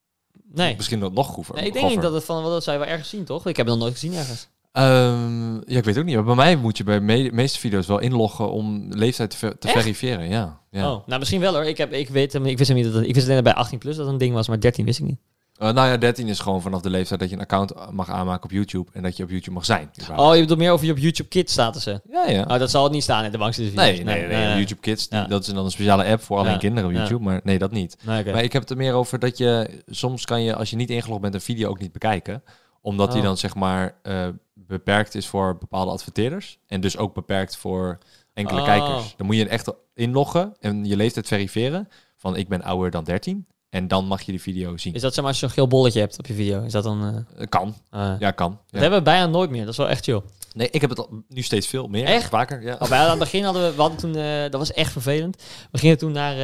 Nee. 0.52 0.76
Misschien 0.76 0.98
nog 0.98 1.12
nog 1.12 1.28
grover. 1.32 1.54
nee 1.54 1.66
ik 1.66 1.72
denk 1.72 1.88
niet 1.88 2.02
dat 2.02 2.12
het 2.12 2.24
van, 2.24 2.42
wat 2.42 2.52
dat 2.52 2.62
zou 2.64 2.76
je 2.78 2.82
wel 2.82 2.92
ergens 2.92 3.08
zien, 3.10 3.24
toch? 3.24 3.46
Ik 3.46 3.56
heb 3.56 3.66
het 3.66 3.74
nog 3.74 3.84
nooit 3.84 3.98
gezien 3.98 4.14
ergens. 4.14 4.48
Ehm, 4.72 5.54
ja, 5.54 5.78
ik 5.78 5.84
weet 5.84 5.98
ook 5.98 6.04
niet. 6.04 6.14
Maar 6.14 6.24
bij 6.24 6.34
mij 6.34 6.56
moet 6.56 6.76
je 6.76 6.84
bij 6.84 7.00
me- 7.00 7.30
meeste 7.32 7.58
video's 7.58 7.86
wel 7.86 7.98
inloggen 7.98 8.50
om 8.50 8.86
leeftijd 8.92 9.30
te, 9.30 9.36
ver- 9.36 9.58
te 9.58 9.68
verifiëren. 9.68 10.28
Ja. 10.28 10.60
ja. 10.70 10.92
Oh, 10.92 11.06
nou 11.06 11.18
misschien 11.18 11.40
wel 11.40 11.54
hoor. 11.54 11.64
Ik, 11.64 11.76
heb, 11.78 11.92
ik, 11.92 12.08
weet, 12.08 12.34
ik 12.34 12.58
wist 12.58 12.68
hem 12.68 12.76
niet 12.76 12.86
dat 12.86 12.94
het, 12.94 13.06
ik 13.06 13.14
wist 13.14 13.28
alleen 13.28 13.42
bij 13.42 13.54
18 13.54 13.78
plus 13.78 13.96
dat 13.96 14.06
een 14.06 14.18
ding 14.18 14.34
was, 14.34 14.48
maar 14.48 14.60
13 14.60 14.84
wist 14.84 14.98
ik 14.98 15.04
niet. 15.06 15.20
Eh, 15.62 15.72
nou 15.72 15.88
ja, 15.88 15.96
13 15.96 16.28
is 16.28 16.38
gewoon 16.38 16.62
vanaf 16.62 16.80
de 16.80 16.90
leeftijd 16.90 17.20
dat 17.20 17.28
je 17.28 17.34
een 17.34 17.40
account 17.42 17.72
mag 17.92 18.10
aanmaken 18.10 18.44
op 18.44 18.50
YouTube 18.50 18.90
en 18.92 19.02
dat 19.02 19.16
je 19.16 19.22
op 19.22 19.30
YouTube 19.30 19.54
mag 19.54 19.64
zijn. 19.64 19.90
überhaupt. 20.00 20.20
Oh, 20.28 20.34
je 20.34 20.40
bedoelt 20.40 20.58
meer 20.58 20.70
over 20.72 20.86
je 20.86 20.92
op 20.92 20.98
YouTube 20.98 21.28
Kids 21.28 21.52
statussen. 21.52 22.02
ja, 22.10 22.26
ja. 22.28 22.42
Oh, 22.42 22.58
dat 22.58 22.70
zal 22.70 22.82
het 22.84 22.92
niet 22.92 23.02
staan 23.02 23.24
in 23.24 23.32
de 23.32 23.38
bankste 23.38 23.62
Nee, 23.62 24.04
nee, 24.04 24.26
nee, 24.26 24.56
YouTube 24.56 24.80
Kids, 24.80 25.06
Ja. 25.10 25.24
dat 25.24 25.46
is 25.46 25.54
dan 25.54 25.64
een 25.64 25.70
speciale 25.70 26.04
app 26.04 26.22
voor 26.22 26.38
alleen 26.38 26.52
Ja. 26.52 26.58
kinderen 26.58 26.88
op 26.88 26.94
Ja. 26.94 27.00
YouTube, 27.00 27.24
maar 27.24 27.40
nee, 27.44 27.58
dat 27.58 27.70
niet. 27.70 27.96
Nee. 28.04 28.24
Maar 28.32 28.42
ik 28.42 28.52
heb 28.52 28.62
het 28.62 28.70
er 28.70 28.76
meer 28.76 28.94
over 28.94 29.18
dat 29.18 29.38
je, 29.38 29.82
soms 29.86 30.24
kan 30.24 30.42
je, 30.42 30.54
als 30.54 30.70
je 30.70 30.76
niet 30.76 30.90
ingelogd 30.90 31.20
bent, 31.20 31.34
een 31.34 31.40
video 31.40 31.68
ook 31.68 31.78
niet 31.80 31.92
bekijken. 31.92 32.42
Omdat 32.80 33.10
die 33.12 33.20
Oh. 33.20 33.26
dan 33.26 33.36
zeg 33.36 33.54
maar 33.54 33.94
eh, 34.02 34.28
beperkt 34.54 35.14
is 35.14 35.26
voor 35.26 35.58
bepaalde 35.58 35.90
adverteerders 35.90 36.58
en 36.66 36.80
dus 36.80 36.96
ook 36.96 37.14
beperkt 37.14 37.56
voor 37.56 37.98
enkele 38.34 38.60
Oh. 38.60 38.66
kijkers. 38.66 39.14
Dan 39.16 39.26
moet 39.26 39.36
je 39.36 39.48
echt 39.48 39.72
inloggen 39.94 40.54
en 40.60 40.84
je 40.84 40.96
leeftijd 40.96 41.26
verifiëren 41.26 41.88
van 42.16 42.36
ik 42.36 42.48
ben 42.48 42.62
ouder 42.62 42.90
dan 42.90 43.04
13 43.04 43.46
en 43.72 43.88
dan 43.88 44.06
mag 44.06 44.22
je 44.22 44.30
die 44.32 44.40
video 44.40 44.76
zien. 44.76 44.94
Is 44.94 45.00
dat 45.00 45.14
zeg 45.14 45.24
maar 45.24 45.32
als 45.32 45.40
je 45.40 45.46
zo'n 45.46 45.54
geel 45.54 45.66
bolletje 45.66 46.00
hebt 46.00 46.18
op 46.18 46.26
je 46.26 46.34
video? 46.34 46.62
Is 46.62 46.72
dat 46.72 46.84
dan... 46.84 47.02
eh, 47.36 47.42
Eh, 47.42 47.48
Kan, 47.48 47.74
eh, 47.90 48.12
ja 48.18 48.30
kan. 48.30 48.50
Dat 48.50 48.60
Ja. 48.70 48.78
hebben 48.80 48.98
we 48.98 49.04
bijna 49.04 49.26
nooit 49.26 49.50
meer. 49.50 49.60
Dat 49.60 49.70
is 49.70 49.76
wel 49.76 49.88
echt 49.88 50.04
chill. 50.04 50.20
Nee, 50.54 50.68
ik 50.70 50.80
heb 50.80 50.90
het 50.90 50.98
al, 50.98 51.08
nu 51.28 51.42
steeds 51.42 51.66
veel 51.66 51.86
meer, 51.88 52.04
Echt? 52.04 52.28
vaker. 52.28 52.62
Ja. 52.62 52.76
Oh, 52.78 52.88
bij, 52.88 52.98
aan 52.98 53.10
het 53.10 53.18
begin 53.18 53.44
hadden 53.44 53.62
we, 53.68 53.74
we 53.74 53.80
hadden 53.80 53.98
toen, 53.98 54.16
eh, 54.16 54.40
dat 54.42 54.54
was 54.54 54.72
echt 54.72 54.92
vervelend. 54.92 55.42
We 55.70 55.78
gingen 55.78 55.98
toen 55.98 56.12
naar 56.12 56.36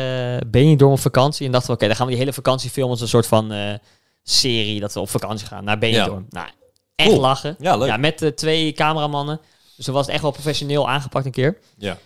Benidorm 0.46 0.92
op 0.92 0.98
vakantie 1.00 1.46
en 1.46 1.52
dachten 1.52 1.70
we, 1.70 1.76
oké, 1.76 1.86
dan 1.86 1.96
gaan 1.96 2.04
we 2.06 2.10
die 2.12 2.20
hele 2.20 2.32
vakantie 2.34 2.70
filmen 2.70 2.90
als 2.92 3.00
een 3.00 3.08
soort 3.08 3.26
van 3.26 3.52
serie 4.22 4.80
dat 4.80 4.92
we 4.94 5.00
op 5.00 5.08
vakantie 5.10 5.46
gaan 5.46 5.64
naar 5.64 5.78
Benidorm. 5.78 6.26
Nou, 6.30 6.48
echt 6.94 7.08
Cool. 7.08 7.20
lachen. 7.20 7.56
Ja, 7.58 7.76
leuk. 7.76 7.88
Ja, 7.88 7.96
met 7.96 8.32
twee 8.36 8.72
cameramannen. 8.72 9.40
Dus 9.78 9.86
dan 9.86 9.94
was 9.96 10.04
het 10.04 10.14
echt 10.14 10.22
wel 10.22 10.32
professioneel 10.32 10.88
aangepakt 10.88 11.26
een 11.26 11.32
keer. 11.32 11.58
Ja. 11.76 11.98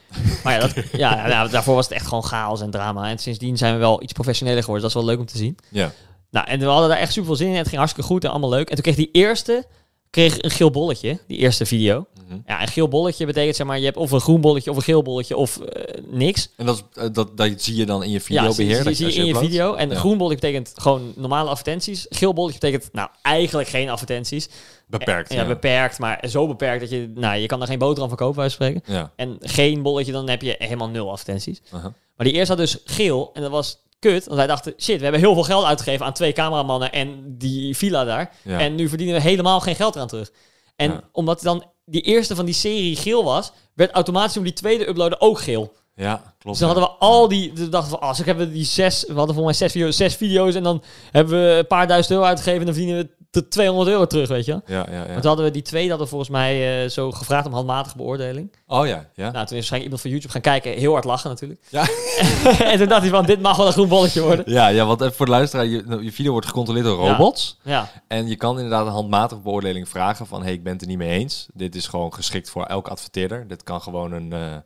Maar 0.45 0.53
ja, 0.53 0.59
dat, 0.59 0.75
ja 0.93 1.27
nou, 1.27 1.51
daarvoor 1.51 1.75
was 1.75 1.85
het 1.85 1.95
echt 1.95 2.07
gewoon 2.07 2.25
chaos 2.25 2.61
en 2.61 2.71
drama. 2.71 3.09
En 3.09 3.19
sindsdien 3.19 3.57
zijn 3.57 3.73
we 3.73 3.79
wel 3.79 4.03
iets 4.03 4.13
professioneler 4.13 4.61
geworden. 4.63 4.83
Dat 4.83 4.97
is 4.97 5.03
wel 5.03 5.11
leuk 5.13 5.21
om 5.21 5.33
te 5.33 5.37
zien. 5.37 5.57
Ja. 5.69 5.93
Nou, 6.31 6.47
en 6.47 6.59
we 6.59 6.65
hadden 6.65 6.89
daar 6.89 6.99
echt 6.99 7.13
super 7.13 7.27
veel 7.27 7.37
zin 7.37 7.49
in. 7.49 7.55
Het 7.55 7.67
ging 7.67 7.77
hartstikke 7.77 8.09
goed 8.09 8.25
en 8.25 8.31
allemaal 8.31 8.51
leuk. 8.51 8.69
En 8.69 8.75
toen 8.75 8.83
kreeg 8.83 8.97
die 8.97 9.11
eerste 9.13 9.65
kreeg 10.13 10.43
een 10.43 10.51
geel 10.51 10.71
bolletje, 10.71 11.19
die 11.27 11.39
eerste 11.39 11.67
video. 11.67 12.07
Mhm. 12.29 12.39
Ja, 12.47 12.63
een 12.63 12.69
geel 12.69 12.89
bolletje 12.89 13.27
betekent 13.27 13.57
zeg 13.57 13.67
maar, 13.67 13.79
je 13.79 13.85
hebt 13.85 13.97
of 13.97 14.11
een 14.11 14.21
groen 14.21 14.41
bolletje 14.41 14.71
of 14.71 14.77
een 14.77 14.83
geel 14.83 15.03
bolletje 15.03 15.37
of 15.37 15.59
eh, 15.61 16.03
niks. 16.07 16.49
En 16.57 16.67
dat, 16.67 16.77
is, 16.77 17.03
eh, 17.03 17.09
dat, 17.13 17.37
dat 17.37 17.51
zie 17.63 17.77
je 17.77 17.87
dan 17.87 18.03
in 18.03 18.09
je 18.11 18.15
Ja, 18.15 18.21
videobeheer? 18.21 18.75
zie, 18.75 18.85
dat 18.85 18.97
zie 18.97 19.07
je 19.07 19.13
in 19.13 19.25
je 19.25 19.37
video. 19.37 19.75
En 19.75 19.89
Ja. 19.91 19.95
groen 19.95 20.19
bolletje 20.19 20.41
betekent 20.41 20.73
gewoon 20.77 21.13
normale 21.17 21.49
advertenties. 21.51 22.07
Geel 22.09 22.33
bolletje 22.33 22.59
betekent 22.61 22.93
nou 22.93 23.09
eigenlijk 23.23 23.69
geen 23.69 23.89
advertenties. 23.89 24.49
Beperkt. 24.87 25.33
Ja, 25.33 25.47
beperkt, 25.47 25.99
maar 25.99 26.25
zo 26.29 26.47
beperkt 26.47 26.81
dat 26.81 26.91
je, 26.91 27.13
nou, 27.15 27.37
je 27.37 27.47
kan 27.47 27.61
er 27.61 27.67
geen 27.67 27.79
boterham 27.79 28.09
van 28.09 28.19
kopen, 28.19 28.35
bij 28.35 28.43
wijze 28.45 28.57
van 28.57 28.67
spreken. 28.67 28.95
Ja. 28.95 29.13
En 29.17 29.37
geen 29.41 29.83
bolletje, 29.83 30.13
dan 30.13 30.29
heb 30.29 30.43
je 30.43 30.55
helemaal 30.59 30.89
nul 30.89 31.11
advertenties. 31.11 31.63
Aha. 31.71 31.93
Maar 32.17 32.27
die 32.27 32.35
eerste 32.37 32.55
had 32.55 32.63
dus 32.63 32.79
geel 32.85 33.31
en 33.35 33.43
dat 33.43 33.51
was 33.51 33.79
kut. 34.03 34.25
Want 34.25 34.37
wij 34.37 34.47
dachten, 34.47 34.75
shit, 34.79 34.97
we 34.97 35.03
hebben 35.03 35.21
heel 35.21 35.35
veel 35.35 35.43
geld 35.43 35.65
uitgegeven 35.65 36.07
aan 36.07 36.13
twee 36.13 36.33
cameramannen 36.33 36.93
en 36.93 37.35
die 37.39 37.77
villa 37.77 38.05
daar. 38.05 38.33
Ja. 38.45 38.59
En 38.61 38.75
nu 38.75 38.89
verdienen 38.89 39.15
we 39.15 39.21
helemaal 39.21 39.61
geen 39.61 39.77
geld 39.77 39.95
eraan 39.95 40.09
terug. 40.09 40.31
En 40.77 40.91
Ja. 40.91 41.01
omdat 41.13 41.43
dan 41.43 41.65
die 41.85 42.03
eerste 42.03 42.35
van 42.35 42.45
die 42.45 42.55
serie 42.55 42.97
geel 42.97 43.25
was, 43.25 43.53
werd 43.75 43.91
automatisch 43.93 44.37
om 44.37 44.43
die 44.43 44.53
tweede 44.53 44.89
uploaden 44.89 45.21
ook 45.21 45.41
geel. 45.41 45.73
ja, 45.95 46.15
klopt. 46.17 46.59
Dus 46.59 46.59
dan 46.59 46.69
hadden 46.69 46.85
we 46.85 47.05
al 47.07 47.29
die, 47.29 47.53
dus 47.53 47.71
dachten 47.71 47.93
we, 47.93 47.99
als 47.99 48.21
ik 48.21 48.27
hebben 48.27 48.53
die 48.53 48.65
zes, 48.65 49.05
we 49.07 49.15
hadden 49.15 49.35
volgens 49.35 49.59
mij 49.59 49.69
zes 49.69 49.73
video's, 49.77 49.97
zes 49.97 50.15
video's 50.17 50.55
en 50.55 50.63
dan 50.63 50.83
hebben 51.11 51.35
we 51.47 51.55
een 51.59 51.67
paar 51.67 51.87
duizend 51.87 52.13
euro 52.15 52.25
uitgegeven 52.27 52.59
en 52.61 52.67
dan 52.67 52.75
verdienen 52.75 53.03
we 53.03 53.22
de 53.33 53.49
200 53.49 53.89
euro 53.89 54.07
terug, 54.07 54.29
weet 54.29 54.45
je. 54.45 54.61
Ja, 54.67 54.87
ja, 54.91 55.05
ja. 55.05 55.13
Want 55.13 55.25
hadden 55.25 55.45
we 55.45 55.51
die 55.51 55.63
twee, 55.63 55.89
dat 55.89 55.99
we 55.99 56.07
volgens 56.07 56.31
mij 56.31 56.83
eh, 56.85 56.91
zo 56.91 57.11
gevraagd 57.11 57.47
om 57.47 57.53
handmatige 57.53 57.97
beoordeling. 57.97 58.53
Oh 58.67 58.87
ja, 58.87 59.09
ja. 59.15 59.31
Nou, 59.31 59.33
toen 59.33 59.43
is 59.43 59.51
waarschijnlijk 59.51 59.83
iemand 59.83 60.01
van 60.01 60.11
YouTube 60.11 60.33
gaan 60.33 60.41
kijken, 60.41 60.73
heel 60.73 60.93
hard 60.93 61.05
lachen 61.05 61.31
natuurlijk. 61.31 61.61
Ja. 61.69 61.87
en 62.73 62.79
toen 62.79 62.89
dacht 62.89 63.01
hij 63.01 63.11
van, 63.11 63.27
dit 63.27 63.41
mag 63.41 63.57
wel 63.57 63.67
een 63.67 63.73
groen 63.73 63.89
bolletje 63.89 64.23
worden. 64.23 64.45
Ja, 64.53 64.69
ja, 64.69 64.87
want 64.87 65.01
even 65.01 65.15
voor 65.15 65.27
de 65.27 65.33
luisteraar, 65.33 65.67
je, 65.67 65.83
nou, 65.87 66.05
je 66.05 66.13
video 66.13 66.33
wordt 66.33 66.47
gecontroleerd 66.47 66.87
door 66.87 67.09
robots. 67.09 67.59
Ja, 67.63 67.91
En 68.09 68.29
je 68.29 68.37
kan 68.37 68.57
inderdaad 68.57 68.87
een 68.87 68.93
handmatige 68.93 69.41
beoordeling 69.41 69.89
vragen 69.89 70.27
van... 70.27 70.43
hey, 70.43 70.53
ik 70.53 70.63
ben 70.63 70.73
het 70.73 70.83
er 70.83 70.89
niet 70.89 70.99
mee 70.99 71.19
eens. 71.19 71.47
Dit 71.55 71.75
is 71.75 71.87
gewoon 71.87 72.15
geschikt 72.15 72.51
voor 72.51 72.65
elke 72.65 72.91
adverteerder. 72.91 73.49
Dit 73.49 73.63
kan 73.63 73.81
gewoon 73.81 74.13
een, 74.13 74.33
eh, 74.33 74.57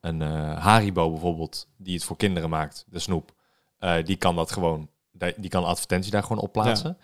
een 0.00 0.22
eh, 0.22 0.58
Haribo 0.64 1.10
bijvoorbeeld, 1.10 1.66
die 1.76 1.94
het 1.94 2.04
voor 2.04 2.16
kinderen 2.16 2.50
maakt, 2.50 2.84
de 2.88 2.98
snoep. 2.98 3.32
Die 4.04 4.16
kan 4.16 4.36
dat 4.36 4.52
gewoon, 4.52 4.88
die 5.36 5.50
kan 5.50 5.64
advertentie 5.64 6.10
daar 6.10 6.22
gewoon 6.22 6.42
op 6.42 6.52
plaatsen. 6.52 6.98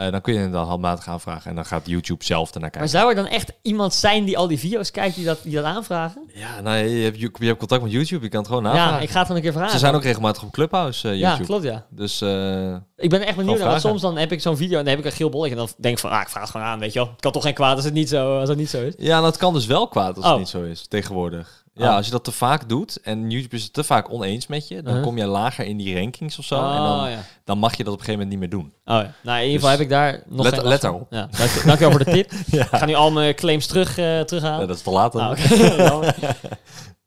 Eh, 0.00 0.10
dan 0.10 0.20
kun 0.20 0.32
je 0.32 0.38
inderdaad 0.38 0.66
handmatig 0.68 1.08
aanvragen 1.08 1.50
en 1.50 1.54
dan 1.56 1.64
gaat 1.64 1.86
YouTube 1.86 2.24
zelf 2.24 2.46
ernaar 2.48 2.60
maar 2.60 2.70
kijken. 2.70 2.90
zou 2.90 3.08
er 3.08 3.14
dan 3.14 3.26
echt 3.26 3.52
iemand 3.62 3.94
zijn 3.94 4.24
die 4.24 4.38
al 4.38 4.46
die 4.46 4.58
video's 4.58 4.90
kijkt 4.90 5.14
die 5.14 5.24
dat, 5.24 5.38
die 5.42 5.54
dat 5.54 5.64
aanvragen? 5.64 6.30
Ja, 6.34 6.60
nou, 6.60 6.76
je 6.76 7.02
hebt, 7.04 7.18
je 7.20 7.46
hebt 7.46 7.58
contact 7.58 7.82
met 7.82 7.92
YouTube, 7.92 8.24
je 8.24 8.28
kan 8.30 8.38
het 8.38 8.48
gewoon 8.48 8.62
navragen. 8.62 8.94
Ja, 8.94 9.00
ik 9.00 9.10
ga 9.10 9.18
het 9.18 9.26
van 9.26 9.36
een 9.36 9.42
keer 9.42 9.52
vragen. 9.52 9.70
Ze 9.70 9.78
zijn 9.78 9.94
ook 9.94 10.02
regelmatig 10.02 10.42
op 10.42 10.50
Clubhouse, 10.52 11.08
eh, 11.08 11.18
Ja, 11.18 11.28
YouTube. 11.28 11.46
klopt 11.46 11.64
ja. 11.64 11.86
Dus 11.90 12.20
eh, 12.20 12.74
Ik 12.96 13.10
ben 13.10 13.26
echt 13.26 13.36
benieuwd. 13.36 13.58
Naar, 13.58 13.68
Want 13.68 13.80
soms 13.80 14.00
dan 14.00 14.16
heb 14.16 14.32
ik 14.32 14.40
zo'n 14.40 14.56
video 14.56 14.78
en 14.78 14.84
dan 14.84 14.94
heb 14.94 14.98
ik 15.04 15.10
een 15.10 15.16
geel 15.16 15.28
bolletje. 15.30 15.54
En 15.56 15.60
dan 15.60 15.68
denk 15.78 15.94
ik 15.94 16.00
van, 16.00 16.10
ah, 16.10 16.20
ik 16.20 16.28
vraag 16.28 16.42
het 16.42 16.50
gewoon 16.50 16.66
aan, 16.66 16.78
weet 16.78 16.92
je 16.92 16.98
wel. 16.98 17.08
Het 17.08 17.20
kan 17.20 17.32
toch 17.32 17.42
geen 17.42 17.54
kwaad 17.54 17.76
als 17.76 17.84
het 17.84 17.94
niet 17.94 18.08
zo, 18.08 18.38
als 18.38 18.48
het 18.48 18.58
niet 18.58 18.70
zo 18.70 18.82
is. 18.82 18.94
Ja, 18.98 19.20
dat 19.20 19.36
kan 19.36 19.52
dus 19.52 19.66
wel 19.66 19.88
kwaad 19.88 20.16
als 20.16 20.24
Oh. 20.24 20.30
het 20.30 20.38
niet 20.38 20.48
zo 20.48 20.62
is, 20.62 20.86
tegenwoordig. 20.88 21.59
Ja, 21.72 21.88
Oh. 21.90 21.96
als 21.96 22.06
je 22.06 22.12
dat 22.12 22.24
te 22.24 22.32
vaak 22.32 22.68
doet 22.68 23.00
en 23.02 23.30
YouTube 23.30 23.56
is 23.56 23.62
het 23.62 23.72
te 23.72 23.84
vaak 23.84 24.12
oneens 24.12 24.46
met 24.46 24.68
je, 24.68 24.82
dan 24.82 25.00
kom 25.02 25.16
je 25.18 25.26
lager 25.26 25.64
in 25.64 25.76
die 25.76 25.94
rankings 25.94 26.38
of 26.38 26.44
zo. 26.44 26.54
en 26.54 26.60
Oh, 26.62 26.98
dan, 27.00 27.10
ja. 27.10 27.22
dan 27.44 27.58
mag 27.58 27.76
je 27.76 27.84
dat 27.84 27.92
op 27.92 27.98
een 27.98 28.04
gegeven 28.04 28.26
moment 28.26 28.30
niet 28.30 28.50
meer 28.50 28.60
doen. 28.60 28.72
Oh, 28.96 29.02
ja. 29.04 29.14
Nou, 29.22 29.38
in 29.38 29.44
ieder 29.46 29.60
geval 29.60 29.70
Dus 29.70 29.70
heb 29.70 29.80
ik 29.80 29.88
daar 29.88 30.22
nog 30.26 30.44
let- 30.44 30.54
geen 30.54 30.68
let 30.68 30.80
daarop. 30.80 31.06
Ja, 31.10 31.28
dank, 31.38 31.50
dank 31.64 31.78
je 31.78 31.84
wel 31.88 31.90
voor 31.90 32.04
de 32.04 32.10
tip. 32.10 32.30
Ja, 32.46 32.62
Ik 32.62 32.68
ga 32.68 32.84
nu 32.86 32.94
al 32.94 33.10
mijn 33.10 33.34
claims 33.34 33.66
terug, 33.66 33.98
eh 33.98 34.20
terughalen. 34.20 34.66
dat 34.68 34.76
is 34.76 34.82
te 34.82 34.90
laat 34.90 35.12
dan. 35.12 35.20
Ah, 35.22 36.08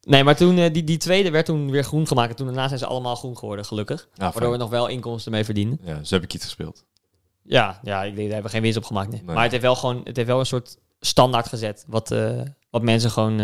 nee, 0.01 0.23
maar 0.23 0.35
toen, 0.35 0.57
eh, 0.57 0.73
die, 0.73 0.83
die 0.83 0.97
tweede 0.97 1.31
werd 1.31 1.45
toen 1.45 1.71
weer 1.71 1.83
groen 1.83 2.07
gemaakt. 2.07 2.29
En 2.29 2.35
toen 2.35 2.45
daarna 2.45 2.67
zijn 2.67 2.79
ze 2.79 2.85
allemaal 2.85 3.15
groen 3.15 3.37
geworden, 3.37 3.65
gelukkig. 3.65 4.07
Ja, 4.13 4.21
Waardoor 4.23 4.41
fijn. 4.41 4.51
we 4.51 4.57
nog 4.57 4.69
wel 4.69 4.87
inkomsten 4.87 5.31
mee 5.31 5.43
verdienen. 5.45 5.79
ja, 5.83 6.03
zo 6.03 6.15
heb 6.15 6.23
ik 6.23 6.33
iets 6.33 6.43
gespeeld. 6.43 6.83
Ja, 7.43 7.79
ja 7.83 8.03
ik 8.03 8.15
denk, 8.15 8.17
daar 8.17 8.33
hebben 8.33 8.43
we 8.43 8.49
geen 8.49 8.61
winst 8.61 8.77
op 8.77 8.83
gemaakt. 8.85 9.09
Nee. 9.11 9.21
Nee. 9.25 9.33
Maar 9.33 9.43
het 9.43 9.51
heeft 9.51 9.63
wel 9.63 9.75
gewoon 9.75 10.01
het 10.03 10.15
heeft 10.15 10.27
wel 10.27 10.39
een 10.39 10.45
soort 10.45 10.77
standaard 10.99 11.47
gezet. 11.47 11.85
Wat, 11.87 12.11
eh, 12.11 12.41
wat 12.69 12.81
mensen 12.81 13.11
gewoon 13.11 13.39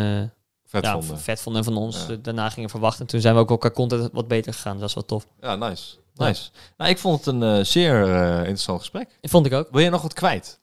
Vet 0.70 0.84
ja, 0.84 0.92
vonden. 0.94 1.20
vet 1.20 1.42
vonden 1.42 1.62
en 1.66 1.74
van 1.74 1.78
ons 1.84 2.06
Ja. 2.08 2.16
daarna 2.16 2.50
gingen 2.50 2.70
verwachten. 2.70 3.06
Toen 3.06 3.22
zijn 3.22 3.34
we 3.36 3.40
ook 3.42 3.50
elkaar 3.50 3.72
content 3.72 4.10
wat 4.14 4.28
beter 4.28 4.54
gegaan. 4.54 4.72
Dus 4.72 4.80
dat 4.80 4.90
is 4.90 4.96
wel 4.96 5.06
tof. 5.06 5.28
Ja, 5.42 5.56
nice. 5.56 5.96
Ja. 6.14 6.26
Nice. 6.26 6.50
Nou, 6.78 6.90
ik 6.90 6.98
vond 6.98 7.26
het 7.26 7.36
een 7.36 7.44
eh, 7.44 7.64
zeer 7.64 8.04
eh, 8.16 8.38
interessant 8.38 8.80
gesprek. 8.80 9.18
Vond 9.22 9.46
ik 9.46 9.54
ook. 9.54 9.68
Wil 9.72 9.82
je 9.82 9.90
nog 9.90 10.02
wat 10.02 10.14
kwijt? 10.14 10.60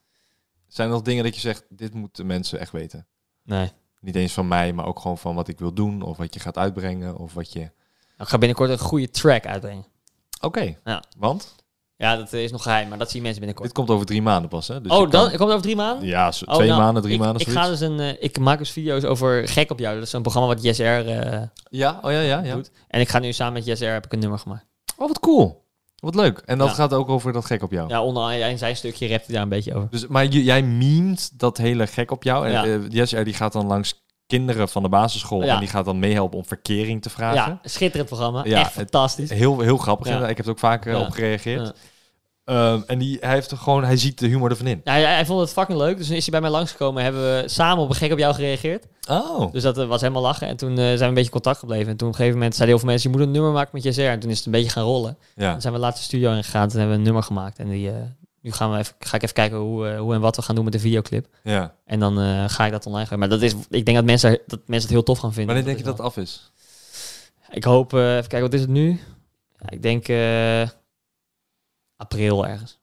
Zijn 0.69 0.89
er 0.89 0.95
nog 0.95 1.03
dingen 1.03 1.25
dat 1.25 1.35
je 1.35 1.41
zegt, 1.41 1.65
dit 1.69 1.95
moeten 1.95 2.27
mensen 2.27 2.59
echt 2.59 2.73
weten? 2.73 3.07
Nee. 3.43 3.73
Niet 4.01 4.15
eens 4.17 4.33
van 4.33 4.49
mij, 4.49 4.73
maar 4.73 4.87
ook 4.87 4.99
gewoon 5.01 5.19
van 5.19 5.35
wat 5.35 5.49
ik 5.49 5.59
wil 5.59 5.73
doen, 5.73 6.03
of 6.03 6.17
wat 6.17 6.35
je 6.35 6.41
gaat 6.41 6.59
uitbrengen, 6.59 7.17
of 7.17 7.35
wat 7.35 7.53
je... 7.53 7.59
Nou, 7.59 7.71
Ik 8.19 8.29
ga 8.29 8.39
binnenkort 8.39 8.71
een 8.71 8.79
goede 8.79 9.11
track 9.11 9.47
uitbrengen. 9.47 9.87
Oké, 10.41 10.77
Ja. 10.85 11.03
want 11.19 11.55
Ja, 11.99 12.17
dat 12.17 12.33
is 12.33 12.51
nog 12.53 12.63
geheim, 12.63 12.89
maar 12.89 12.99
dat 12.99 13.11
zien 13.11 13.23
mensen 13.23 13.39
binnenkort. 13.41 13.69
dit 13.69 13.79
komt 13.79 13.91
over 13.91 14.07
drie 14.07 14.23
maanden 14.23 14.49
pas, 14.51 14.69
hè? 14.69 14.81
Dus 14.81 14.93
oh, 14.93 14.99
dan 14.99 15.11
kan- 15.11 15.21
komt 15.21 15.33
het 15.39 15.49
over 15.49 15.63
drie 15.63 15.77
maanden? 15.77 16.09
Ja, 16.09 16.33
zo- 16.33 16.45
Oh, 16.45 16.55
twee 16.55 16.69
nou, 16.69 16.81
maanden, 16.81 17.03
drie 17.03 17.15
ik, 17.15 17.21
maanden, 17.21 17.41
Ik, 17.41 17.47
zoiets. 17.49 17.63
ga 17.65 17.71
dus 17.71 17.81
een, 17.81 18.01
eh, 18.01 18.23
ik 18.23 18.39
maak 18.39 18.59
dus 18.59 18.71
video's 18.71 19.05
over 19.05 19.49
Gek 19.49 19.71
op 19.71 19.79
jou. 19.79 19.95
Dat 19.95 20.07
is 20.07 20.13
een 20.13 20.23
programma 20.23 20.49
wat 20.55 20.81
Air 20.81 21.09
eh, 21.09 21.43
Ja, 21.71 21.99
oh 22.03 22.11
ja, 22.11 22.21
ja, 22.21 22.43
ja. 22.43 22.55
doet. 22.55 22.71
En 22.89 23.01
ik 23.01 23.09
ga 23.09 23.19
nu 23.19 23.33
samen 23.33 23.53
met 23.67 23.83
Air 23.83 23.93
heb 23.93 24.05
ik 24.05 24.13
een 24.13 24.19
nummer 24.19 24.39
gemaakt. 24.39 24.65
Oh, 24.97 25.07
wat 25.09 25.21
cool. 25.21 25.65
Wat 25.97 26.15
leuk. 26.15 26.43
En 26.45 26.59
dat 26.59 26.69
Ja. 26.69 26.75
gaat 26.75 26.95
ook 26.95 27.09
over 27.09 27.33
dat 27.33 27.45
gek 27.45 27.63
op 27.63 27.71
jou. 27.73 27.89
Ja, 27.89 28.03
onder 28.03 28.23
in 28.49 28.59
zijn 28.59 28.77
stukje 28.77 29.09
rapt 29.09 29.25
hij 29.27 29.35
daar 29.35 29.43
een 29.43 29.49
beetje 29.49 29.75
over. 29.75 29.89
Dus, 29.91 30.07
maar 30.07 30.25
jij 30.27 30.63
memet 30.63 31.31
dat 31.39 31.57
hele 31.57 31.87
gek 31.87 32.11
op 32.11 32.23
jou. 32.23 32.47
En 32.47 32.53
Ja. 32.53 32.65
eh, 32.65 32.79
Jess, 32.89 33.13
die 33.25 33.35
gaat 33.35 33.53
dan 33.53 33.67
langs 33.67 34.05
kinderen 34.27 34.69
van 34.69 34.83
de 34.83 34.89
basisschool. 34.89 35.43
Ja. 35.45 35.55
En 35.55 35.61
die 35.61 35.69
gaat 35.69 35.85
dan 35.85 35.99
meehelpen 35.99 36.39
om 36.39 36.45
verkering 36.45 37.03
te 37.03 37.11
vragen. 37.11 37.37
Ja, 37.37 37.59
schitterend 37.63 38.09
programma. 38.09 38.45
Ja, 38.45 38.57
Echt 38.59 38.65
het- 38.65 38.75
fantastisch. 38.75 39.31
Heel, 39.31 39.61
heel 39.61 39.77
grappig. 39.77 40.09
Ja. 40.09 40.29
Ik 40.29 40.37
heb 40.37 40.47
er 40.47 40.53
ook 40.53 40.59
vaker 40.59 40.93
Ja. 40.93 41.01
op 41.01 41.11
gereageerd. 41.11 41.73
Ehm, 42.45 42.81
en 42.87 42.99
die, 42.99 43.17
hij, 43.21 43.35
heeft 43.35 43.51
er 43.51 43.57
gewoon, 43.57 43.85
hij 43.85 43.97
ziet 43.97 44.19
de 44.19 44.27
humor 44.27 44.51
ervan 44.51 44.67
in. 44.67 44.81
Ja, 44.85 44.93
hij, 44.93 45.03
hij 45.03 45.27
vond 45.27 45.41
het 45.41 45.53
fucking 45.53 45.79
leuk. 45.79 45.97
Dus 45.97 46.07
toen 46.07 46.17
is 46.17 46.23
hij 46.23 46.31
bij 46.31 46.41
mij 46.41 46.51
langsgekomen. 46.59 47.03
Hebben 47.03 47.23
we 47.23 47.49
samen 47.49 47.85
op 47.85 47.89
een 47.89 47.95
gek 47.95 48.13
op 48.13 48.19
jou 48.19 48.35
gereageerd. 48.35 48.87
Oh. 49.11 49.53
Dus 49.53 49.63
dat 49.63 49.79
eh, 49.79 49.87
was 49.87 50.01
helemaal 50.01 50.23
lachen. 50.23 50.49
En 50.49 50.57
toen 50.57 50.71
eh, 50.71 50.77
zijn 50.85 50.99
we 50.99 51.05
een 51.05 51.15
beetje 51.15 51.31
contact 51.31 51.59
gebleven. 51.59 51.89
En 51.89 51.97
toen 51.97 52.07
op 52.09 52.13
een 52.13 52.19
gegeven 52.19 52.39
moment 52.39 52.57
zeiden 52.57 52.77
heel 52.77 52.85
veel 52.85 52.93
mensen... 52.95 53.11
je 53.11 53.17
moet 53.17 53.27
een 53.27 53.33
nummer 53.33 53.53
maken 53.53 53.71
met 53.73 53.83
JSR. 53.85 54.01
En 54.01 54.21
toen 54.21 54.31
is 54.31 54.37
het 54.37 54.47
een 54.47 54.53
beetje 54.53 54.71
gaan 54.71 54.85
rollen. 54.85 55.17
Ja. 55.37 55.53
Toen 55.53 55.61
zijn 55.61 55.73
we 55.73 55.79
laatst 55.79 55.99
de 55.99 56.05
studio 56.05 56.33
ingegaan. 56.33 56.69
Toen 56.69 56.79
hebben 56.79 56.91
we 56.97 56.99
een 56.99 57.07
nummer 57.07 57.23
gemaakt. 57.23 57.59
En 57.59 57.69
die, 57.69 57.89
eh, 57.89 57.95
nu 58.47 58.53
gaan 58.53 58.71
we 58.73 58.79
even, 58.79 58.95
ga 58.99 59.17
ik 59.17 59.23
even 59.23 59.35
kijken 59.35 59.59
hoe, 59.59 59.89
eh, 59.89 59.99
hoe 59.99 60.15
en 60.15 60.21
wat 60.21 60.37
we 60.37 60.43
gaan 60.43 60.55
doen 60.55 60.65
met 60.65 60.73
de 60.73 60.79
videoclip. 60.79 61.27
ja. 61.43 61.75
En 61.85 62.01
dan 62.01 62.21
eh, 62.21 62.45
ga 62.49 62.67
ik 62.67 62.73
dat 62.73 62.87
online 62.87 63.05
gooien. 63.07 63.19
Maar 63.19 63.29
dat 63.39 63.43
is, 63.43 63.53
ik 63.71 63.85
denk 63.85 63.97
dat 63.97 64.05
mensen, 64.05 64.31
dat 64.47 64.61
mensen 64.67 64.89
het 64.89 64.91
heel 64.99 65.03
tof 65.03 65.19
gaan 65.19 65.33
vinden. 65.33 65.55
Wanneer 65.55 65.65
denk 65.75 65.79
je 65.79 65.91
dat 65.91 65.99
het 65.99 66.07
af 66.07 66.17
is? 66.17 66.53
Ik 67.51 67.65
hoop... 67.65 67.93
eh, 67.95 68.01
even 68.17 68.21
kijken, 68.29 68.41
wat 68.41 68.53
is 68.53 68.61
het 68.61 68.71
nu? 68.71 69.01
Ja, 69.59 69.71
ik 69.71 69.83
denk 69.83 70.07
april 71.97 72.47
ergens. 72.47 72.79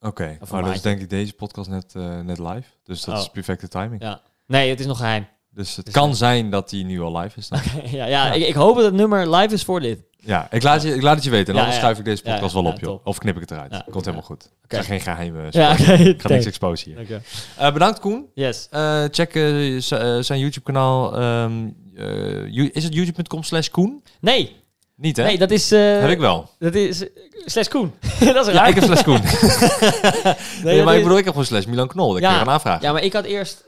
Oké. 0.00 0.24
Een 0.40 0.62
dan 0.62 0.70
is 0.72 0.82
denk 0.82 1.00
ik 1.00 1.10
deze 1.10 1.32
podcast 1.32 1.70
net, 1.70 1.94
net 2.24 2.38
live. 2.38 2.68
Dus 2.84 3.04
dat 3.04 3.14
Oh. 3.14 3.20
is 3.20 3.28
perfecte 3.30 3.68
timing. 3.68 4.02
Ja. 4.02 4.20
Nee, 4.46 4.70
het 4.70 4.80
is 4.80 4.86
nog 4.86 4.96
geheim. 4.96 5.26
Dus 5.50 5.76
het 5.76 5.84
Dus, 5.84 5.94
kan 5.94 6.16
zijn 6.16 6.50
dat 6.50 6.70
die 6.70 6.84
nu 6.84 7.00
al 7.00 7.16
live 7.18 7.38
is. 7.38 7.48
Ja, 7.48 7.60
ja, 7.98 8.06
Ja. 8.06 8.32
Ik, 8.32 8.46
ik 8.46 8.54
hoop 8.54 8.74
dat 8.76 8.84
het 8.84 8.94
nummer 8.94 9.34
live 9.34 9.54
is 9.54 9.64
voor 9.64 9.80
dit. 9.80 10.00
Ja, 10.20 10.46
ik 10.50 10.62
laat, 10.62 10.82
je, 10.82 10.94
ik 10.94 11.02
laat 11.02 11.14
het 11.14 11.24
je 11.24 11.30
weten. 11.30 11.46
En 11.46 11.54
Ja, 11.54 11.58
anders 11.60 11.76
ja. 11.76 11.82
schuif 11.82 11.98
ik 11.98 12.04
deze 12.04 12.22
Ja, 12.24 12.30
podcast 12.32 12.54
ja, 12.54 12.60
wel 12.62 12.70
ja, 12.70 12.76
op, 12.76 12.80
joh. 12.82 12.90
top. 12.90 13.06
Of 13.06 13.18
knip 13.18 13.34
ik 13.34 13.40
het 13.40 13.50
eruit. 13.50 13.72
Ja, 13.72 13.84
Komt 13.90 14.04
helemaal 14.04 14.26
goed. 14.26 14.44
Ik 14.44 14.50
Oké. 14.64 14.76
ga 14.76 14.82
geen 14.82 15.00
geheime... 15.00 15.46
Ja. 15.50 15.70
Ik 15.98 16.20
ga 16.22 16.28
niks 16.28 16.46
exposen 16.46 16.92
hier. 17.06 17.22
Eh, 17.56 17.72
bedankt 17.72 17.98
Koen. 18.00 18.26
Yes. 18.34 18.66
Eh, 18.70 19.04
check 19.10 19.34
eh, 19.34 19.80
zijn 20.20 20.38
YouTube 20.38 20.62
kanaal. 20.62 21.16
ehm, 21.18 21.52
eh, 21.96 22.68
is 22.72 22.84
het 22.84 22.94
youtube.com 22.94 23.42
slash 23.42 23.68
Koen? 23.68 24.02
Nee, 24.20 24.56
Niet 24.96 25.16
hè? 25.16 25.24
nee, 25.24 25.38
dat 25.38 25.50
is... 25.50 25.70
Heb 25.70 26.08
ik 26.10 26.18
wel. 26.18 26.50
Dat 26.58 26.74
is... 26.74 27.04
slash 27.44 27.68
Koen. 27.68 27.92
dat 28.20 28.46
is 28.46 28.52
Ja, 28.52 28.58
raar. 28.58 28.68
ik 28.68 28.74
heb 28.74 28.84
slash 28.84 29.02
Koen. 29.02 29.20
Nee, 30.64 30.82
maar 30.82 30.96
ik 30.96 31.02
bedoel, 31.02 31.18
ik 31.18 31.24
heb 31.24 31.32
gewoon 31.32 31.46
slash 31.48 31.64
Milan 31.64 31.88
Knol. 31.88 32.12
Dat 32.12 32.20
Ja. 32.22 32.28
kun 32.28 32.38
je 32.38 32.44
gaan 32.44 32.52
aanvragen. 32.54 32.82
Ja, 32.86 32.92
maar 32.92 33.02
ik 33.02 33.12
had 33.12 33.24
eerst 33.24 33.64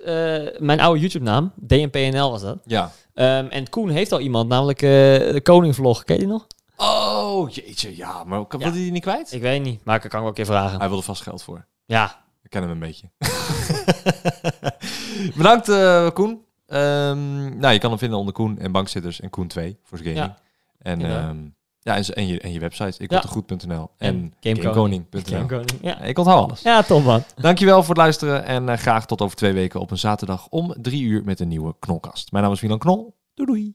mijn 0.59 0.81
oude 0.81 1.01
YouTube-naam. 1.01 1.53
DNPNL 1.67 2.31
was 2.31 2.43
dat. 2.43 2.59
Ja. 2.67 2.93
Ehm, 3.15 3.47
en 3.47 3.69
Koen 3.69 3.89
heeft 3.89 4.13
al 4.13 4.21
iemand, 4.21 4.49
namelijk 4.49 4.83
eh, 4.83 4.89
de 5.33 5.41
Koningvlog. 5.43 6.05
Ken 6.05 6.15
je 6.15 6.21
die 6.23 6.31
nog? 6.31 6.47
Oh, 6.77 7.51
jeetje. 7.51 7.97
Ja, 7.97 8.25
maar 8.25 8.39
wilde 8.49 8.65
Ja. 8.65 8.71
hij 8.71 8.81
die 8.81 8.93
niet 8.93 9.03
kwijt? 9.03 9.33
Ik 9.33 9.41
weet 9.41 9.63
niet, 9.63 9.85
maar 9.85 9.95
ik 9.95 10.01
kan 10.01 10.11
hem 10.11 10.21
wel 10.21 10.29
een 10.29 10.35
keer 10.35 10.47
vragen. 10.47 10.79
Hij 10.79 10.89
wilde 10.89 11.03
vast 11.03 11.23
geld 11.23 11.43
voor. 11.43 11.67
Ja, 11.85 12.21
Ik 12.43 12.51
ken 12.51 12.63
hem 12.63 12.71
een 12.71 12.79
beetje. 12.79 13.11
Bedankt, 15.37 15.69
eh, 15.69 16.11
Koen. 16.11 16.45
Ehm, 16.67 17.59
nou, 17.59 17.73
je 17.73 17.79
kan 17.79 17.91
hem 17.91 17.99
vinden 17.99 18.19
onder 18.19 18.35
Koen 18.35 18.59
en 18.59 18.73
Bankzitters 18.73 19.21
en 19.21 19.31
Koen 19.31 19.47
2 19.47 19.79
voor 19.83 19.99
zijn 19.99 20.15
gaming. 20.17 20.35
Ja. 20.35 20.41
En, 20.91 21.01
ja, 21.83 21.97
en, 21.97 22.05
en, 22.05 22.27
je, 22.27 22.41
en 22.41 22.53
je 22.53 22.59
website, 22.59 23.03
ik 23.03 23.11
Ja. 23.11 23.21
goed.nl 23.21 23.91
En 23.99 24.09
en 24.09 24.33
Gamekoning. 24.41 25.05
gamekoning.nl. 25.11 25.47
Koning. 25.47 25.79
Ja. 25.83 26.01
Ik 26.01 26.19
onthoud 26.19 26.45
alles. 26.49 26.63
ja, 26.63 26.83
top 26.83 27.05
man. 27.05 27.23
Dankjewel 27.41 27.79
voor 27.81 27.89
het 27.95 27.99
luisteren 28.03 28.45
en 28.45 28.69
eh, 28.69 28.77
graag 28.79 29.07
tot 29.07 29.21
over 29.23 29.37
twee 29.37 29.53
weken 29.53 29.81
op 29.81 29.91
een 29.91 29.99
zaterdag 29.99 30.47
om 30.49 30.75
drie 30.81 31.03
uur 31.03 31.25
met 31.25 31.41
een 31.41 31.49
nieuwe 31.49 31.75
Knolkast. 31.79 32.33
Mijn 32.33 32.45
naam 32.45 32.53
is 32.53 32.61
Milan 32.61 32.79
Knol. 32.79 33.15
Doei 33.35 33.49
doei. 33.49 33.71